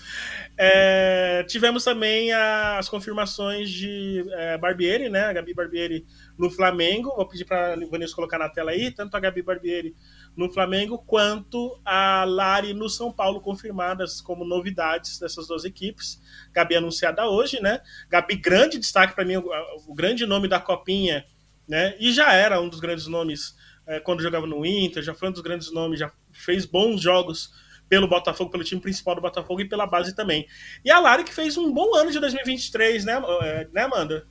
É, 0.62 1.42
tivemos 1.44 1.84
também 1.84 2.30
as 2.34 2.86
confirmações 2.86 3.70
de 3.70 4.22
é, 4.32 4.58
Barbieri, 4.58 5.08
né? 5.08 5.24
A 5.24 5.32
Gabi 5.32 5.54
Barbieri 5.54 6.06
no 6.36 6.50
Flamengo. 6.50 7.16
Vou 7.16 7.26
pedir 7.26 7.46
para 7.46 7.72
a 7.72 7.86
Vanessa 7.86 8.14
colocar 8.14 8.38
na 8.38 8.46
tela 8.46 8.72
aí, 8.72 8.90
tanto 8.90 9.16
a 9.16 9.20
Gabi 9.20 9.40
Barbieri 9.40 9.96
no 10.36 10.52
Flamengo 10.52 10.98
quanto 10.98 11.80
a 11.82 12.24
Lari 12.24 12.74
no 12.74 12.90
São 12.90 13.10
Paulo, 13.10 13.40
confirmadas 13.40 14.20
como 14.20 14.44
novidades 14.44 15.18
dessas 15.18 15.46
duas 15.46 15.64
equipes. 15.64 16.20
Gabi 16.52 16.76
anunciada 16.76 17.26
hoje, 17.26 17.58
né? 17.58 17.80
Gabi, 18.10 18.36
grande 18.36 18.78
destaque 18.78 19.14
para 19.14 19.24
mim, 19.24 19.36
o, 19.36 19.48
o, 19.88 19.94
grande 19.94 20.26
nome 20.26 20.46
da 20.46 20.60
Copinha, 20.60 21.24
né? 21.66 21.96
E 21.98 22.12
já 22.12 22.34
era 22.34 22.60
um 22.60 22.68
dos 22.68 22.80
grandes 22.80 23.06
nomes 23.06 23.56
é, 23.86 23.98
quando 23.98 24.22
jogava 24.22 24.46
no 24.46 24.66
Inter, 24.66 25.02
já 25.02 25.14
foi 25.14 25.30
um 25.30 25.32
dos 25.32 25.40
grandes 25.40 25.72
nomes, 25.72 25.98
já 25.98 26.12
fez 26.30 26.66
bons 26.66 27.00
jogos 27.00 27.50
pelo 27.90 28.06
Botafogo, 28.06 28.50
pelo 28.50 28.62
time 28.62 28.80
principal 28.80 29.16
do 29.16 29.20
Botafogo 29.20 29.60
e 29.60 29.68
pela 29.68 29.84
base 29.84 30.14
também. 30.14 30.46
E 30.84 30.90
a 30.90 31.00
Lari 31.00 31.24
que 31.24 31.34
fez 31.34 31.58
um 31.58 31.72
bom 31.72 31.94
ano 31.96 32.12
de 32.12 32.20
2023, 32.20 33.04
né, 33.04 33.20
é, 33.42 33.68
né 33.72 33.82
Amanda? 33.82 34.26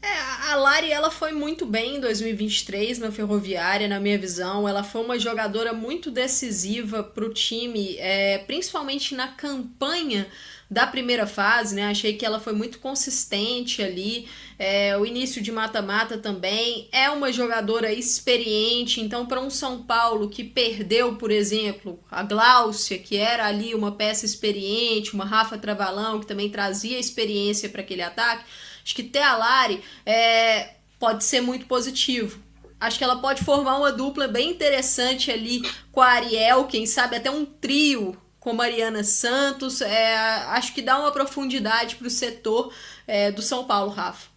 É, 0.00 0.50
a 0.50 0.56
Lari 0.56 0.90
ela 0.90 1.10
foi 1.10 1.32
muito 1.32 1.66
bem 1.66 1.96
em 1.96 2.00
2023 2.00 2.98
na 2.98 3.12
Ferroviária, 3.12 3.86
na 3.86 4.00
minha 4.00 4.18
visão. 4.18 4.66
Ela 4.66 4.82
foi 4.82 5.02
uma 5.02 5.18
jogadora 5.18 5.74
muito 5.74 6.10
decisiva 6.10 7.02
para 7.02 7.24
o 7.24 7.32
time, 7.32 7.96
é, 7.98 8.38
principalmente 8.38 9.14
na 9.14 9.28
campanha 9.28 10.26
da 10.74 10.88
primeira 10.88 11.24
fase, 11.24 11.72
né? 11.72 11.84
Achei 11.84 12.14
que 12.14 12.26
ela 12.26 12.40
foi 12.40 12.52
muito 12.52 12.80
consistente 12.80 13.80
ali. 13.80 14.28
É, 14.58 14.98
o 14.98 15.06
início 15.06 15.40
de 15.40 15.52
mata-mata 15.52 16.18
também. 16.18 16.88
É 16.90 17.08
uma 17.08 17.32
jogadora 17.32 17.92
experiente, 17.92 19.00
então, 19.00 19.24
para 19.24 19.40
um 19.40 19.48
São 19.48 19.84
Paulo 19.84 20.28
que 20.28 20.42
perdeu, 20.42 21.14
por 21.14 21.30
exemplo, 21.30 22.00
a 22.10 22.24
Gláucia, 22.24 22.98
que 22.98 23.16
era 23.16 23.46
ali 23.46 23.72
uma 23.72 23.92
peça 23.92 24.26
experiente, 24.26 25.14
uma 25.14 25.24
Rafa 25.24 25.56
Travalão, 25.56 26.18
que 26.18 26.26
também 26.26 26.50
trazia 26.50 26.98
experiência 26.98 27.68
para 27.68 27.80
aquele 27.80 28.02
ataque, 28.02 28.44
acho 28.84 28.94
que 28.96 29.04
ter 29.04 29.22
a 29.22 29.36
Lari 29.36 29.80
é, 30.04 30.74
pode 30.98 31.22
ser 31.22 31.40
muito 31.40 31.66
positivo. 31.66 32.42
Acho 32.80 32.98
que 32.98 33.04
ela 33.04 33.16
pode 33.16 33.44
formar 33.44 33.78
uma 33.78 33.92
dupla 33.92 34.26
bem 34.26 34.50
interessante 34.50 35.30
ali 35.30 35.62
com 35.92 36.00
a 36.00 36.08
Ariel, 36.08 36.64
quem 36.64 36.84
sabe 36.84 37.14
até 37.14 37.30
um 37.30 37.44
trio 37.44 38.16
com 38.44 38.52
Mariana 38.52 39.02
Santos. 39.02 39.80
É, 39.80 40.14
acho 40.50 40.74
que 40.74 40.82
dá 40.82 40.98
uma 41.00 41.10
profundidade 41.10 41.96
para 41.96 42.06
o 42.06 42.10
setor 42.10 42.72
é, 43.06 43.32
do 43.32 43.40
São 43.40 43.64
Paulo, 43.64 43.90
Rafa. 43.90 44.28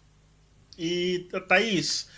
E, 0.78 1.28
Thaís, 1.46 2.08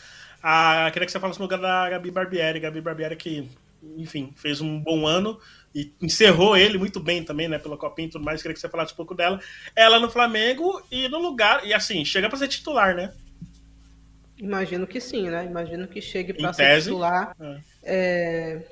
a, 0.41 0.89
queria 0.93 1.05
que 1.05 1.13
você 1.13 1.19
falasse 1.19 1.41
no 1.41 1.47
lugar 1.47 1.59
da 1.59 1.91
Gabi 1.91 2.13
Barbieri. 2.13 2.61
Gabi 2.61 2.81
Barbieri 2.81 3.17
que 3.17 3.51
enfim, 3.97 4.33
fez 4.37 4.61
um 4.61 4.79
bom 4.79 5.07
ano 5.07 5.41
e 5.75 5.93
encerrou 6.01 6.57
ele 6.57 6.77
muito 6.77 7.01
bem 7.01 7.25
também, 7.25 7.49
né, 7.49 7.59
pela 7.59 7.77
Copinha 7.77 8.09
e 8.09 8.11
tudo 8.11 8.25
mais. 8.25 8.43
Queria 8.43 8.55
que 8.55 8.61
você 8.61 8.69
falasse 8.69 8.93
um 8.93 8.97
pouco 8.97 9.15
dela. 9.15 9.41
Ela 9.75 9.99
no 9.99 10.11
Flamengo 10.11 10.83
e 10.91 11.09
no 11.09 11.19
lugar, 11.19 11.67
e 11.67 11.73
assim, 11.73 12.05
chega 12.05 12.29
para 12.29 12.39
ser 12.39 12.49
titular, 12.49 12.95
né? 12.95 13.13
Imagino 14.39 14.87
que 14.87 15.01
sim, 15.01 15.29
né? 15.29 15.45
Imagino 15.45 15.89
que 15.89 16.01
chegue 16.01 16.35
para 16.35 16.53
ser 16.53 16.83
titular. 16.83 17.35
É. 17.41 17.61
É, 17.83 18.63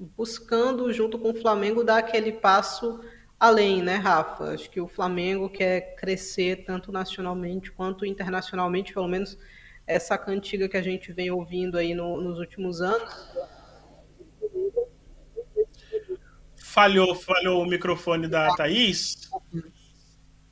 buscando, 0.00 0.90
junto 0.92 1.18
com 1.18 1.30
o 1.30 1.34
Flamengo, 1.34 1.84
dar 1.84 1.98
aquele 1.98 2.32
passo 2.32 3.00
além, 3.38 3.82
né, 3.82 3.96
Rafa? 3.96 4.54
Acho 4.54 4.70
que 4.70 4.80
o 4.80 4.88
Flamengo 4.88 5.48
quer 5.50 5.94
crescer 5.96 6.64
tanto 6.64 6.90
nacionalmente 6.90 7.70
quanto 7.70 8.06
internacionalmente, 8.06 8.94
pelo 8.94 9.08
menos 9.08 9.38
essa 9.86 10.16
cantiga 10.16 10.68
que 10.68 10.76
a 10.76 10.82
gente 10.82 11.12
vem 11.12 11.30
ouvindo 11.30 11.76
aí 11.76 11.94
no, 11.94 12.20
nos 12.20 12.38
últimos 12.38 12.80
anos. 12.80 13.12
Falhou, 16.56 17.14
falhou 17.14 17.62
o 17.62 17.66
microfone 17.66 18.26
da 18.28 18.54
Thaís. 18.54 19.28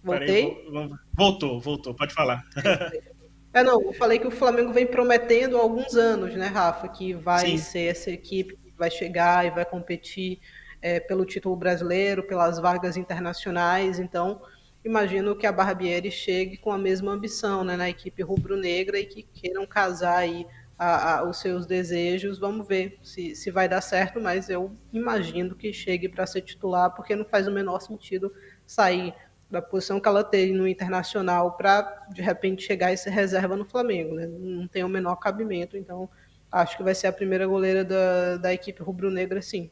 Voltei? 0.02 0.54
Peraí, 0.54 0.90
voltou, 1.14 1.60
voltou, 1.60 1.94
pode 1.94 2.12
falar. 2.12 2.44
É, 3.50 3.62
não, 3.62 3.80
eu 3.80 3.94
falei 3.94 4.18
que 4.18 4.26
o 4.26 4.30
Flamengo 4.30 4.74
vem 4.74 4.86
prometendo 4.86 5.56
há 5.56 5.60
alguns 5.60 5.96
anos, 5.96 6.34
né, 6.36 6.46
Rafa, 6.48 6.86
que 6.86 7.14
vai 7.14 7.40
Sim. 7.40 7.56
ser 7.56 7.90
essa 7.90 8.10
equipe 8.10 8.67
vai 8.78 8.90
chegar 8.90 9.44
e 9.46 9.50
vai 9.50 9.64
competir 9.64 10.40
é, 10.80 11.00
pelo 11.00 11.24
título 11.24 11.56
brasileiro, 11.56 12.22
pelas 12.22 12.58
vagas 12.58 12.96
internacionais. 12.96 13.98
Então, 13.98 14.40
imagino 14.84 15.36
que 15.36 15.46
a 15.46 15.52
Barbieri 15.52 16.10
chegue 16.10 16.56
com 16.56 16.70
a 16.70 16.78
mesma 16.78 17.12
ambição 17.12 17.64
né, 17.64 17.76
na 17.76 17.90
equipe 17.90 18.22
rubro-negra 18.22 18.98
e 18.98 19.04
que 19.04 19.22
queiram 19.22 19.66
casar 19.66 20.18
aí 20.18 20.46
a, 20.78 21.18
a, 21.18 21.28
os 21.28 21.38
seus 21.40 21.66
desejos. 21.66 22.38
Vamos 22.38 22.66
ver 22.66 22.98
se, 23.02 23.34
se 23.34 23.50
vai 23.50 23.68
dar 23.68 23.80
certo, 23.80 24.20
mas 24.20 24.48
eu 24.48 24.76
imagino 24.92 25.56
que 25.56 25.72
chegue 25.72 26.08
para 26.08 26.26
ser 26.26 26.42
titular, 26.42 26.94
porque 26.94 27.16
não 27.16 27.24
faz 27.24 27.48
o 27.48 27.52
menor 27.52 27.80
sentido 27.80 28.32
sair 28.64 29.12
da 29.50 29.62
posição 29.62 29.98
que 29.98 30.06
ela 30.06 30.22
tem 30.22 30.52
no 30.52 30.68
internacional 30.68 31.56
para 31.56 32.06
de 32.12 32.20
repente 32.20 32.62
chegar 32.62 32.92
e 32.92 32.98
ser 32.98 33.10
reserva 33.10 33.56
no 33.56 33.64
Flamengo, 33.64 34.14
né? 34.14 34.26
Não 34.26 34.68
tem 34.68 34.84
o 34.84 34.88
menor 34.88 35.16
cabimento, 35.16 35.76
então 35.76 36.08
acho 36.50 36.76
que 36.76 36.82
vai 36.82 36.94
ser 36.94 37.06
a 37.06 37.12
primeira 37.12 37.46
goleira 37.46 37.84
da, 37.84 38.36
da 38.36 38.52
equipe 38.52 38.82
rubro-negra, 38.82 39.40
sim. 39.42 39.70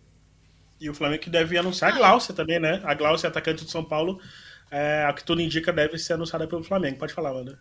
E 0.80 0.90
o 0.90 0.94
Flamengo 0.94 1.22
que 1.22 1.30
deve 1.30 1.56
anunciar 1.56 1.92
a 1.92 1.96
Glaucia 1.96 2.34
também, 2.34 2.60
né? 2.60 2.80
A 2.84 2.94
Glaucia, 2.94 3.28
atacante 3.28 3.64
do 3.64 3.70
São 3.70 3.84
Paulo, 3.84 4.20
é, 4.70 5.06
a 5.08 5.12
que 5.12 5.24
tudo 5.24 5.40
indica 5.40 5.72
deve 5.72 5.98
ser 5.98 6.14
anunciada 6.14 6.46
pelo 6.46 6.62
Flamengo. 6.62 6.98
Pode 6.98 7.14
falar, 7.14 7.32
Wanda 7.32 7.58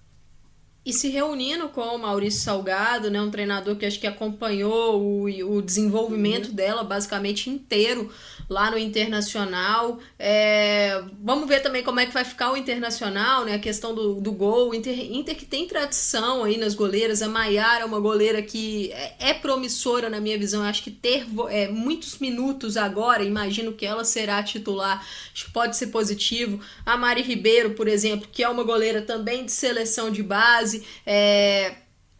e 0.85 0.93
se 0.93 1.09
reunindo 1.09 1.67
com 1.69 1.81
o 1.81 1.97
Maurício 1.97 2.41
Salgado, 2.41 3.09
né, 3.09 3.19
um 3.19 3.31
treinador 3.31 3.75
que 3.75 3.87
acho 3.87 3.99
que 3.99 4.05
acompanhou 4.05 5.01
o, 5.01 5.55
o 5.55 5.61
desenvolvimento 5.61 6.49
uhum. 6.49 6.53
dela 6.53 6.83
basicamente 6.83 7.49
inteiro 7.49 8.11
lá 8.47 8.69
no 8.69 8.77
Internacional. 8.77 9.97
É, 10.19 11.03
vamos 11.23 11.47
ver 11.47 11.61
também 11.61 11.81
como 11.81 11.99
é 11.99 12.05
que 12.05 12.13
vai 12.13 12.23
ficar 12.23 12.51
o 12.51 12.57
Internacional, 12.57 13.45
né, 13.45 13.55
a 13.55 13.59
questão 13.59 13.95
do, 13.95 14.21
do 14.21 14.31
gol. 14.31 14.75
Inter, 14.75 15.11
Inter 15.11 15.35
que 15.35 15.45
tem 15.45 15.65
tradição 15.65 16.43
aí 16.43 16.55
nas 16.55 16.75
goleiras. 16.75 17.23
A 17.23 17.27
Maiara 17.27 17.81
é 17.81 17.85
uma 17.85 17.99
goleira 17.99 18.39
que 18.43 18.91
é, 18.91 19.15
é 19.31 19.33
promissora 19.33 20.07
na 20.07 20.19
minha 20.19 20.37
visão. 20.37 20.61
Eu 20.61 20.67
acho 20.67 20.83
que 20.83 20.91
ter 20.91 21.25
é, 21.49 21.67
muitos 21.67 22.19
minutos 22.19 22.77
agora, 22.77 23.23
imagino 23.23 23.73
que 23.73 23.87
ela 23.87 24.03
será 24.03 24.43
titular, 24.43 25.03
acho 25.33 25.45
que 25.45 25.51
pode 25.51 25.75
ser 25.75 25.87
positivo. 25.87 26.59
A 26.85 26.95
Mari 26.95 27.23
Ribeiro, 27.23 27.71
por 27.71 27.87
exemplo, 27.87 28.27
que 28.31 28.43
é 28.43 28.49
uma 28.49 28.63
goleira 28.63 29.01
também 29.01 29.45
de 29.45 29.51
seleção 29.51 30.11
de 30.11 30.21
base 30.21 30.74
é, 31.05 31.75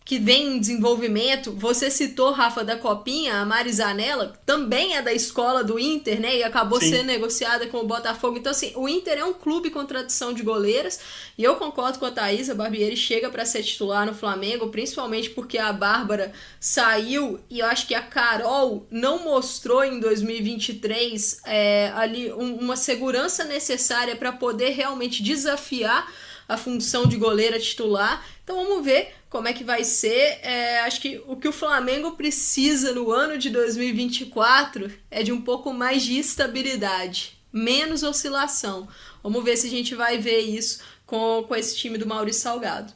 que 0.06 0.20
vem 0.20 0.56
em 0.56 0.60
desenvolvimento. 0.60 1.52
Você 1.54 1.90
citou, 1.90 2.32
Rafa, 2.32 2.64
da 2.64 2.78
Copinha, 2.78 3.42
a 3.42 3.46
Marizanella, 3.46 4.40
também 4.46 4.96
é 4.96 5.02
da 5.02 5.12
escola 5.12 5.64
do 5.64 5.80
Inter, 5.80 6.22
né? 6.22 6.38
E 6.38 6.44
acabou 6.44 6.80
Sim. 6.80 6.92
sendo 6.92 7.08
negociada 7.08 7.66
com 7.66 7.80
o 7.80 7.88
Botafogo. 7.88 8.38
Então, 8.38 8.52
assim, 8.52 8.72
o 8.76 8.88
Inter 8.88 9.18
é 9.18 9.26
um 9.26 9.34
clube 9.34 9.72
com 9.72 9.84
tradição 9.84 10.32
de 10.32 10.44
goleiras. 10.44 11.00
E 11.36 11.44
eu 11.44 11.56
concordo 11.56 11.98
com 11.98 12.06
a 12.06 12.12
Thaís, 12.12 12.52
a 12.52 12.54
Barbieri 12.54 12.96
chega 12.96 13.32
para 13.32 13.46
ser 13.46 13.64
titular 13.64 14.06
no 14.06 14.14
Flamengo, 14.14 14.70
principalmente 14.70 15.32
porque 15.32 15.58
a 15.58 15.74
Bárbara 15.74 16.32
saiu 16.60 17.40
e 17.50 17.60
eu 17.60 17.66
acho 17.66 17.88
que 17.88 17.96
a 17.96 18.02
Carol 18.04 18.86
não 18.92 19.24
mostrou 19.24 19.84
em 19.84 20.00
2023 20.00 21.42
é, 21.46 21.92
ali 21.96 22.32
um, 22.32 22.60
uma 22.60 22.78
segurança 22.78 23.44
necessária 23.44 24.16
para 24.16 24.32
poder 24.32 24.70
realmente 24.70 25.24
desafiar 25.24 26.08
a 26.48 26.58
função 26.58 27.08
de 27.08 27.18
goleira 27.18 27.60
titular. 27.60 28.26
Então 28.44 28.56
vamos 28.56 28.86
ver 28.86 29.14
como 29.30 29.48
é 29.48 29.54
que 29.54 29.64
vai 29.64 29.84
ser. 29.84 30.40
É, 30.42 30.80
acho 30.82 31.02
que 31.02 31.22
o 31.28 31.36
que 31.36 31.48
o 31.48 31.54
Flamengo 31.54 32.12
precisa 32.12 32.94
no 32.94 33.12
ano 33.12 33.38
de 33.38 33.50
2024 33.50 34.92
é 35.10 35.24
de 35.24 35.32
um 35.32 35.42
pouco 35.42 35.74
mais 35.74 36.04
de 36.04 36.18
estabilidade, 36.18 37.38
menos 37.52 38.04
oscilação. 38.04 38.88
Vamos 39.22 39.44
ver 39.44 39.58
se 39.58 39.68
a 39.68 39.72
gente 39.72 39.96
vai 39.96 40.18
ver 40.18 40.40
isso 40.40 40.82
com, 41.06 41.44
com 41.48 41.56
esse 41.56 41.78
time 41.78 41.98
do 41.98 42.06
Maurício 42.06 42.42
Salgado. 42.42 42.94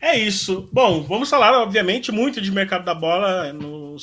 É 0.00 0.18
isso. 0.18 0.68
Bom, 0.70 1.02
vamos 1.02 1.30
falar, 1.30 1.58
obviamente, 1.62 2.12
muito 2.12 2.38
de 2.38 2.52
mercado 2.52 2.84
da 2.84 2.94
bola 2.94 3.50
no, 3.54 3.96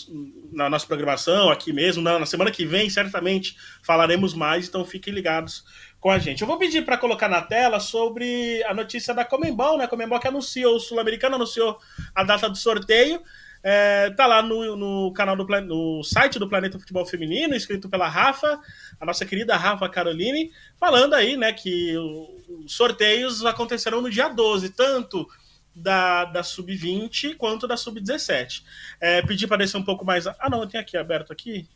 na 0.52 0.68
nossa 0.68 0.88
programação, 0.88 1.52
aqui 1.52 1.72
mesmo. 1.72 2.02
Na, 2.02 2.18
na 2.18 2.26
semana 2.26 2.50
que 2.50 2.66
vem, 2.66 2.90
certamente 2.90 3.56
falaremos 3.84 4.34
mais, 4.34 4.68
então 4.68 4.84
fiquem 4.84 5.14
ligados 5.14 5.64
com 6.02 6.10
a 6.10 6.18
gente. 6.18 6.42
Eu 6.42 6.48
vou 6.48 6.58
pedir 6.58 6.84
para 6.84 6.98
colocar 6.98 7.30
na 7.30 7.42
tela 7.42 7.80
sobre 7.80 8.62
a 8.64 8.74
notícia 8.74 9.14
da 9.14 9.24
Comembol, 9.24 9.78
né? 9.78 9.86
Comembol 9.86 10.20
que 10.20 10.28
anunciou, 10.28 10.76
o 10.76 10.80
Sul-Americano 10.80 11.36
anunciou 11.36 11.78
a 12.14 12.24
data 12.24 12.50
do 12.50 12.58
sorteio. 12.58 13.22
É, 13.64 14.10
tá 14.10 14.26
lá 14.26 14.42
no, 14.42 14.76
no 14.76 15.14
canal 15.14 15.36
do 15.36 15.46
no 15.62 16.04
site 16.04 16.40
do 16.40 16.50
Planeta 16.50 16.80
Futebol 16.80 17.06
Feminino, 17.06 17.54
escrito 17.54 17.88
pela 17.88 18.08
Rafa, 18.08 18.60
a 19.00 19.06
nossa 19.06 19.24
querida 19.24 19.56
Rafa 19.56 19.88
Caroline, 19.88 20.52
falando 20.80 21.14
aí, 21.14 21.38
né, 21.38 21.54
que 21.54 21.96
os 21.96 22.74
sorteios 22.74 23.46
acontecerão 23.46 24.02
no 24.02 24.10
dia 24.10 24.28
12, 24.28 24.70
tanto 24.72 25.28
da, 25.76 26.26
da 26.26 26.42
Sub-20 26.42 27.38
quanto 27.38 27.68
da 27.68 27.78
Sub-17. 27.78 28.64
É, 29.00 29.22
pedir 29.22 29.46
para 29.46 29.58
descer 29.58 29.78
um 29.78 29.84
pouco 29.84 30.04
mais. 30.04 30.26
Ah, 30.26 30.50
não, 30.50 30.68
tem 30.68 30.80
aqui 30.80 30.98
aberto 30.98 31.32
aqui. 31.32 31.70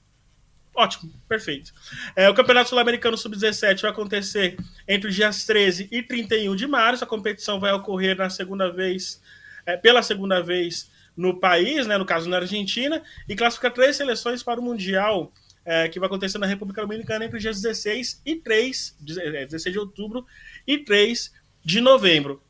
Ótimo, 0.75 1.09
perfeito. 1.27 1.73
É, 2.17 2.29
o 2.29 2.33
Campeonato 2.33 2.69
Sul-Americano 2.69 3.17
Sub-17 3.17 3.81
vai 3.81 3.91
acontecer 3.91 4.57
entre 4.85 5.09
os 5.09 5.15
dias 5.15 5.45
13 5.45 5.87
e 5.89 6.03
31 6.03 6.53
de 6.53 6.67
março. 6.67 7.03
A 7.03 7.07
competição 7.07 7.61
vai 7.61 7.71
ocorrer 7.71 8.17
na 8.17 8.29
segunda 8.29 8.69
vez, 8.69 9.21
é, 9.65 9.77
pela 9.77 10.03
segunda 10.03 10.43
vez 10.43 10.91
no 11.15 11.39
país, 11.39 11.87
né, 11.87 11.97
no 11.97 12.05
caso 12.05 12.29
na 12.29 12.37
Argentina, 12.37 13.01
e 13.27 13.35
classifica 13.37 13.71
três 13.71 13.95
seleções 13.95 14.43
para 14.43 14.59
o 14.59 14.63
Mundial, 14.63 15.31
é, 15.63 15.87
que 15.87 15.97
vai 15.97 16.07
acontecer 16.07 16.37
na 16.39 16.45
República 16.45 16.81
Dominicana 16.81 17.23
entre 17.23 17.37
os 17.37 17.41
dias 17.41 17.61
16 17.61 18.21
e 18.25 18.35
3, 18.35 18.97
16 18.99 19.65
é, 19.65 19.69
de 19.69 19.79
outubro 19.79 20.25
e 20.67 20.77
3 20.77 21.33
de 21.63 21.79
novembro. 21.79 22.43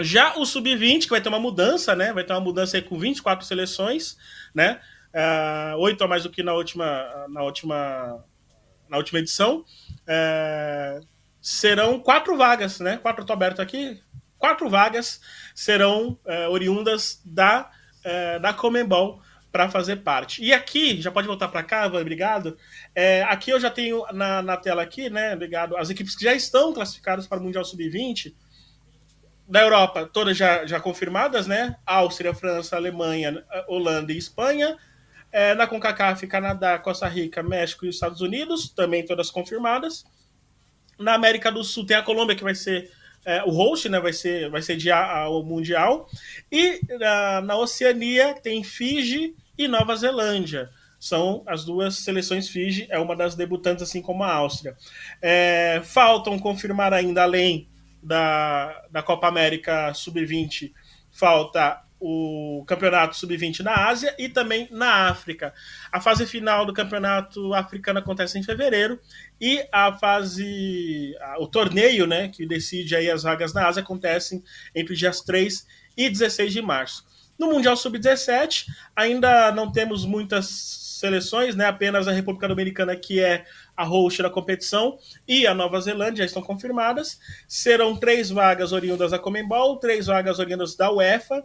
Já 0.00 0.36
o 0.36 0.44
Sub-20, 0.44 1.02
que 1.02 1.10
vai 1.10 1.20
ter 1.20 1.28
uma 1.28 1.38
mudança, 1.38 1.94
né? 1.94 2.12
Vai 2.12 2.24
ter 2.24 2.32
uma 2.32 2.40
mudança 2.40 2.80
com 2.82 2.98
24 2.98 3.46
seleções, 3.46 4.16
né? 4.54 4.80
É, 5.12 5.74
oito 5.76 6.02
a 6.02 6.08
mais 6.08 6.22
do 6.22 6.30
que 6.30 6.42
na 6.42 6.54
última, 6.54 7.26
na 7.28 7.42
última, 7.42 8.24
na 8.88 8.96
última 8.96 9.18
edição. 9.18 9.64
É, 10.06 11.00
serão 11.40 12.00
quatro 12.00 12.36
vagas, 12.36 12.80
né? 12.80 12.96
Quatro 12.96 13.22
estou 13.22 13.34
aberto 13.34 13.60
aqui. 13.60 14.02
Quatro 14.38 14.68
vagas 14.68 15.20
serão 15.54 16.18
é, 16.26 16.48
oriundas 16.48 17.20
da, 17.24 17.70
da 18.40 18.52
Comembol 18.52 19.22
para 19.52 19.68
fazer 19.68 19.96
parte. 19.96 20.42
E 20.42 20.52
aqui, 20.52 21.00
já 21.00 21.12
pode 21.12 21.28
voltar 21.28 21.48
para 21.48 21.62
cá, 21.62 21.86
obrigado. 21.86 22.56
É, 22.94 23.22
aqui 23.24 23.50
eu 23.50 23.60
já 23.60 23.70
tenho 23.70 24.02
na, 24.10 24.40
na 24.40 24.56
tela 24.56 24.82
aqui, 24.82 25.10
né? 25.10 25.34
Obrigado. 25.34 25.76
As 25.76 25.90
equipes 25.90 26.16
que 26.16 26.24
já 26.24 26.32
estão 26.32 26.72
classificadas 26.72 27.26
para 27.26 27.38
o 27.38 27.42
Mundial 27.42 27.64
Sub-20. 27.64 28.34
Da 29.46 29.60
Europa, 29.60 30.08
todas 30.10 30.36
já, 30.36 30.64
já 30.64 30.80
confirmadas, 30.80 31.46
né? 31.46 31.76
Áustria, 31.84 32.32
França, 32.32 32.74
Alemanha, 32.76 33.44
Holanda 33.68 34.10
e 34.10 34.16
Espanha. 34.16 34.78
É, 35.32 35.54
na 35.54 35.66
CONCACAF, 35.66 36.26
Canadá, 36.26 36.78
Costa 36.78 37.08
Rica, 37.08 37.42
México 37.42 37.86
e 37.86 37.88
Estados 37.88 38.20
Unidos, 38.20 38.68
também 38.68 39.04
todas 39.04 39.30
confirmadas. 39.30 40.04
Na 40.98 41.14
América 41.14 41.50
do 41.50 41.64
Sul 41.64 41.86
tem 41.86 41.96
a 41.96 42.02
Colômbia, 42.02 42.36
que 42.36 42.44
vai 42.44 42.54
ser 42.54 42.90
é, 43.24 43.42
o 43.44 43.50
host, 43.50 43.88
né? 43.88 43.98
Vai 43.98 44.12
ser, 44.12 44.50
vai 44.50 44.62
sediar 44.62 45.30
o 45.30 45.42
Mundial. 45.42 46.08
E 46.50 46.80
na, 46.98 47.40
na 47.40 47.56
Oceania 47.56 48.34
tem 48.34 48.62
Fiji 48.62 49.34
e 49.56 49.66
Nova 49.66 49.96
Zelândia. 49.96 50.70
São 50.98 51.42
as 51.46 51.64
duas 51.64 51.96
seleções 51.96 52.48
Fiji, 52.48 52.86
é 52.88 52.98
uma 52.98 53.16
das 53.16 53.34
debutantes, 53.34 53.82
assim 53.82 54.00
como 54.00 54.22
a 54.22 54.32
Áustria. 54.32 54.76
É, 55.20 55.80
faltam 55.84 56.38
confirmar 56.38 56.92
ainda, 56.92 57.22
além 57.22 57.68
da, 58.00 58.84
da 58.90 59.02
Copa 59.02 59.26
América 59.26 59.92
Sub-20, 59.94 60.72
falta 61.10 61.82
o 62.04 62.64
campeonato 62.66 63.16
sub-20 63.16 63.60
na 63.60 63.86
Ásia 63.86 64.12
e 64.18 64.28
também 64.28 64.66
na 64.72 65.08
África. 65.08 65.54
A 65.92 66.00
fase 66.00 66.26
final 66.26 66.66
do 66.66 66.72
campeonato 66.72 67.54
africano 67.54 68.00
acontece 68.00 68.36
em 68.36 68.42
fevereiro 68.42 68.98
e 69.40 69.64
a 69.70 69.92
fase, 69.92 71.14
o 71.38 71.46
torneio, 71.46 72.04
né, 72.04 72.26
que 72.26 72.44
decide 72.44 72.96
aí 72.96 73.08
as 73.08 73.22
vagas 73.22 73.54
na 73.54 73.68
Ásia 73.68 73.84
acontecem 73.84 74.42
entre 74.74 74.94
os 74.94 74.98
dias 74.98 75.20
3 75.20 75.64
e 75.96 76.10
16 76.10 76.52
de 76.52 76.60
março. 76.60 77.06
No 77.38 77.46
Mundial 77.46 77.76
Sub-17, 77.76 78.66
ainda 78.96 79.52
não 79.52 79.70
temos 79.70 80.04
muitas 80.04 80.82
seleções, 81.02 81.56
né? 81.56 81.66
Apenas 81.66 82.06
a 82.06 82.12
República 82.12 82.46
Dominicana, 82.46 82.94
que 82.94 83.18
é 83.18 83.44
a 83.76 83.82
host 83.82 84.22
da 84.22 84.30
competição, 84.30 84.96
e 85.26 85.46
a 85.48 85.52
Nova 85.52 85.80
Zelândia 85.80 86.18
já 86.18 86.26
estão 86.26 86.40
confirmadas. 86.40 87.18
Serão 87.48 87.96
três 87.96 88.30
vagas 88.30 88.70
oriundas 88.70 89.10
da 89.10 89.18
Comembol, 89.18 89.78
três 89.78 90.06
vagas 90.06 90.38
oriundas 90.38 90.76
da 90.76 90.92
UEFA, 90.92 91.44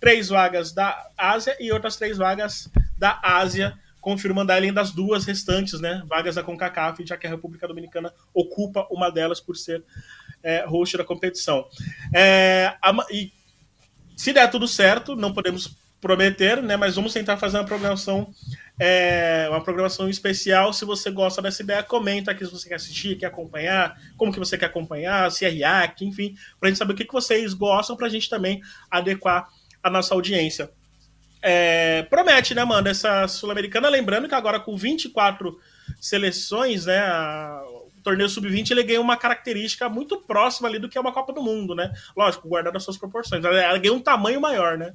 três 0.00 0.28
vagas 0.28 0.72
da 0.72 1.10
Ásia 1.16 1.56
e 1.60 1.72
outras 1.72 1.96
três 1.96 2.16
vagas 2.16 2.70
da 2.96 3.18
Ásia, 3.22 3.76
confirmando 4.00 4.52
além 4.52 4.72
das 4.72 4.92
duas 4.92 5.24
restantes, 5.24 5.80
né? 5.80 6.02
Vagas 6.06 6.36
da 6.36 6.42
CONCACAF, 6.42 7.04
já 7.06 7.16
que 7.16 7.26
a 7.26 7.30
República 7.30 7.66
Dominicana 7.66 8.12
ocupa 8.32 8.86
uma 8.90 9.10
delas 9.10 9.40
por 9.40 9.56
ser 9.56 9.84
é, 10.42 10.64
host 10.66 10.96
da 10.96 11.04
competição. 11.04 11.66
É, 12.14 12.74
a, 12.82 12.94
e 13.10 13.32
se 14.16 14.32
der 14.32 14.50
tudo 14.50 14.66
certo, 14.66 15.14
não 15.14 15.32
podemos 15.32 15.76
prometer, 16.00 16.62
né? 16.62 16.76
Mas 16.76 16.94
vamos 16.94 17.12
tentar 17.12 17.36
fazer 17.36 17.58
uma 17.58 17.64
programação, 17.64 18.32
é, 18.78 19.46
uma 19.50 19.62
programação 19.62 20.08
especial. 20.08 20.72
Se 20.72 20.84
você 20.84 21.10
gosta 21.10 21.42
dessa 21.42 21.62
ideia, 21.62 21.82
comenta 21.82 22.30
aqui 22.30 22.44
se 22.44 22.52
você 22.52 22.68
quer 22.68 22.76
assistir, 22.76 23.16
quer 23.16 23.26
acompanhar, 23.26 23.96
como 24.16 24.32
que 24.32 24.38
você 24.38 24.56
quer 24.56 24.66
acompanhar, 24.66 25.30
se 25.32 25.44
é 25.44 25.48
react, 25.48 26.04
enfim, 26.04 26.36
para 26.58 26.68
a 26.68 26.70
gente 26.70 26.78
saber 26.78 26.92
o 26.92 26.96
que, 26.96 27.04
que 27.04 27.12
vocês 27.12 27.52
gostam, 27.52 27.96
para 27.96 28.06
a 28.06 28.10
gente 28.10 28.28
também 28.28 28.60
adequar 28.90 29.48
a 29.82 29.90
nossa 29.90 30.14
audiência. 30.14 30.70
É, 31.40 32.02
promete, 32.04 32.54
né, 32.54 32.62
Amanda, 32.62 32.90
essa 32.90 33.28
Sul-Americana, 33.28 33.88
lembrando 33.88 34.28
que 34.28 34.34
agora 34.34 34.58
com 34.58 34.76
24 34.76 35.58
seleções, 36.00 36.86
né, 36.86 36.98
a, 36.98 37.62
torneio 38.08 38.28
sub-20 38.28 38.70
ele 38.70 38.82
ganhou 38.82 39.04
uma 39.04 39.16
característica 39.16 39.88
muito 39.88 40.18
próxima 40.22 40.68
ali 40.68 40.78
do 40.78 40.88
que 40.88 40.96
é 40.96 41.00
uma 41.00 41.12
Copa 41.12 41.32
do 41.32 41.42
Mundo, 41.42 41.74
né? 41.74 41.92
Lógico, 42.16 42.48
guardando 42.48 42.76
as 42.76 42.82
suas 42.82 42.96
proporções. 42.96 43.44
Ela 43.44 43.78
ganhou 43.78 43.96
um 43.96 44.00
tamanho 44.00 44.40
maior, 44.40 44.78
né? 44.78 44.94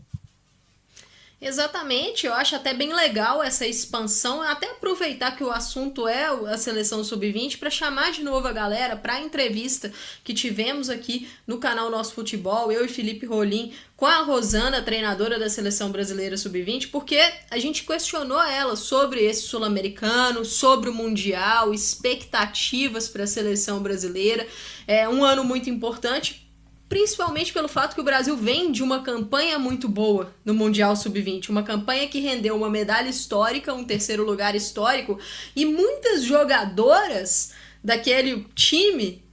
Exatamente, 1.45 2.25
eu 2.25 2.33
acho 2.33 2.55
até 2.55 2.73
bem 2.73 2.93
legal 2.93 3.43
essa 3.43 3.67
expansão, 3.67 4.41
até 4.41 4.71
aproveitar 4.71 5.35
que 5.35 5.43
o 5.43 5.51
assunto 5.51 6.07
é 6.07 6.27
a 6.27 6.57
seleção 6.57 7.03
sub-20 7.03 7.59
para 7.59 7.69
chamar 7.69 8.13
de 8.13 8.23
novo 8.23 8.47
a 8.47 8.53
galera 8.53 8.95
para 8.95 9.15
a 9.15 9.21
entrevista 9.21 9.91
que 10.23 10.33
tivemos 10.33 10.89
aqui 10.89 11.27
no 11.45 11.57
canal 11.57 11.89
Nosso 11.89 12.13
Futebol, 12.13 12.71
eu 12.71 12.85
e 12.85 12.87
Felipe 12.87 13.25
Rolim, 13.25 13.73
com 13.97 14.05
a 14.05 14.21
Rosana, 14.21 14.81
treinadora 14.81 15.37
da 15.37 15.49
seleção 15.49 15.91
brasileira 15.91 16.37
sub-20, 16.37 16.89
porque 16.89 17.19
a 17.51 17.59
gente 17.59 17.83
questionou 17.83 18.41
ela 18.41 18.77
sobre 18.77 19.21
esse 19.21 19.41
sul-americano, 19.41 20.45
sobre 20.45 20.89
o 20.89 20.93
mundial, 20.93 21.73
expectativas 21.73 23.09
para 23.09 23.25
a 23.25 23.27
seleção 23.27 23.81
brasileira. 23.81 24.47
É 24.87 25.09
um 25.09 25.25
ano 25.25 25.43
muito 25.43 25.69
importante 25.69 26.42
principalmente 26.87 27.51
pelo 27.51 27.67
fato 27.67 27.95
que 27.95 28.01
o 28.01 28.03
Brasil 28.03 28.35
vem 28.37 28.71
de 28.71 28.83
uma 28.83 29.01
campanha 29.01 29.57
muito 29.57 29.87
boa 29.87 30.33
no 30.45 30.53
Mundial 30.53 30.95
Sub-20, 30.95 31.49
uma 31.49 31.63
campanha 31.63 32.07
que 32.07 32.19
rendeu 32.19 32.55
uma 32.55 32.69
medalha 32.69 33.09
histórica, 33.09 33.73
um 33.73 33.83
terceiro 33.83 34.23
lugar 34.23 34.55
histórico, 34.55 35.19
e 35.55 35.65
muitas 35.65 36.23
jogadoras 36.23 37.53
daquele 37.83 38.45
time 38.55 39.23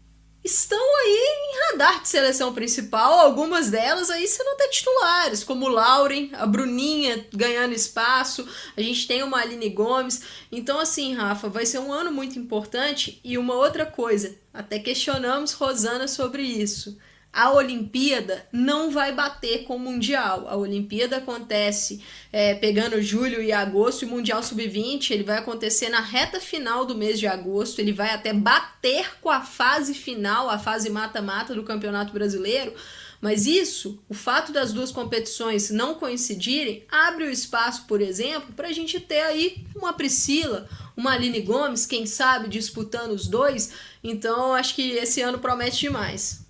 estão 0.42 0.78
aí 0.78 1.18
em 1.18 1.72
radar 1.72 2.01
de 2.01 2.09
seleção 2.09 2.55
principal, 2.55 3.20
algumas 3.20 3.70
delas 3.70 4.09
aí 4.09 4.26
sendo 4.26 4.48
até 4.48 4.68
titulares, 4.68 5.44
como 5.44 5.68
Lauren, 5.68 6.30
a 6.32 6.46
Bruninha 6.46 7.26
ganhando 7.30 7.74
espaço, 7.74 8.48
a 8.74 8.80
gente 8.80 9.07
tem 9.07 9.22
uma 9.22 9.38
Aline 9.38 9.68
Gomes. 9.68 10.22
Então, 10.51 10.80
assim, 10.80 11.14
Rafa, 11.14 11.48
vai 11.51 11.66
ser 11.66 11.78
um 11.78 11.92
ano 11.92 12.11
muito 12.11 12.38
importante. 12.38 13.20
E 13.22 13.36
uma 13.36 13.55
outra 13.55 13.84
coisa, 13.84 14.34
até 14.53 14.78
questionamos 14.78 15.53
Rosana 15.53 16.09
sobre 16.09 16.42
isso 16.42 16.98
a 17.32 17.52
Olimpíada 17.52 18.46
não 18.52 18.90
vai 18.90 19.14
bater 19.14 19.64
com 19.64 19.76
o 19.76 19.78
Mundial. 19.78 20.48
A 20.48 20.56
Olimpíada 20.56 21.18
acontece 21.18 22.02
é, 22.32 22.54
pegando 22.54 23.00
julho 23.00 23.40
e 23.40 23.52
agosto, 23.52 24.02
e 24.02 24.06
o 24.06 24.10
Mundial 24.10 24.42
Sub-20 24.42 25.12
ele 25.12 25.22
vai 25.22 25.38
acontecer 25.38 25.88
na 25.90 26.00
reta 26.00 26.40
final 26.40 26.84
do 26.84 26.94
mês 26.94 27.20
de 27.20 27.28
agosto. 27.28 27.78
Ele 27.78 27.92
vai 27.92 28.10
até 28.10 28.32
bater 28.32 29.18
com 29.20 29.30
a 29.30 29.42
fase 29.42 29.94
final, 29.94 30.50
a 30.50 30.58
fase 30.58 30.90
mata-mata 30.90 31.54
do 31.54 31.62
Campeonato 31.62 32.12
Brasileiro. 32.12 32.74
Mas 33.20 33.46
isso, 33.46 34.02
o 34.08 34.14
fato 34.14 34.50
das 34.50 34.72
duas 34.72 34.90
competições 34.90 35.70
não 35.70 35.94
coincidirem, 35.94 36.84
abre 36.90 37.24
o 37.24 37.30
espaço, 37.30 37.84
por 37.86 38.00
exemplo, 38.00 38.54
para 38.54 38.68
a 38.68 38.72
gente 38.72 38.98
ter 38.98 39.20
aí 39.20 39.66
uma 39.76 39.92
Priscila, 39.92 40.66
uma 40.96 41.12
Aline 41.12 41.42
Gomes, 41.42 41.84
quem 41.84 42.06
sabe 42.06 42.48
disputando 42.48 43.10
os 43.10 43.26
dois. 43.26 43.72
Então, 44.02 44.54
acho 44.54 44.74
que 44.74 44.92
esse 44.92 45.20
ano 45.20 45.38
promete 45.38 45.80
demais. 45.80 46.49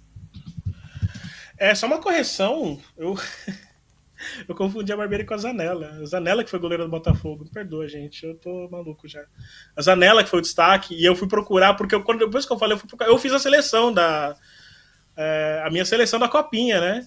É, 1.60 1.74
só 1.74 1.86
uma 1.86 2.00
correção. 2.00 2.80
Eu, 2.96 3.14
eu 4.48 4.54
confundi 4.54 4.90
a 4.90 4.96
Barbeira 4.96 5.26
com 5.26 5.34
a 5.34 5.36
Zanella. 5.36 5.90
A 6.00 6.06
Zanella 6.06 6.42
que 6.42 6.48
foi 6.48 6.58
goleira 6.58 6.84
do 6.84 6.90
Botafogo. 6.90 7.44
Me 7.44 7.50
perdoa, 7.50 7.86
gente. 7.86 8.24
Eu 8.24 8.34
tô 8.34 8.66
maluco 8.70 9.06
já. 9.06 9.22
A 9.76 9.82
Zanella 9.82 10.24
que 10.24 10.30
foi 10.30 10.38
o 10.38 10.42
destaque. 10.42 10.94
E 10.94 11.04
eu 11.04 11.14
fui 11.14 11.28
procurar, 11.28 11.74
porque 11.74 11.94
eu, 11.94 12.02
quando, 12.02 12.20
depois 12.20 12.46
que 12.46 12.52
eu 12.52 12.58
falei, 12.58 12.76
eu, 12.76 12.78
procurar, 12.78 13.10
eu 13.10 13.18
fiz 13.18 13.34
a 13.34 13.38
seleção 13.38 13.92
da. 13.92 14.34
É, 15.14 15.62
a 15.62 15.70
minha 15.70 15.84
seleção 15.84 16.18
da 16.18 16.28
Copinha, 16.28 16.80
né? 16.80 17.06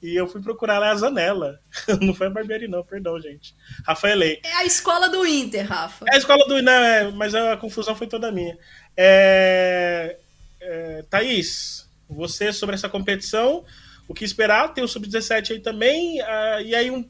E 0.00 0.14
eu 0.14 0.28
fui 0.28 0.40
procurar 0.40 0.78
lá 0.78 0.92
a 0.92 0.94
Zanella. 0.94 1.58
Não 2.00 2.14
foi 2.14 2.28
a 2.28 2.30
Barbieri, 2.30 2.68
não, 2.68 2.84
perdão, 2.84 3.20
gente. 3.20 3.52
Rafaelei. 3.84 4.40
É 4.44 4.54
a 4.58 4.64
escola 4.64 5.08
do 5.08 5.26
Inter, 5.26 5.66
Rafa. 5.66 6.04
É 6.08 6.14
a 6.14 6.18
escola 6.18 6.46
do 6.46 6.62
né, 6.62 7.10
mas 7.10 7.34
a 7.34 7.56
confusão 7.56 7.96
foi 7.96 8.06
toda 8.06 8.30
minha. 8.30 8.56
É, 8.96 10.16
é, 10.60 11.04
Thaís, 11.10 11.90
você 12.08 12.52
sobre 12.52 12.76
essa 12.76 12.88
competição, 12.88 13.64
o 14.08 14.14
que 14.14 14.24
esperar. 14.24 14.72
Tem 14.72 14.82
o 14.82 14.88
Sub-17 14.88 15.52
aí 15.52 15.60
também. 15.60 16.20
Uh, 16.20 16.62
e 16.64 16.74
aí, 16.74 16.90
um, 16.90 17.08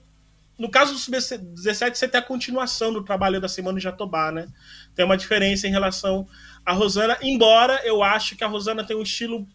no 0.59 0.69
caso 0.69 0.93
do 0.93 0.99
Sub-17, 0.99 1.95
você 1.95 2.09
tem 2.09 2.19
a 2.19 2.23
continuação 2.23 2.93
do 2.93 3.05
trabalho 3.05 3.41
da 3.41 3.49
Simone 3.49 3.81
Jatobá, 3.81 4.33
né? 4.33 4.49
Tem 4.95 5.05
uma 5.05 5.17
diferença 5.17 5.69
em 5.69 5.71
relação 5.71 6.27
à 6.67 6.73
Rosana, 6.73 7.17
embora 7.23 7.81
eu 7.85 8.03
acho 8.03 8.37
que 8.37 8.43
a 8.43 8.49
Rosana 8.49 8.85
tem 8.85 8.97
um 8.97 9.03
estilo 9.03 9.47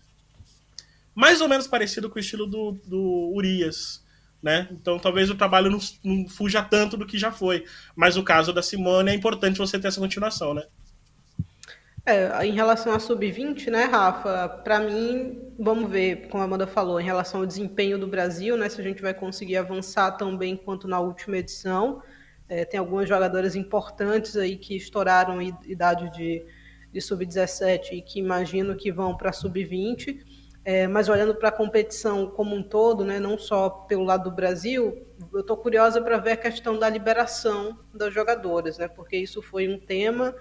mais 1.13 1.41
ou 1.41 1.49
menos 1.49 1.67
parecido 1.67 2.09
com 2.09 2.15
o 2.15 2.19
estilo 2.19 2.47
do, 2.47 2.71
do 2.85 3.31
Urias. 3.35 4.01
Né? 4.41 4.67
Então 4.71 4.99
talvez 4.99 5.29
o 5.29 5.35
trabalho 5.35 5.71
não, 5.71 5.79
não 6.03 6.27
fuja 6.27 6.61
tanto 6.61 6.97
do 6.97 7.05
que 7.05 7.17
já 7.17 7.31
foi. 7.31 7.65
Mas 7.95 8.17
o 8.17 8.23
caso 8.23 8.51
da 8.51 8.61
Simone 8.61 9.11
é 9.11 9.13
importante 9.13 9.57
você 9.57 9.79
ter 9.79 9.87
essa 9.87 10.01
continuação, 10.01 10.53
né? 10.53 10.63
É, 12.05 12.45
em 12.45 12.51
relação 12.51 12.91
à 12.91 12.99
sub-20, 12.99 13.69
né, 13.69 13.85
Rafa? 13.85 14.49
Para 14.61 14.77
mim, 14.81 15.53
vamos 15.57 15.89
ver, 15.89 16.27
como 16.27 16.43
a 16.43 16.45
Amanda 16.45 16.67
falou, 16.67 16.99
em 16.99 17.03
relação 17.03 17.39
ao 17.39 17.45
desempenho 17.45 17.97
do 17.97 18.05
Brasil, 18.05 18.57
né, 18.57 18.67
se 18.67 18.81
a 18.81 18.83
gente 18.83 19.01
vai 19.01 19.13
conseguir 19.13 19.55
avançar 19.55 20.11
tão 20.11 20.35
bem 20.35 20.57
quanto 20.57 20.85
na 20.85 20.99
última 20.99 21.37
edição. 21.37 22.03
É, 22.49 22.65
tem 22.65 22.77
algumas 22.77 23.07
jogadoras 23.07 23.55
importantes 23.55 24.35
aí 24.35 24.57
que 24.57 24.75
estouraram 24.75 25.41
idade 25.41 26.11
de, 26.11 26.45
de 26.91 26.99
sub-17 26.99 27.93
e 27.93 28.01
que 28.01 28.19
imagino 28.19 28.75
que 28.75 28.91
vão 28.91 29.15
para 29.15 29.31
sub-20. 29.31 30.19
É, 30.65 30.87
mas 30.87 31.07
olhando 31.07 31.35
para 31.35 31.49
a 31.49 31.51
competição 31.53 32.27
como 32.27 32.53
um 32.53 32.63
todo, 32.63 33.05
né, 33.05 33.17
não 33.17 33.37
só 33.37 33.69
pelo 33.69 34.03
lado 34.03 34.29
do 34.29 34.35
Brasil, 34.35 35.07
eu 35.33 35.39
estou 35.39 35.55
curiosa 35.55 36.01
para 36.01 36.17
ver 36.17 36.31
a 36.31 36.37
questão 36.37 36.77
da 36.77 36.89
liberação 36.89 37.79
das 37.93 38.13
jogadoras, 38.13 38.77
né, 38.77 38.89
porque 38.89 39.17
isso 39.17 39.41
foi 39.41 39.67
um 39.67 39.77
tema 39.77 40.35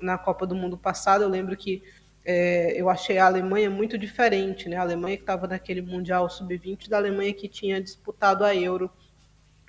na 0.00 0.18
Copa 0.18 0.46
do 0.46 0.54
Mundo 0.54 0.76
passada, 0.76 1.24
eu 1.24 1.28
lembro 1.28 1.56
que 1.56 1.82
é, 2.24 2.72
eu 2.80 2.90
achei 2.90 3.18
a 3.18 3.26
Alemanha 3.26 3.70
muito 3.70 3.96
diferente, 3.96 4.68
né? 4.68 4.76
A 4.76 4.82
Alemanha 4.82 5.16
que 5.16 5.22
estava 5.22 5.46
naquele 5.46 5.80
Mundial 5.80 6.28
Sub-20 6.28 6.88
da 6.88 6.96
Alemanha 6.96 7.32
que 7.32 7.48
tinha 7.48 7.80
disputado 7.80 8.44
a 8.44 8.54
Euro 8.54 8.90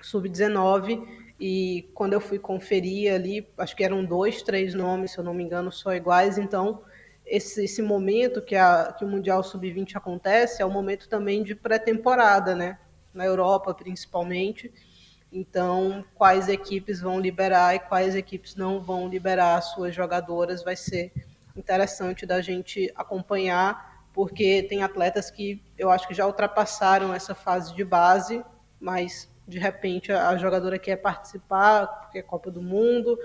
Sub-19 0.02 1.06
e 1.40 1.88
quando 1.94 2.14
eu 2.14 2.20
fui 2.20 2.38
conferir 2.38 3.14
ali, 3.14 3.46
acho 3.56 3.76
que 3.76 3.84
eram 3.84 4.04
dois, 4.04 4.42
três 4.42 4.74
nomes, 4.74 5.12
se 5.12 5.18
eu 5.18 5.24
não 5.24 5.32
me 5.32 5.44
engano, 5.44 5.70
só 5.70 5.94
iguais, 5.94 6.36
então 6.36 6.82
esse, 7.24 7.64
esse 7.64 7.80
momento 7.80 8.42
que, 8.42 8.56
a, 8.56 8.92
que 8.98 9.04
o 9.04 9.08
Mundial 9.08 9.44
Sub-20 9.44 9.94
acontece 9.94 10.60
é 10.60 10.66
um 10.66 10.70
momento 10.70 11.08
também 11.08 11.44
de 11.44 11.54
pré-temporada, 11.54 12.56
né? 12.56 12.78
Na 13.14 13.24
Europa, 13.24 13.72
principalmente. 13.72 14.72
Então, 15.30 16.04
quais 16.14 16.48
equipes 16.48 17.00
vão 17.00 17.20
liberar 17.20 17.74
e 17.74 17.80
quais 17.80 18.14
equipes 18.14 18.54
não 18.56 18.80
vão 18.80 19.08
liberar 19.08 19.60
suas 19.60 19.94
jogadoras 19.94 20.62
vai 20.62 20.74
ser 20.74 21.12
interessante 21.54 22.24
da 22.24 22.40
gente 22.40 22.90
acompanhar, 22.94 24.06
porque 24.14 24.62
tem 24.62 24.82
atletas 24.82 25.30
que 25.30 25.62
eu 25.76 25.90
acho 25.90 26.08
que 26.08 26.14
já 26.14 26.26
ultrapassaram 26.26 27.12
essa 27.12 27.34
fase 27.34 27.74
de 27.74 27.84
base, 27.84 28.42
mas 28.80 29.28
de 29.46 29.58
repente 29.58 30.10
a 30.12 30.36
jogadora 30.36 30.78
quer 30.78 30.96
participar, 30.96 31.86
porque 31.86 32.18
é 32.18 32.22
Copa 32.22 32.50
do 32.50 32.62
Mundo, 32.62 33.18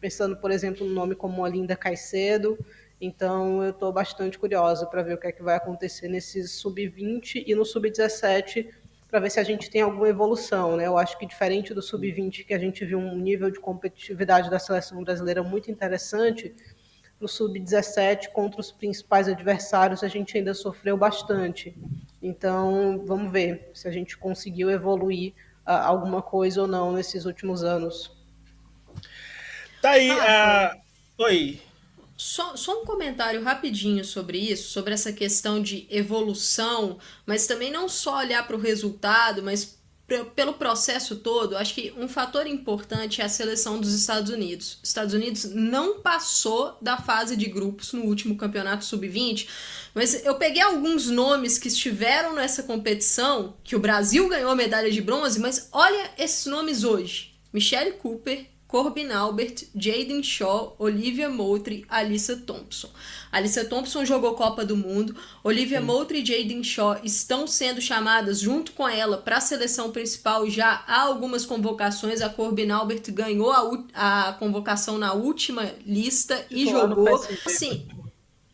pensando, 0.00 0.36
por 0.36 0.50
exemplo, 0.50 0.86
no 0.86 0.92
nome 0.92 1.14
como 1.14 1.44
a 1.44 1.48
Linda 1.48 1.76
Caicedo. 1.76 2.58
Então, 3.00 3.62
eu 3.62 3.70
estou 3.70 3.92
bastante 3.92 4.38
curiosa 4.38 4.86
para 4.86 5.02
ver 5.02 5.14
o 5.14 5.18
que 5.18 5.26
é 5.26 5.32
que 5.32 5.42
vai 5.42 5.56
acontecer 5.56 6.08
nesse 6.08 6.46
sub-20 6.48 7.44
e 7.46 7.54
no 7.54 7.64
sub-17 7.64 8.68
para 9.14 9.20
ver 9.20 9.30
se 9.30 9.38
a 9.38 9.44
gente 9.44 9.70
tem 9.70 9.80
alguma 9.80 10.08
evolução. 10.08 10.76
Né? 10.76 10.88
Eu 10.88 10.98
acho 10.98 11.16
que 11.16 11.24
diferente 11.24 11.72
do 11.72 11.80
sub-20, 11.80 12.44
que 12.44 12.52
a 12.52 12.58
gente 12.58 12.84
viu 12.84 12.98
um 12.98 13.14
nível 13.14 13.48
de 13.48 13.60
competitividade 13.60 14.50
da 14.50 14.58
seleção 14.58 15.04
brasileira 15.04 15.40
muito 15.40 15.70
interessante, 15.70 16.52
no 17.20 17.28
sub-17, 17.28 18.30
contra 18.32 18.60
os 18.60 18.72
principais 18.72 19.28
adversários, 19.28 20.02
a 20.02 20.08
gente 20.08 20.36
ainda 20.36 20.52
sofreu 20.52 20.96
bastante. 20.96 21.78
Então, 22.20 23.04
vamos 23.06 23.30
ver 23.30 23.70
se 23.72 23.86
a 23.86 23.92
gente 23.92 24.18
conseguiu 24.18 24.68
evoluir 24.68 25.32
alguma 25.64 26.20
coisa 26.20 26.62
ou 26.62 26.66
não 26.66 26.92
nesses 26.92 27.24
últimos 27.24 27.62
anos. 27.62 28.10
Tá 29.80 29.90
aí. 29.90 30.10
Ah, 30.10 30.76
uh... 30.76 31.22
Oi. 31.22 31.62
Só, 32.16 32.56
só, 32.56 32.82
um 32.82 32.84
comentário 32.84 33.42
rapidinho 33.42 34.04
sobre 34.04 34.38
isso, 34.38 34.70
sobre 34.70 34.94
essa 34.94 35.12
questão 35.12 35.60
de 35.60 35.86
evolução, 35.90 36.98
mas 37.26 37.46
também 37.46 37.72
não 37.72 37.88
só 37.88 38.18
olhar 38.18 38.46
para 38.46 38.56
o 38.56 38.60
resultado, 38.60 39.42
mas 39.42 39.76
pelo 40.36 40.52
processo 40.52 41.16
todo, 41.16 41.56
acho 41.56 41.74
que 41.74 41.92
um 41.96 42.06
fator 42.06 42.46
importante 42.46 43.22
é 43.22 43.24
a 43.24 43.28
seleção 43.28 43.80
dos 43.80 43.94
Estados 43.94 44.30
Unidos. 44.30 44.78
Os 44.82 44.90
Estados 44.90 45.14
Unidos 45.14 45.44
não 45.44 46.00
passou 46.00 46.76
da 46.80 46.98
fase 46.98 47.34
de 47.36 47.46
grupos 47.46 47.94
no 47.94 48.02
último 48.02 48.36
campeonato 48.36 48.84
sub-20, 48.84 49.48
mas 49.94 50.24
eu 50.24 50.34
peguei 50.34 50.60
alguns 50.60 51.08
nomes 51.08 51.58
que 51.58 51.68
estiveram 51.68 52.34
nessa 52.34 52.62
competição, 52.62 53.56
que 53.64 53.74
o 53.74 53.80
Brasil 53.80 54.28
ganhou 54.28 54.54
medalha 54.54 54.90
de 54.90 55.00
bronze, 55.00 55.40
mas 55.40 55.68
olha 55.72 56.10
esses 56.18 56.44
nomes 56.44 56.84
hoje: 56.84 57.34
Michelle 57.50 57.92
Cooper, 57.92 58.46
Corbin 58.74 59.12
Albert, 59.12 59.68
Jaden 59.72 60.20
Shaw, 60.20 60.74
Olivia 60.80 61.30
Moultrie, 61.30 61.86
Alissa 61.88 62.34
Thompson. 62.38 62.90
Alissa 63.30 63.64
Thompson 63.64 64.04
jogou 64.04 64.34
Copa 64.34 64.64
do 64.64 64.76
Mundo, 64.76 65.14
Olivia 65.44 65.78
Sim. 65.78 65.86
Moultrie 65.86 66.22
e 66.22 66.26
Jaden 66.26 66.64
Shaw 66.64 66.98
estão 67.04 67.46
sendo 67.46 67.80
chamadas 67.80 68.40
junto 68.40 68.72
com 68.72 68.88
ela 68.88 69.16
para 69.16 69.36
a 69.36 69.40
seleção 69.40 69.92
principal. 69.92 70.50
Já 70.50 70.82
há 70.88 71.02
algumas 71.02 71.46
convocações, 71.46 72.20
a 72.20 72.28
Corbin 72.28 72.68
Albert 72.70 73.02
ganhou 73.10 73.52
a, 73.52 74.30
a 74.30 74.32
convocação 74.32 74.98
na 74.98 75.12
última 75.12 75.70
lista 75.86 76.44
e 76.50 76.68
jogou. 76.68 77.24
Sim, 77.46 77.86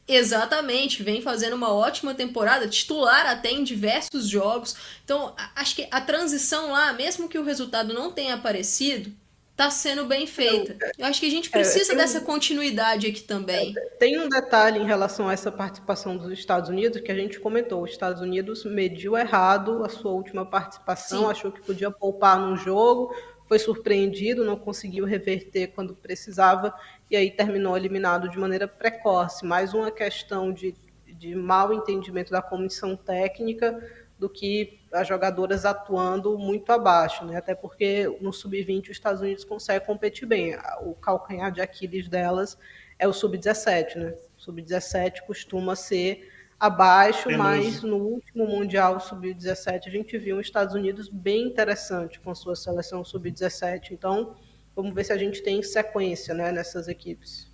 Exatamente, 0.06 1.04
vem 1.04 1.22
fazendo 1.22 1.54
uma 1.54 1.72
ótima 1.72 2.12
temporada, 2.14 2.68
titular 2.68 3.26
até 3.26 3.52
em 3.52 3.62
diversos 3.62 4.28
jogos. 4.28 4.74
Então, 5.04 5.34
acho 5.54 5.76
que 5.76 5.86
a 5.88 6.00
transição 6.00 6.72
lá, 6.72 6.92
mesmo 6.92 7.28
que 7.28 7.38
o 7.38 7.44
resultado 7.44 7.94
não 7.94 8.10
tenha 8.10 8.34
aparecido, 8.34 9.14
está 9.60 9.70
sendo 9.70 10.06
bem 10.06 10.26
feita. 10.26 10.76
Eu 10.96 11.04
acho 11.04 11.20
que 11.20 11.26
a 11.26 11.30
gente 11.30 11.48
é, 11.48 11.52
precisa 11.52 11.92
é, 11.92 11.96
dessa 11.96 12.22
continuidade 12.22 13.06
aqui 13.06 13.22
também. 13.22 13.74
É, 13.76 13.80
tem 13.98 14.18
um 14.18 14.28
detalhe 14.28 14.78
em 14.78 14.86
relação 14.86 15.28
a 15.28 15.34
essa 15.34 15.52
participação 15.52 16.16
dos 16.16 16.32
Estados 16.32 16.70
Unidos 16.70 17.02
que 17.02 17.12
a 17.12 17.14
gente 17.14 17.38
comentou. 17.38 17.82
Os 17.82 17.90
Estados 17.90 18.22
Unidos 18.22 18.64
mediu 18.64 19.16
errado 19.16 19.84
a 19.84 19.88
sua 19.90 20.12
última 20.12 20.46
participação, 20.46 21.24
Sim. 21.24 21.30
achou 21.30 21.52
que 21.52 21.60
podia 21.60 21.90
poupar 21.90 22.40
num 22.40 22.56
jogo, 22.56 23.14
foi 23.46 23.58
surpreendido, 23.58 24.44
não 24.44 24.56
conseguiu 24.56 25.04
reverter 25.04 25.68
quando 25.68 25.94
precisava 25.94 26.72
e 27.10 27.16
aí 27.16 27.30
terminou 27.30 27.76
eliminado 27.76 28.30
de 28.30 28.38
maneira 28.38 28.66
precoce. 28.66 29.44
Mais 29.44 29.74
uma 29.74 29.90
questão 29.90 30.52
de, 30.52 30.74
de 31.06 31.34
mau 31.34 31.74
entendimento 31.74 32.30
da 32.30 32.40
comissão 32.40 32.96
técnica 32.96 33.78
do 34.20 34.28
que 34.28 34.78
as 34.92 35.08
jogadoras 35.08 35.64
atuando 35.64 36.38
muito 36.38 36.70
abaixo, 36.70 37.24
né? 37.24 37.38
Até 37.38 37.54
porque 37.54 38.06
no 38.20 38.32
sub-20 38.32 38.84
os 38.84 38.90
Estados 38.90 39.22
Unidos 39.22 39.44
conseguem 39.44 39.84
competir 39.86 40.28
bem. 40.28 40.54
O 40.82 40.94
calcanhar 40.94 41.50
de 41.50 41.62
Aquiles 41.62 42.06
delas 42.06 42.58
é 42.98 43.08
o 43.08 43.12
sub-17, 43.14 43.96
né? 43.96 44.14
O 44.36 44.42
sub-17 44.42 45.22
costuma 45.26 45.74
ser 45.74 46.30
abaixo, 46.60 47.30
mas 47.30 47.82
no 47.82 47.96
último 47.96 48.46
Mundial 48.46 49.00
Sub-17 49.00 49.86
a 49.86 49.90
gente 49.90 50.18
viu 50.18 50.36
os 50.36 50.46
Estados 50.46 50.74
Unidos 50.74 51.08
bem 51.08 51.46
interessante 51.46 52.20
com 52.20 52.34
sua 52.34 52.54
seleção 52.54 53.02
Sub-17. 53.02 53.92
Então, 53.92 54.36
vamos 54.76 54.94
ver 54.94 55.04
se 55.04 55.14
a 55.14 55.16
gente 55.16 55.42
tem 55.42 55.62
sequência 55.62 56.34
né, 56.34 56.52
nessas 56.52 56.86
equipes. 56.86 57.50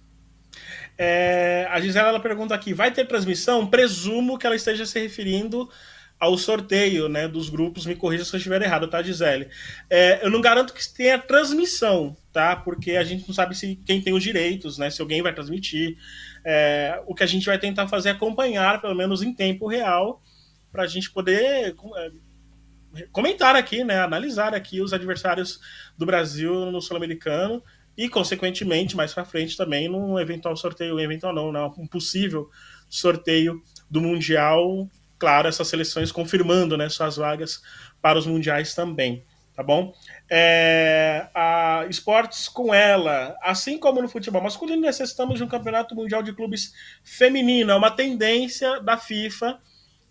É, 0.98 1.68
a 1.70 1.80
Gisela 1.80 2.08
ela 2.08 2.20
pergunta 2.20 2.54
aqui: 2.56 2.74
vai 2.74 2.90
ter 2.90 3.06
transmissão? 3.06 3.68
Presumo 3.68 4.36
que 4.36 4.46
ela 4.46 4.56
esteja 4.56 4.84
se 4.84 4.98
referindo 4.98 5.70
ao 6.18 6.36
sorteio 6.38 7.08
né, 7.08 7.28
dos 7.28 7.48
grupos. 7.48 7.86
Me 7.86 7.94
corrija 7.94 8.24
se 8.24 8.34
eu 8.34 8.38
estiver 8.38 8.60
errado, 8.62 8.88
tá, 8.88 9.02
Gisele? 9.02 9.48
É, 9.88 10.24
eu 10.24 10.30
não 10.30 10.40
garanto 10.40 10.72
que 10.72 10.94
tenha 10.94 11.18
transmissão, 11.18 12.16
tá? 12.32 12.56
Porque 12.56 12.92
a 12.92 13.04
gente 13.04 13.26
não 13.26 13.34
sabe 13.34 13.54
se 13.54 13.76
quem 13.84 14.00
tem 14.00 14.14
os 14.14 14.22
direitos, 14.22 14.78
né? 14.78 14.90
Se 14.90 15.00
alguém 15.00 15.22
vai 15.22 15.34
transmitir. 15.34 15.96
É, 16.44 17.02
o 17.06 17.14
que 17.14 17.24
a 17.24 17.26
gente 17.26 17.46
vai 17.46 17.58
tentar 17.58 17.88
fazer 17.88 18.10
é 18.10 18.12
acompanhar, 18.12 18.80
pelo 18.80 18.94
menos 18.94 19.22
em 19.22 19.34
tempo 19.34 19.66
real, 19.66 20.22
para 20.70 20.84
a 20.84 20.86
gente 20.86 21.10
poder 21.10 21.74
é, 21.96 23.04
comentar 23.12 23.54
aqui, 23.56 23.84
né? 23.84 23.98
Analisar 24.00 24.54
aqui 24.54 24.80
os 24.80 24.92
adversários 24.92 25.60
do 25.98 26.06
Brasil 26.06 26.70
no 26.70 26.80
Sul-Americano 26.80 27.62
e, 27.96 28.08
consequentemente, 28.08 28.96
mais 28.96 29.12
para 29.12 29.24
frente 29.24 29.56
também, 29.56 29.88
num 29.88 30.18
eventual 30.18 30.56
sorteio, 30.56 31.00
eventual 31.00 31.34
não, 31.34 31.50
não, 31.50 31.74
um 31.78 31.86
possível 31.86 32.48
sorteio 32.88 33.62
do 33.90 34.00
Mundial 34.00 34.88
claro, 35.18 35.48
essas 35.48 35.68
seleções 35.68 36.12
confirmando 36.12 36.76
né, 36.76 36.88
suas 36.88 37.16
vagas 37.16 37.62
para 38.00 38.18
os 38.18 38.26
mundiais 38.26 38.74
também, 38.74 39.24
tá 39.54 39.62
bom? 39.62 39.94
É, 40.30 41.28
a 41.34 41.86
esportes 41.88 42.48
com 42.48 42.74
ela, 42.74 43.36
assim 43.42 43.78
como 43.78 44.02
no 44.02 44.08
futebol 44.08 44.42
masculino, 44.42 44.82
necessitamos 44.82 45.38
de 45.38 45.44
um 45.44 45.48
campeonato 45.48 45.94
mundial 45.94 46.22
de 46.22 46.32
clubes 46.32 46.72
feminino, 47.02 47.72
é 47.72 47.74
uma 47.74 47.90
tendência 47.90 48.80
da 48.80 48.96
FIFA, 48.96 49.58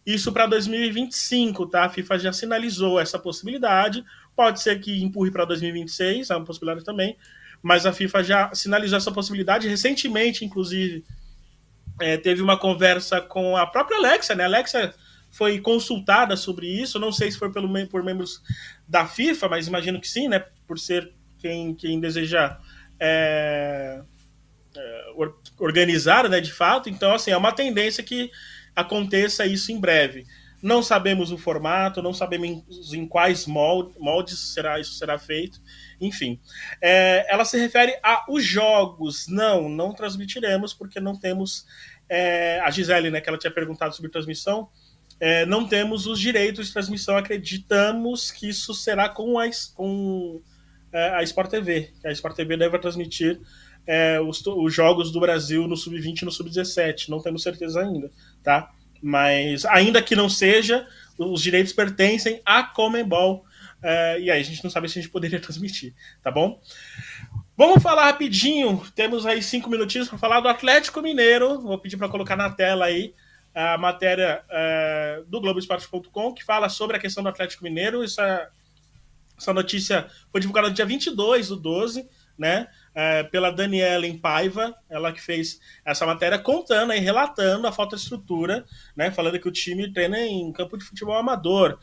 isso 0.06 0.32
para 0.32 0.46
2025, 0.46 1.66
tá? 1.68 1.86
A 1.86 1.90
FIFA 1.90 2.20
já 2.20 2.34
sinalizou 2.34 3.00
essa 3.00 3.18
possibilidade, 3.18 4.04
pode 4.36 4.62
ser 4.62 4.80
que 4.80 5.04
empurre 5.04 5.32
para 5.32 5.46
2026, 5.46 6.30
é 6.30 6.36
uma 6.36 6.46
possibilidade 6.46 6.86
também, 6.86 7.18
mas 7.62 7.86
a 7.86 7.94
FIFA 7.94 8.24
já 8.24 8.54
sinalizou 8.54 8.98
essa 8.98 9.12
possibilidade 9.12 9.68
recentemente, 9.68 10.46
inclusive 10.46 11.04
é, 12.00 12.18
teve 12.18 12.42
uma 12.42 12.58
conversa 12.58 13.22
com 13.22 13.56
a 13.56 13.66
própria 13.66 13.98
Alexa, 13.98 14.36
né? 14.36 14.44
A 14.44 14.48
Alexa 14.48 14.94
foi 15.32 15.60
consultada 15.60 16.36
sobre 16.38 16.68
isso, 16.68 17.00
não 17.00 17.12
sei 17.12 17.32
se 17.32 17.38
foi 17.38 17.52
pelo, 17.52 17.70
por 17.88 18.04
membros 18.04 18.42
da 18.88 19.06
FIFA, 19.06 19.50
mas 19.50 19.68
imagino 19.68 20.00
que 20.00 20.08
sim, 20.08 20.28
né? 20.28 20.46
Por 20.68 20.80
ser 20.80 21.12
quem, 21.40 21.74
quem 21.76 22.00
deseja 22.00 22.58
é, 23.00 24.02
é, 24.76 25.06
organizar, 25.60 26.30
né? 26.30 26.40
De 26.40 26.54
fato. 26.54 26.90
Então, 26.90 27.14
assim, 27.14 27.32
é 27.32 27.38
uma 27.38 27.52
tendência 27.52 28.04
que 28.04 28.32
aconteça 28.76 29.46
isso 29.46 29.72
em 29.72 29.80
breve. 29.80 30.26
Não 30.62 30.82
sabemos 30.82 31.32
o 31.32 31.38
formato, 31.38 32.02
não 32.02 32.14
sabemos 32.14 32.94
em 32.94 33.08
quais 33.08 33.46
moldes 33.46 34.40
será 34.54 34.80
isso 34.80 34.94
será 34.94 35.18
feito. 35.18 35.62
Enfim, 36.00 36.40
é, 36.82 37.26
ela 37.30 37.46
se 37.46 37.58
refere 37.58 37.98
a 38.04 38.26
os 38.30 38.44
jogos. 38.44 39.28
Não, 39.28 39.70
não 39.70 39.94
transmitiremos 39.94 40.74
porque 40.74 41.00
não 41.00 41.16
temos 41.16 41.66
é, 42.10 42.60
a 42.64 42.70
Gisele, 42.70 43.10
né, 43.10 43.22
que 43.22 43.30
ela 43.30 43.38
tinha 43.38 43.52
perguntado 43.52 43.96
sobre 43.96 44.12
transmissão. 44.12 44.70
É, 45.20 45.46
não 45.46 45.68
temos 45.68 46.08
os 46.08 46.20
direitos 46.20 46.68
de 46.68 46.74
transmissão. 46.74 47.18
Acreditamos 47.18 48.32
que 48.32 48.50
isso 48.50 48.74
será 48.74 49.08
com 49.10 49.40
a, 49.40 49.46
com, 49.74 50.42
é, 50.92 51.10
a 51.12 51.24
Sport 51.24 51.50
TV. 51.50 51.92
A 52.04 52.12
Sport 52.12 52.36
TV 52.36 52.58
deve 52.58 52.78
transmitir 52.80 53.40
é, 53.88 54.20
os, 54.20 54.46
os, 54.46 54.74
jogos 54.74 55.12
do 55.12 55.20
Brasil 55.20 55.68
no 55.68 55.78
sub-20 55.78 56.22
e 56.22 56.26
no 56.26 56.32
sub-17. 56.32 57.10
Não 57.10 57.22
temos 57.22 57.44
certeza 57.44 57.82
ainda, 57.82 58.12
tá? 58.44 58.72
Mas 59.02 59.66
ainda 59.66 60.02
que 60.02 60.16
não 60.16 60.28
seja, 60.28 60.88
os 61.18 61.42
direitos 61.42 61.72
pertencem 61.72 62.42
à 62.46 62.64
Comebol 62.64 63.46
Uh, 63.86 64.20
e 64.20 64.32
aí 64.32 64.42
a 64.42 64.44
gente 64.44 64.64
não 64.64 64.72
sabe 64.72 64.90
se 64.90 64.98
a 64.98 65.02
gente 65.04 65.12
poderia 65.12 65.38
transmitir, 65.40 65.94
tá 66.24 66.32
bom? 66.32 66.60
Vamos 67.56 67.84
falar 67.84 68.06
rapidinho, 68.06 68.84
temos 68.96 69.28
aí 69.28 69.44
cinco 69.44 69.70
minutinhos 69.70 70.10
para 70.10 70.18
falar 70.18 70.40
do 70.40 70.48
Atlético 70.48 71.04
Mineiro. 71.04 71.62
Vou 71.62 71.78
pedir 71.78 71.96
para 71.96 72.10
colocar 72.10 72.36
na 72.36 72.50
tela 72.50 72.86
aí 72.86 73.14
a 73.54 73.78
matéria 73.78 74.44
uh, 74.50 75.26
do 75.26 75.40
Globoesporte.com 75.40 76.34
que 76.34 76.44
fala 76.44 76.68
sobre 76.68 76.98
a 76.98 77.00
questão 77.00 77.22
do 77.22 77.30
Atlético 77.30 77.64
Mineiro. 77.64 78.04
Essa, 78.04 78.50
essa 79.38 79.54
notícia 79.54 80.08
foi 80.32 80.42
divulgada 80.42 80.68
no 80.68 80.74
dia 80.74 80.86
22 80.86 81.50
do 81.50 81.56
12, 81.56 82.10
né? 82.36 82.68
Uh, 82.90 83.30
pela 83.30 83.52
Daniela 83.52 84.08
Paiva, 84.20 84.76
ela 84.90 85.14
que 85.14 85.22
fez 85.22 85.60
essa 85.86 86.08
matéria 86.08 86.40
contando 86.40 86.92
e 86.92 87.00
relatando 87.00 87.68
a 87.68 87.72
falta 87.72 87.96
de 87.96 88.02
estrutura, 88.02 88.66
né? 88.96 89.12
Falando 89.12 89.40
que 89.40 89.48
o 89.48 89.52
time 89.52 89.94
treina 89.94 90.20
em 90.20 90.52
campo 90.52 90.76
de 90.76 90.84
futebol 90.84 91.16
amador. 91.16 91.78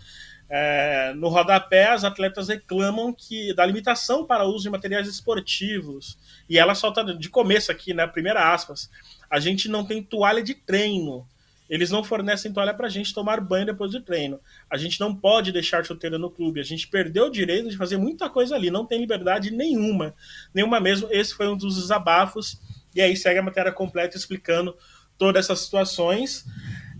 É, 0.54 1.14
no 1.14 1.28
rodapé, 1.28 1.86
as 1.86 2.04
atletas 2.04 2.48
reclamam 2.48 3.10
que 3.10 3.54
da 3.54 3.64
limitação 3.64 4.26
para 4.26 4.44
uso 4.44 4.64
de 4.64 4.70
materiais 4.70 5.08
esportivos. 5.08 6.18
E 6.46 6.58
ela 6.58 6.74
solta 6.74 7.02
de 7.02 7.30
começo 7.30 7.72
aqui, 7.72 7.94
né? 7.94 8.06
Primeira 8.06 8.52
aspas. 8.52 8.90
A 9.30 9.40
gente 9.40 9.66
não 9.66 9.82
tem 9.82 10.02
toalha 10.02 10.42
de 10.42 10.54
treino. 10.54 11.26
Eles 11.70 11.90
não 11.90 12.04
fornecem 12.04 12.52
toalha 12.52 12.74
para 12.74 12.86
a 12.86 12.90
gente 12.90 13.14
tomar 13.14 13.40
banho 13.40 13.64
depois 13.64 13.92
do 13.92 14.02
treino. 14.02 14.38
A 14.68 14.76
gente 14.76 15.00
não 15.00 15.14
pode 15.14 15.52
deixar 15.52 15.86
chuteira 15.86 16.18
no 16.18 16.30
clube. 16.30 16.60
A 16.60 16.64
gente 16.64 16.86
perdeu 16.86 17.28
o 17.28 17.30
direito 17.30 17.70
de 17.70 17.76
fazer 17.78 17.96
muita 17.96 18.28
coisa 18.28 18.54
ali. 18.54 18.70
Não 18.70 18.84
tem 18.84 19.00
liberdade 19.00 19.50
nenhuma. 19.50 20.14
Nenhuma 20.52 20.78
mesmo. 20.78 21.08
Esse 21.10 21.32
foi 21.32 21.48
um 21.48 21.56
dos 21.56 21.76
desabafos. 21.76 22.60
E 22.94 23.00
aí 23.00 23.16
segue 23.16 23.38
a 23.38 23.42
matéria 23.42 23.72
completa 23.72 24.18
explicando 24.18 24.76
todas 25.16 25.46
essas 25.46 25.60
situações. 25.60 26.44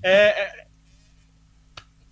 É, 0.03 0.65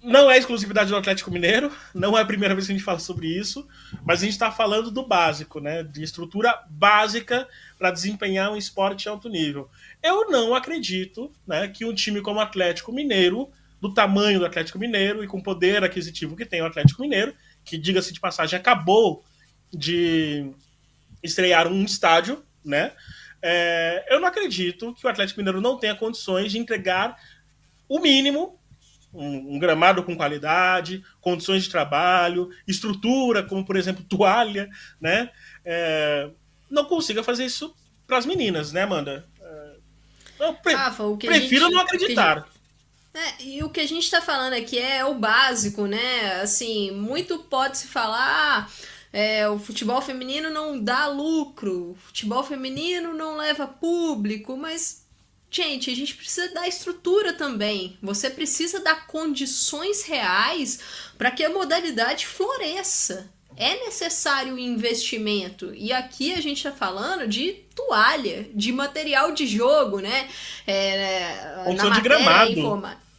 não 0.03 0.31
é 0.31 0.39
exclusividade 0.39 0.91
do 0.91 0.97
Atlético 0.97 1.31
Mineiro, 1.31 1.71
não 1.95 2.17
é 2.17 2.23
a 2.23 2.27
primeira 2.27 2.55
vez 2.55 2.67
que 2.67 2.73
a 2.73 2.77
gente 2.77 2.85
fala 2.85 2.99
sobre 2.99 3.27
isso, 3.27 3.67
mas 4.05 4.21
a 4.21 4.25
gente 4.25 4.33
está 4.33 4.51
falando 4.51 4.91
do 4.91 5.07
básico, 5.07 5.61
né? 5.61 5.83
De 5.83 6.03
estrutura 6.03 6.63
básica 6.71 7.47
para 7.79 7.91
desempenhar 7.91 8.51
um 8.51 8.57
esporte 8.57 9.09
alto 9.09 9.29
nível. 9.29 9.69
Eu 10.03 10.31
não 10.31 10.55
acredito 10.55 11.31
né, 11.47 11.69
que 11.69 11.85
um 11.85 11.95
time 11.95 12.21
como 12.23 12.39
o 12.39 12.43
Atlético 12.43 12.93
Mineiro, 12.93 13.51
do 13.81 13.93
tamanho 13.93 14.39
do 14.39 14.47
Atlético 14.47 14.79
Mineiro 14.79 15.25
e 15.25 15.27
com 15.27 15.39
o 15.39 15.43
poder 15.43 15.83
aquisitivo 15.85 16.37
que 16.37 16.47
tem 16.47 16.63
o 16.63 16.67
Atlético 16.67 17.03
Mineiro, 17.03 17.35
que 17.65 17.79
diga-se 17.79 18.13
de 18.13 18.21
passagem, 18.21 18.59
acabou 18.59 19.25
de 19.73 20.51
estrear 21.23 21.69
um 21.69 21.85
estádio, 21.85 22.43
né? 22.65 22.93
É, 23.43 24.07
eu 24.11 24.21
não 24.21 24.29
acredito 24.29 24.95
que 24.95 25.07
o 25.07 25.09
Atlético 25.09 25.41
Mineiro 25.41 25.61
não 25.61 25.79
tenha 25.79 25.95
condições 25.95 26.53
de 26.53 26.59
entregar 26.59 27.17
o 27.89 27.99
mínimo, 27.99 28.60
um, 29.13 29.55
um, 29.55 29.59
gramado 29.59 30.03
com 30.03 30.17
qualidade, 30.17 31.03
condições 31.21 31.65
de 31.65 31.71
trabalho, 31.71 32.51
estrutura, 32.67 33.43
como 33.43 33.65
por 33.65 33.77
exemplo 33.77 34.05
toalha, 34.09 34.69
né? 35.01 35.31
É, 35.65 36.31
não 36.71 36.85
consiga 36.85 37.23
fazer 37.23 37.45
isso 37.45 37.75
para 38.07 38.19
as 38.19 38.27
meninas, 38.27 38.73
né, 38.73 38.83
Amanda? 38.83 39.29
É, 39.41 39.77
eu 40.41 40.55
pre 40.55 40.75
Rafa, 40.75 41.05
prefiro 41.17 41.65
gente, 41.65 41.75
não 41.75 41.81
acreditar. 41.81 42.49
É, 43.13 43.43
e 43.43 43.63
o 43.65 43.71
que 43.71 43.81
a 43.81 43.87
gente 43.87 44.05
está 44.05 44.21
falando 44.21 44.53
aqui 44.53 44.79
é 44.79 45.05
o 45.05 45.15
básico, 45.15 45.87
né? 45.87 46.41
Assim, 46.41 46.93
muito 46.93 47.41
pode 47.41 47.79
se 47.79 47.89
falar. 47.89 48.69
Ah, 48.69 48.71
é, 49.13 49.49
o 49.49 49.59
futebol 49.59 50.01
feminino 50.01 50.51
não 50.51 50.79
dá 50.79 51.09
lucro, 51.09 51.91
o 51.91 51.95
futebol 51.97 52.45
feminino 52.45 53.13
não 53.13 53.37
leva 53.37 53.67
público, 53.67 54.57
mas, 54.57 55.00
gente, 55.51 55.91
a 55.91 55.97
gente 55.97 56.15
precisa 56.15 56.53
dar 56.55 56.69
estrutura 56.69 57.33
também. 57.33 57.99
Você 58.03 58.31
precisa 58.31 58.81
dar 58.81 59.07
condições 59.07 60.03
reais 60.05 60.79
para 61.19 61.31
que 61.31 61.45
a 61.45 61.51
modalidade 61.51 62.27
floresça. 62.27 63.31
É 63.57 63.85
necessário 63.85 64.59
investimento. 64.59 65.75
E 65.75 65.93
aqui 65.93 66.33
a 66.33 66.41
gente 66.41 66.59
está 66.59 66.73
falando 66.73 67.29
de 67.29 67.53
toalha, 67.75 68.49
de 68.55 68.73
material 68.73 69.33
de 69.33 69.47
jogo, 69.47 69.99
né? 69.99 70.31
É, 70.67 71.65
na 71.67 71.73
matéria 71.73 71.91
de 71.91 72.01
gramado. 72.01 72.51
Informa 72.53 73.10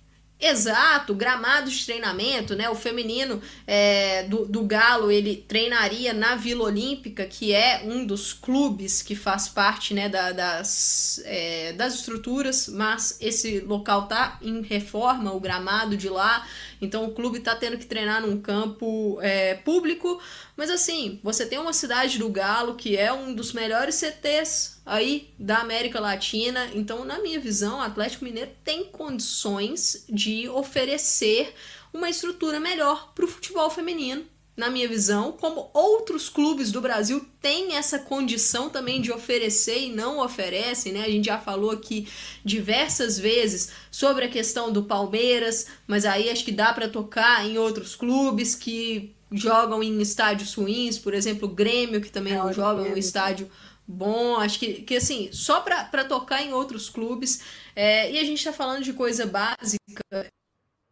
Exato, 0.44 1.14
gramado 1.14 1.70
de 1.70 1.86
treinamento, 1.86 2.56
né? 2.56 2.68
O 2.68 2.74
feminino 2.74 3.39
é, 3.68 4.24
do, 4.24 4.44
do 4.44 4.64
Galo 4.64 5.12
ele 5.12 5.36
treinaria 5.48 6.14
na 6.14 6.36
Vila 6.36 6.64
Olímpica, 6.64 7.28
que 7.28 7.54
é 7.54 7.84
um 7.86 8.04
dos 8.04 8.34
clubes 8.34 9.04
que 9.04 9.16
faz 9.16 9.48
parte 9.48 9.94
né, 9.94 10.10
da, 10.10 10.32
das, 10.32 11.22
é, 11.26 11.74
das 11.74 11.94
estruturas, 11.94 12.68
mas 12.68 13.20
esse 13.22 13.60
local 13.60 14.08
tá 14.08 14.39
em 14.42 14.64
reforma, 14.64 15.32
o 15.32 15.39
gramado 15.39 15.96
de 15.96 16.10
lá, 16.10 16.44
então 16.82 17.06
o 17.06 17.12
clube 17.12 17.39
tá 17.39 17.56
tendo 17.56 17.78
que 17.78 17.86
treinar 17.86 18.22
num 18.22 18.42
campo 18.42 19.20
é, 19.22 19.54
público. 19.54 20.20
Mas 20.62 20.70
assim, 20.70 21.20
você 21.24 21.43
tem 21.43 21.57
uma 21.57 21.74
cidade 21.74 22.20
do 22.20 22.30
Galo 22.30 22.76
que 22.76 22.95
é 22.95 23.12
um 23.12 23.34
dos 23.34 23.51
melhores 23.51 23.95
CTs 23.95 24.80
aí 24.86 25.34
da 25.39 25.57
América 25.57 25.99
Latina. 25.99 26.70
Então, 26.76 27.03
na 27.03 27.18
minha 27.18 27.39
visão, 27.39 27.80
o 27.80 27.82
Atlético 27.82 28.26
Mineiro 28.26 28.51
tem 28.64 28.84
condições 28.84 30.05
de 30.07 30.47
oferecer 30.49 31.55
uma 31.91 32.12
estrutura 32.12 32.59
melhor 32.59 33.12
para 33.16 33.26
o 33.26 33.28
futebol 33.28 33.72
feminino. 33.72 34.24
Na 34.55 34.70
minha 34.70 34.88
visão, 34.88 35.32
como 35.32 35.72
outros 35.74 36.30
clubes 36.30 36.72
do 36.72 36.80
Brasil 36.80 37.26
têm 37.41 37.76
essa 37.76 37.97
condição 37.97 38.70
também 38.70 39.01
de 39.01 39.12
oferecer 39.12 39.86
e 39.86 39.91
não 39.91 40.24
oferecem, 40.24 40.93
né? 40.93 41.03
A 41.03 41.09
gente 41.09 41.26
já 41.26 41.39
falou 41.39 41.72
aqui 41.72 42.07
diversas 42.45 43.18
vezes 43.18 43.72
sobre 43.89 44.26
a 44.26 44.30
questão 44.30 44.72
do 44.72 44.84
Palmeiras, 44.84 45.66
mas 45.88 46.05
aí 46.05 46.30
acho 46.30 46.45
que 46.45 46.51
dá 46.51 46.72
para 46.72 46.88
tocar 46.88 47.43
em 47.49 47.57
outros 47.57 47.95
clubes 47.95 48.53
que 48.53 49.16
jogam 49.32 49.82
em 49.82 50.01
estádios 50.01 50.53
ruins, 50.53 50.97
por 50.97 51.13
exemplo, 51.13 51.47
o 51.47 51.51
Grêmio, 51.51 52.01
que 52.01 52.11
também 52.11 52.34
é, 52.34 52.38
não 52.38 52.51
joga 52.51 52.88
em 52.88 52.93
um 52.93 52.97
estádio 52.97 53.49
bom. 53.88 54.36
Acho 54.36 54.59
que, 54.59 54.82
que 54.82 54.95
assim, 54.95 55.29
só 55.32 55.61
para 55.61 56.03
tocar 56.03 56.41
em 56.41 56.53
outros 56.53 56.89
clubes. 56.89 57.41
É, 57.75 58.11
e 58.11 58.19
a 58.19 58.23
gente 58.23 58.39
está 58.39 58.51
falando 58.51 58.84
de 58.84 58.93
coisa 58.93 59.25
básica. 59.25 60.32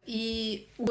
E 0.07 0.67
o 0.77 0.85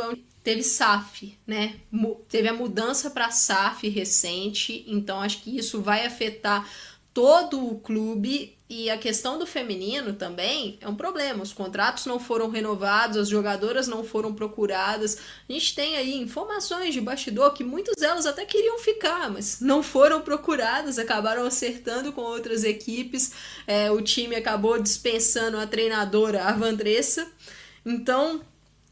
teve 0.44 0.62
SAF, 0.62 1.38
né? 1.46 1.80
Teve 2.28 2.49
a 2.49 2.55
mudança 2.55 3.11
para 3.11 3.30
SAF 3.30 3.88
recente, 3.88 4.84
então 4.86 5.20
acho 5.20 5.42
que 5.42 5.57
isso 5.57 5.82
vai 5.82 6.07
afetar 6.07 6.68
todo 7.12 7.66
o 7.66 7.80
clube 7.80 8.58
e 8.69 8.91
a 8.91 8.99
questão 8.99 9.39
do 9.39 9.47
feminino 9.47 10.12
também 10.12 10.79
é 10.83 10.87
um 10.87 10.95
problema. 10.95 11.43
Os 11.43 11.55
contratos 11.55 12.05
não 12.05 12.21
foram 12.21 12.51
renovados, 12.51 13.16
as 13.16 13.29
jogadoras 13.29 13.89
não 13.89 14.05
foram 14.05 14.35
procuradas. 14.35 15.16
A 15.49 15.53
gente 15.53 15.75
tem 15.75 15.97
aí 15.97 16.14
informações 16.14 16.93
de 16.93 17.01
bastidor 17.01 17.55
que 17.55 17.64
muitas 17.64 17.95
delas 17.97 18.27
até 18.27 18.45
queriam 18.45 18.79
ficar, 18.79 19.31
mas 19.31 19.61
não 19.62 19.83
foram 19.83 20.21
procuradas, 20.21 20.99
acabaram 20.99 21.47
acertando 21.47 22.12
com 22.12 22.21
outras 22.21 22.62
equipes. 22.62 23.33
É, 23.66 23.91
o 23.91 24.03
time 24.03 24.37
acabou 24.37 24.79
dispensando 24.79 25.57
a 25.57 25.66
treinadora, 25.66 26.45
a 26.45 26.53
Vandressa. 26.53 27.27
Então, 27.87 28.43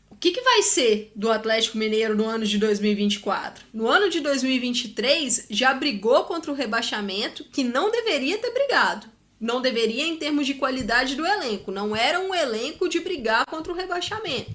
o 0.08 0.16
que, 0.16 0.32
que 0.32 0.40
vai 0.40 0.62
ser 0.62 1.12
do 1.14 1.30
Atlético 1.30 1.76
Mineiro 1.76 2.16
no 2.16 2.24
ano 2.24 2.46
de 2.46 2.56
2024? 2.56 3.66
No 3.74 3.86
ano 3.86 4.08
de 4.08 4.20
2023 4.20 5.48
já 5.50 5.74
brigou 5.74 6.24
contra 6.24 6.50
o 6.50 6.54
rebaixamento, 6.54 7.44
que 7.52 7.62
não 7.62 7.90
deveria 7.90 8.38
ter 8.38 8.50
brigado. 8.52 9.15
Não 9.40 9.60
deveria 9.60 10.06
em 10.06 10.16
termos 10.16 10.46
de 10.46 10.54
qualidade 10.54 11.14
do 11.14 11.26
elenco. 11.26 11.70
Não 11.70 11.94
era 11.94 12.18
um 12.20 12.34
elenco 12.34 12.88
de 12.88 13.00
brigar 13.00 13.44
contra 13.46 13.72
o 13.72 13.76
rebaixamento. 13.76 14.52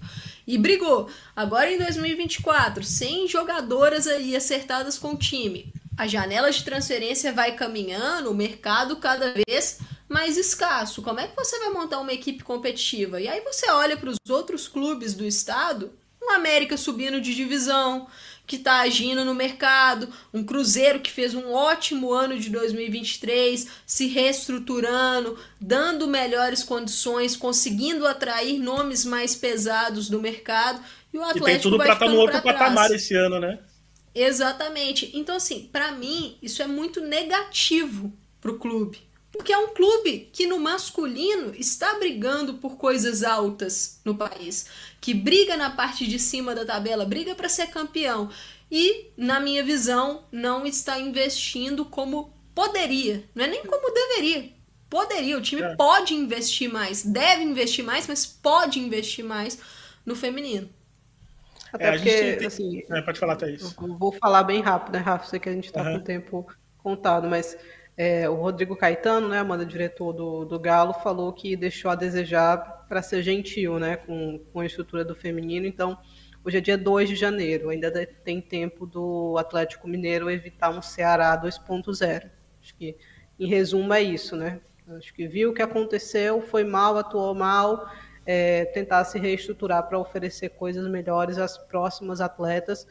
E 0.48 0.58
brigou. 0.58 1.10
Agora 1.36 1.72
em 1.72 1.78
2024, 1.78 2.84
sem 2.84 3.28
jogadoras 3.28 4.08
aí 4.08 4.36
acertadas 4.36 4.98
com 4.98 5.14
o 5.14 5.18
time. 5.18 5.72
A 5.98 6.08
janela 6.08 6.52
de 6.52 6.64
transferência 6.64 7.32
vai 7.32 7.56
caminhando, 7.56 8.32
o 8.32 8.36
mercado 8.36 8.96
cada 8.96 9.34
vez 9.34 9.80
mais 10.10 10.38
escasso. 10.38 11.02
Como 11.02 11.20
é 11.20 11.28
que 11.28 11.36
você 11.36 11.60
vai 11.60 11.70
montar 11.70 12.00
uma 12.00 12.14
equipe 12.14 12.44
competitiva? 12.44 13.22
E 13.22 13.28
aí 13.28 13.42
você 13.42 13.70
olha 13.70 13.96
para 13.96 14.10
os 14.10 14.18
outros 14.30 14.68
clubes 14.68 15.14
do 15.14 15.26
estado, 15.26 15.92
um 16.22 16.32
América 16.32 16.76
subindo 16.76 17.22
de 17.22 17.34
divisão, 17.34 18.08
que 18.52 18.58
está 18.58 18.82
agindo 18.82 19.24
no 19.24 19.34
mercado, 19.34 20.10
um 20.34 20.44
Cruzeiro 20.44 21.00
que 21.00 21.10
fez 21.10 21.34
um 21.34 21.54
ótimo 21.54 22.12
ano 22.12 22.38
de 22.38 22.50
2023, 22.50 23.66
se 23.86 24.08
reestruturando, 24.08 25.40
dando 25.58 26.06
melhores 26.06 26.62
condições, 26.62 27.38
conseguindo 27.38 28.06
atrair 28.06 28.60
nomes 28.60 29.06
mais 29.06 29.38
pesados 29.38 30.10
do 30.10 30.22
mercado. 30.22 30.82
E 31.14 31.18
o 31.18 31.24
Atlético 31.24 31.48
e 31.48 31.52
tem 31.54 31.62
tudo 31.62 31.78
para 31.78 31.94
estar 31.94 32.10
no 32.10 32.18
outro 32.18 32.42
patamar 32.42 32.92
esse 32.92 33.16
ano, 33.16 33.40
né? 33.40 33.58
Exatamente. 34.14 35.10
Então, 35.14 35.38
assim, 35.38 35.70
para 35.72 35.94
mim, 35.94 36.38
isso 36.42 36.62
é 36.62 36.68
muito 36.68 37.00
negativo 37.00 38.12
para 38.42 38.52
o 38.52 38.60
clube. 38.60 39.00
Porque 39.42 39.54
é 39.54 39.58
um 39.58 39.74
clube 39.74 40.30
que 40.32 40.46
no 40.46 40.60
masculino 40.60 41.52
está 41.56 41.98
brigando 41.98 42.54
por 42.60 42.78
coisas 42.78 43.24
altas 43.24 44.00
no 44.06 44.14
país, 44.14 44.68
que 45.02 45.16
briga 45.16 45.58
na 45.58 45.72
parte 45.72 46.06
de 46.06 46.20
cima 46.20 46.54
da 46.54 46.64
tabela, 46.64 47.06
briga 47.06 47.34
para 47.34 47.50
ser 47.50 47.72
campeão 47.72 48.30
e, 48.70 49.08
na 49.18 49.40
minha 49.40 49.64
visão, 49.64 50.26
não 50.32 50.64
está 50.64 51.00
investindo 51.00 51.84
como 51.84 52.32
poderia, 52.54 53.24
não 53.34 53.46
é 53.46 53.48
nem 53.48 53.66
como 53.66 53.92
deveria. 53.92 54.52
Poderia, 54.88 55.40
o 55.40 55.42
time 55.42 55.64
é. 55.64 55.76
pode 55.76 56.14
investir 56.14 56.72
mais, 56.72 57.02
deve 57.02 57.42
investir 57.42 57.84
mais, 57.84 58.08
mas 58.08 58.28
pode 58.28 58.80
investir 58.80 59.26
mais 59.26 59.58
no 60.06 60.16
feminino. 60.16 60.70
Até 61.74 61.88
é, 61.88 61.92
porque, 61.94 62.36
tem... 62.36 62.46
assim. 62.46 62.84
É, 62.92 63.02
pode 63.02 63.20
falar, 63.20 63.38
Thaís. 63.38 63.74
Vou 63.74 64.12
falar 64.12 64.44
bem 64.44 64.62
rápido, 64.62 64.94
né, 64.94 65.00
Rafa? 65.00 65.26
Sei 65.26 65.40
que 65.40 65.50
a 65.50 65.54
gente 65.54 65.66
está 65.66 65.82
uhum. 65.82 65.94
com 65.94 65.98
o 65.98 66.04
tempo 66.04 66.48
contado, 66.78 67.28
mas 67.28 67.58
é, 67.98 68.30
o 68.30 68.36
Rodrigo 68.36 68.76
Caetano, 68.76 69.28
né, 69.28 69.40
Amanda, 69.40 69.66
diretor 69.66 70.14
do, 70.14 70.46
do 70.46 70.60
Galo, 70.60 70.94
falou 70.94 71.34
que 71.34 71.56
deixou 71.56 71.92
a 71.92 71.96
desejar 71.96 72.86
para 72.88 73.02
ser 73.02 73.22
gentil 73.22 73.80
né, 73.80 73.98
com, 73.98 74.40
com 74.52 74.60
a 74.60 74.66
estrutura 74.66 75.04
do 75.04 75.16
feminino. 75.16 75.66
Então, 75.66 75.98
hoje 76.44 76.58
é 76.58 76.62
dia 76.62 76.78
2 76.78 77.10
de 77.10 77.16
janeiro, 77.16 77.70
ainda 77.70 77.92
tem 78.24 78.42
tempo 78.42 78.86
do 78.86 79.36
Atlético 79.38 79.88
Mineiro 79.88 80.30
evitar 80.30 80.70
um 80.70 80.82
Ceará 80.82 81.40
2.0. 81.42 82.30
Acho 82.62 82.76
que, 82.76 82.98
em 83.40 83.48
resumo, 83.48 83.94
é 83.94 84.02
isso, 84.02 84.36
né? 84.36 84.60
Acho 84.98 85.14
que 85.14 85.28
viu 85.28 85.52
o 85.52 85.54
que 85.54 85.62
aconteceu, 85.62 86.42
foi 86.42 86.64
mal, 86.64 86.98
atuou 86.98 87.34
mal, 87.34 87.90
é, 88.26 88.66
tentar 88.66 89.04
se 89.06 89.20
reestruturar 89.20 89.88
para 89.88 90.00
oferecer 90.00 90.50
coisas 90.50 90.88
melhores 90.90 91.38
às 91.38 91.58
próximas 91.58 92.20
atletas 92.22 92.88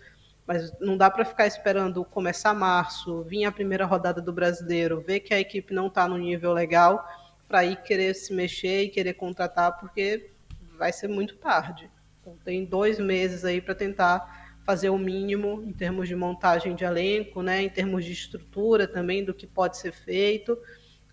mas 0.51 0.73
não 0.81 0.97
dá 0.97 1.09
para 1.09 1.25
ficar 1.25 1.47
esperando 1.47 2.05
começar 2.05 2.53
março, 2.53 3.23
vir 3.23 3.45
a 3.45 3.53
primeira 3.53 3.87
rodada 3.87 4.21
do 4.21 4.33
brasileiro, 4.33 5.01
ver 5.01 5.21
que 5.21 5.33
a 5.33 5.39
equipe 5.39 5.73
não 5.73 5.87
está 5.87 6.09
no 6.09 6.19
nível 6.19 6.53
legal, 6.53 7.07
para 7.47 7.65
ir 7.65 7.81
querer 7.83 8.15
se 8.15 8.35
mexer 8.35 8.83
e 8.83 8.89
querer 8.89 9.15
contratar, 9.15 9.79
porque 9.79 10.33
vai 10.77 10.93
ser 10.93 11.07
muito 11.07 11.37
tarde. 11.37 11.89
Então, 12.21 12.37
tem 12.45 12.65
dois 12.65 12.99
meses 12.99 13.45
aí 13.45 13.61
para 13.61 13.77
tentar 13.77 14.59
fazer 14.67 14.91
o 14.91 14.99
mínimo 14.99 15.63
em 15.63 15.73
termos 15.73 16.09
de 16.09 16.17
montagem 16.17 16.75
de 16.75 16.83
elenco, 16.83 17.43
né, 17.43 17.63
em 17.63 17.71
termos 17.71 18.05
de 18.05 18.11
estrutura 18.11 18.89
também 18.89 19.25
do 19.25 19.33
que 19.33 19.47
pode 19.47 19.77
ser 19.77 19.93
feito, 19.93 20.59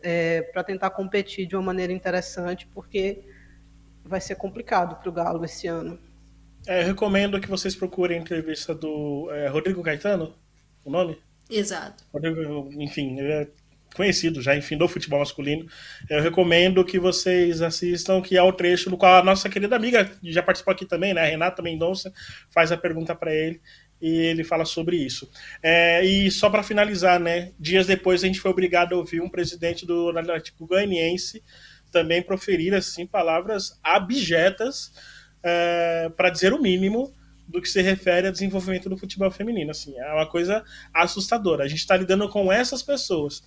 é, 0.01 0.41
para 0.51 0.63
tentar 0.63 0.89
competir 0.89 1.45
de 1.45 1.55
uma 1.55 1.61
maneira 1.61 1.93
interessante, 1.93 2.65
porque 2.73 3.23
vai 4.03 4.19
ser 4.19 4.33
complicado 4.33 4.95
para 4.95 5.09
o 5.09 5.11
Galo 5.11 5.45
esse 5.45 5.67
ano. 5.67 6.06
É, 6.67 6.83
recomendo 6.83 7.39
que 7.39 7.47
vocês 7.47 7.75
procurem 7.75 8.17
a 8.17 8.21
entrevista 8.21 8.75
do 8.75 9.29
é, 9.31 9.47
Rodrigo 9.47 9.81
Caetano, 9.81 10.35
o 10.83 10.91
nome? 10.91 11.17
Exato. 11.49 12.03
Rodrigo, 12.13 12.69
enfim, 12.73 13.17
ele 13.17 13.31
é 13.31 13.47
conhecido 13.95 14.41
já, 14.41 14.55
enfim, 14.55 14.77
do 14.77 14.87
futebol 14.87 15.19
masculino. 15.19 15.65
Eu 16.09 16.21
recomendo 16.21 16.83
que 16.83 16.99
vocês 16.99 17.61
assistam, 17.61 18.21
que 18.21 18.37
é 18.37 18.43
o 18.43 18.51
trecho 18.51 18.89
do 18.89 18.97
qual 18.97 19.21
a 19.21 19.23
nossa 19.23 19.49
querida 19.49 19.77
amiga, 19.77 20.03
que 20.05 20.31
já 20.31 20.43
participou 20.43 20.73
aqui 20.73 20.85
também, 20.85 21.13
né, 21.13 21.21
a 21.21 21.25
Renata 21.25 21.61
Mendonça, 21.61 22.13
faz 22.51 22.71
a 22.71 22.77
pergunta 22.77 23.15
para 23.15 23.33
ele. 23.33 23.61
e 24.01 24.09
ele 24.09 24.43
fala 24.43 24.65
sobre 24.65 24.97
isso. 24.97 25.27
É, 25.63 26.05
e 26.05 26.29
só 26.29 26.49
para 26.49 26.61
finalizar, 26.61 27.19
né? 27.19 27.51
Dias 27.57 27.87
depois 27.87 28.23
a 28.23 28.27
gente 28.27 28.39
foi 28.39 28.51
obrigado 28.51 28.93
a 28.93 28.97
ouvir 28.97 29.21
um 29.21 29.29
presidente 29.29 29.87
do 29.87 30.09
Atlético 30.09 30.67
Goianiense 30.67 31.41
também 31.91 32.21
proferir 32.21 32.73
assim 32.73 33.07
palavras 33.07 33.79
abjetas 33.83 34.91
é, 35.43 36.09
para 36.15 36.29
dizer 36.29 36.53
o 36.53 36.61
mínimo 36.61 37.13
do 37.47 37.61
que 37.61 37.69
se 37.69 37.81
refere 37.81 38.27
ao 38.27 38.33
desenvolvimento 38.33 38.89
do 38.89 38.97
futebol 38.97 39.31
feminino. 39.31 39.71
Assim, 39.71 39.97
é 39.97 40.13
uma 40.13 40.29
coisa 40.29 40.63
assustadora. 40.93 41.63
A 41.63 41.67
gente 41.67 41.79
está 41.79 41.95
lidando 41.95 42.27
com 42.27 42.51
essas 42.51 42.83
pessoas. 42.83 43.41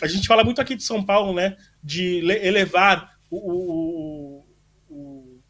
A 0.00 0.06
gente 0.06 0.26
fala 0.26 0.42
muito 0.42 0.60
aqui 0.60 0.74
de 0.74 0.82
São 0.82 1.04
Paulo, 1.04 1.34
né? 1.34 1.56
De 1.82 2.18
elevar 2.42 3.16
o, 3.30 4.42
o, 4.88 5.40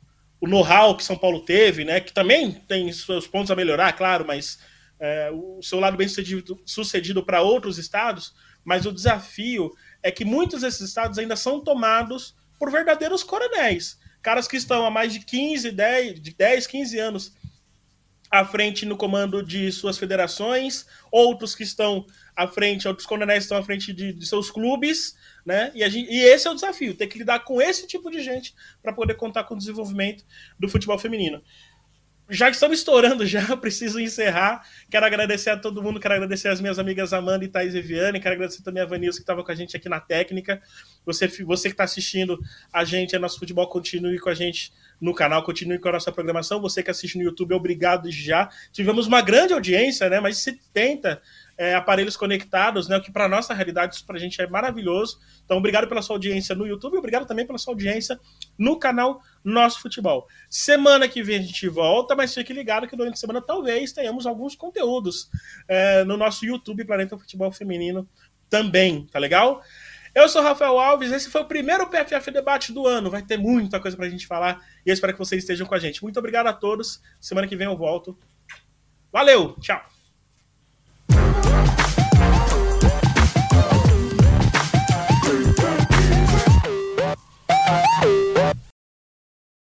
o 0.40 0.48
know-how 0.48 0.96
que 0.96 1.04
São 1.04 1.16
Paulo 1.16 1.44
teve, 1.44 1.84
né? 1.84 2.00
Que 2.00 2.12
também 2.12 2.50
tem 2.50 2.92
seus 2.92 3.26
pontos 3.26 3.50
a 3.50 3.56
melhorar, 3.56 3.92
claro, 3.92 4.26
mas 4.26 4.58
é, 4.98 5.30
o 5.32 5.62
seu 5.62 5.78
lado 5.78 5.96
bem 5.96 6.08
sucedido, 6.08 6.60
sucedido 6.66 7.24
para 7.24 7.42
outros 7.42 7.78
estados. 7.78 8.34
Mas 8.64 8.84
o 8.86 8.92
desafio 8.92 9.72
é 10.02 10.10
que 10.10 10.24
muitos 10.24 10.62
desses 10.62 10.80
estados 10.80 11.18
ainda 11.18 11.36
são 11.36 11.62
tomados 11.62 12.34
por 12.58 12.70
verdadeiros 12.70 13.22
coronéis. 13.22 13.98
Caras 14.22 14.46
que 14.46 14.56
estão 14.56 14.86
há 14.86 14.90
mais 14.90 15.12
de 15.12 15.20
15, 15.20 15.70
10, 15.70 16.20
de 16.20 16.34
10 16.34 16.66
15 16.66 16.98
anos 16.98 17.32
à 18.30 18.44
frente 18.46 18.86
no 18.86 18.96
comando 18.96 19.42
de 19.42 19.70
suas 19.70 19.98
federações, 19.98 20.86
outros 21.10 21.54
que 21.54 21.62
estão 21.62 22.06
à 22.34 22.48
frente, 22.48 22.88
outros 22.88 23.06
coronéis 23.06 23.44
estão 23.44 23.58
à 23.58 23.62
frente 23.62 23.92
de, 23.92 24.12
de 24.14 24.26
seus 24.26 24.50
clubes, 24.50 25.14
né? 25.44 25.70
E, 25.74 25.86
gente, 25.90 26.10
e, 26.10 26.22
esse 26.22 26.48
é 26.48 26.50
o 26.50 26.54
desafio, 26.54 26.94
ter 26.94 27.08
que 27.08 27.18
lidar 27.18 27.40
com 27.40 27.60
esse 27.60 27.86
tipo 27.86 28.10
de 28.10 28.22
gente 28.22 28.54
para 28.82 28.94
poder 28.94 29.16
contar 29.16 29.44
com 29.44 29.54
o 29.54 29.58
desenvolvimento 29.58 30.24
do 30.58 30.66
futebol 30.66 30.98
feminino 30.98 31.42
já 32.28 32.48
estamos 32.48 32.78
estourando 32.78 33.26
já, 33.26 33.54
preciso 33.58 34.00
encerrar. 34.00 34.66
Quero 34.90 35.04
agradecer 35.04 35.50
a 35.50 35.56
todo 35.56 35.82
mundo, 35.82 36.00
quero 36.00 36.14
agradecer 36.14 36.48
as 36.48 36.60
minhas 36.60 36.78
amigas 36.78 37.12
Amanda 37.12 37.44
e 37.44 37.48
Thais 37.48 37.74
Eviane, 37.74 38.20
quero 38.20 38.34
agradecer 38.34 38.62
também 38.62 38.82
a 38.82 38.86
Vanilson 38.86 39.18
que 39.18 39.22
estava 39.22 39.44
com 39.44 39.52
a 39.52 39.54
gente 39.54 39.76
aqui 39.76 39.88
na 39.88 40.00
técnica. 40.00 40.62
Você, 41.04 41.26
você 41.28 41.68
que 41.68 41.74
está 41.74 41.84
assistindo 41.84 42.38
a 42.72 42.84
gente, 42.84 43.14
a 43.14 43.18
nosso 43.18 43.38
futebol, 43.38 43.68
continue 43.68 44.18
com 44.18 44.30
a 44.30 44.34
gente 44.34 44.72
no 45.02 45.12
canal, 45.12 45.42
continue 45.42 45.80
com 45.80 45.88
a 45.88 45.92
nossa 45.92 46.12
programação. 46.12 46.60
Você 46.60 46.80
que 46.80 46.90
assiste 46.90 47.18
no 47.18 47.24
YouTube, 47.24 47.52
obrigado 47.54 48.08
já. 48.08 48.48
Tivemos 48.70 49.08
uma 49.08 49.20
grande 49.20 49.52
audiência, 49.52 50.08
né? 50.08 50.20
Mais 50.20 50.36
de 50.36 50.42
70 50.42 51.20
é, 51.58 51.74
aparelhos 51.74 52.16
conectados, 52.16 52.88
né? 52.88 52.96
O 52.96 53.02
que 53.02 53.10
para 53.10 53.28
nossa 53.28 53.52
realidade, 53.52 53.96
isso 53.96 54.06
para 54.06 54.14
a 54.16 54.20
gente 54.20 54.40
é 54.40 54.46
maravilhoso. 54.46 55.18
Então, 55.44 55.56
obrigado 55.56 55.88
pela 55.88 56.00
sua 56.02 56.14
audiência 56.14 56.54
no 56.54 56.64
YouTube, 56.64 56.96
obrigado 56.96 57.26
também 57.26 57.44
pela 57.44 57.58
sua 57.58 57.72
audiência 57.72 58.16
no 58.56 58.78
canal 58.78 59.20
Nosso 59.42 59.80
Futebol. 59.80 60.28
Semana 60.48 61.08
que 61.08 61.20
vem 61.20 61.40
a 61.40 61.42
gente 61.42 61.68
volta, 61.68 62.14
mas 62.14 62.32
fique 62.32 62.52
ligado 62.52 62.86
que 62.86 62.94
durante 62.94 63.14
a 63.14 63.16
semana 63.16 63.42
talvez 63.42 63.92
tenhamos 63.92 64.24
alguns 64.24 64.54
conteúdos 64.54 65.28
é, 65.66 66.04
no 66.04 66.16
nosso 66.16 66.46
YouTube 66.46 66.84
Planeta 66.84 67.18
Futebol 67.18 67.50
Feminino 67.50 68.08
também, 68.48 69.06
tá 69.10 69.18
legal? 69.18 69.62
Eu 70.14 70.28
sou 70.28 70.42
Rafael 70.42 70.78
Alves, 70.78 71.10
esse 71.10 71.30
foi 71.30 71.40
o 71.40 71.46
primeiro 71.46 71.88
PFF 71.88 72.30
Debate 72.30 72.70
do 72.70 72.86
ano. 72.86 73.10
Vai 73.10 73.22
ter 73.22 73.38
muita 73.38 73.80
coisa 73.80 73.96
pra 73.96 74.08
gente 74.10 74.26
falar 74.26 74.62
e 74.84 74.90
eu 74.90 74.94
espero 74.94 75.14
que 75.14 75.18
vocês 75.18 75.42
estejam 75.42 75.66
com 75.66 75.74
a 75.74 75.78
gente. 75.78 76.02
Muito 76.02 76.18
obrigado 76.18 76.48
a 76.48 76.52
todos. 76.52 77.00
Semana 77.18 77.48
que 77.48 77.56
vem 77.56 77.66
eu 77.66 77.76
volto. 77.76 78.18
Valeu, 79.10 79.56
tchau. 79.58 79.82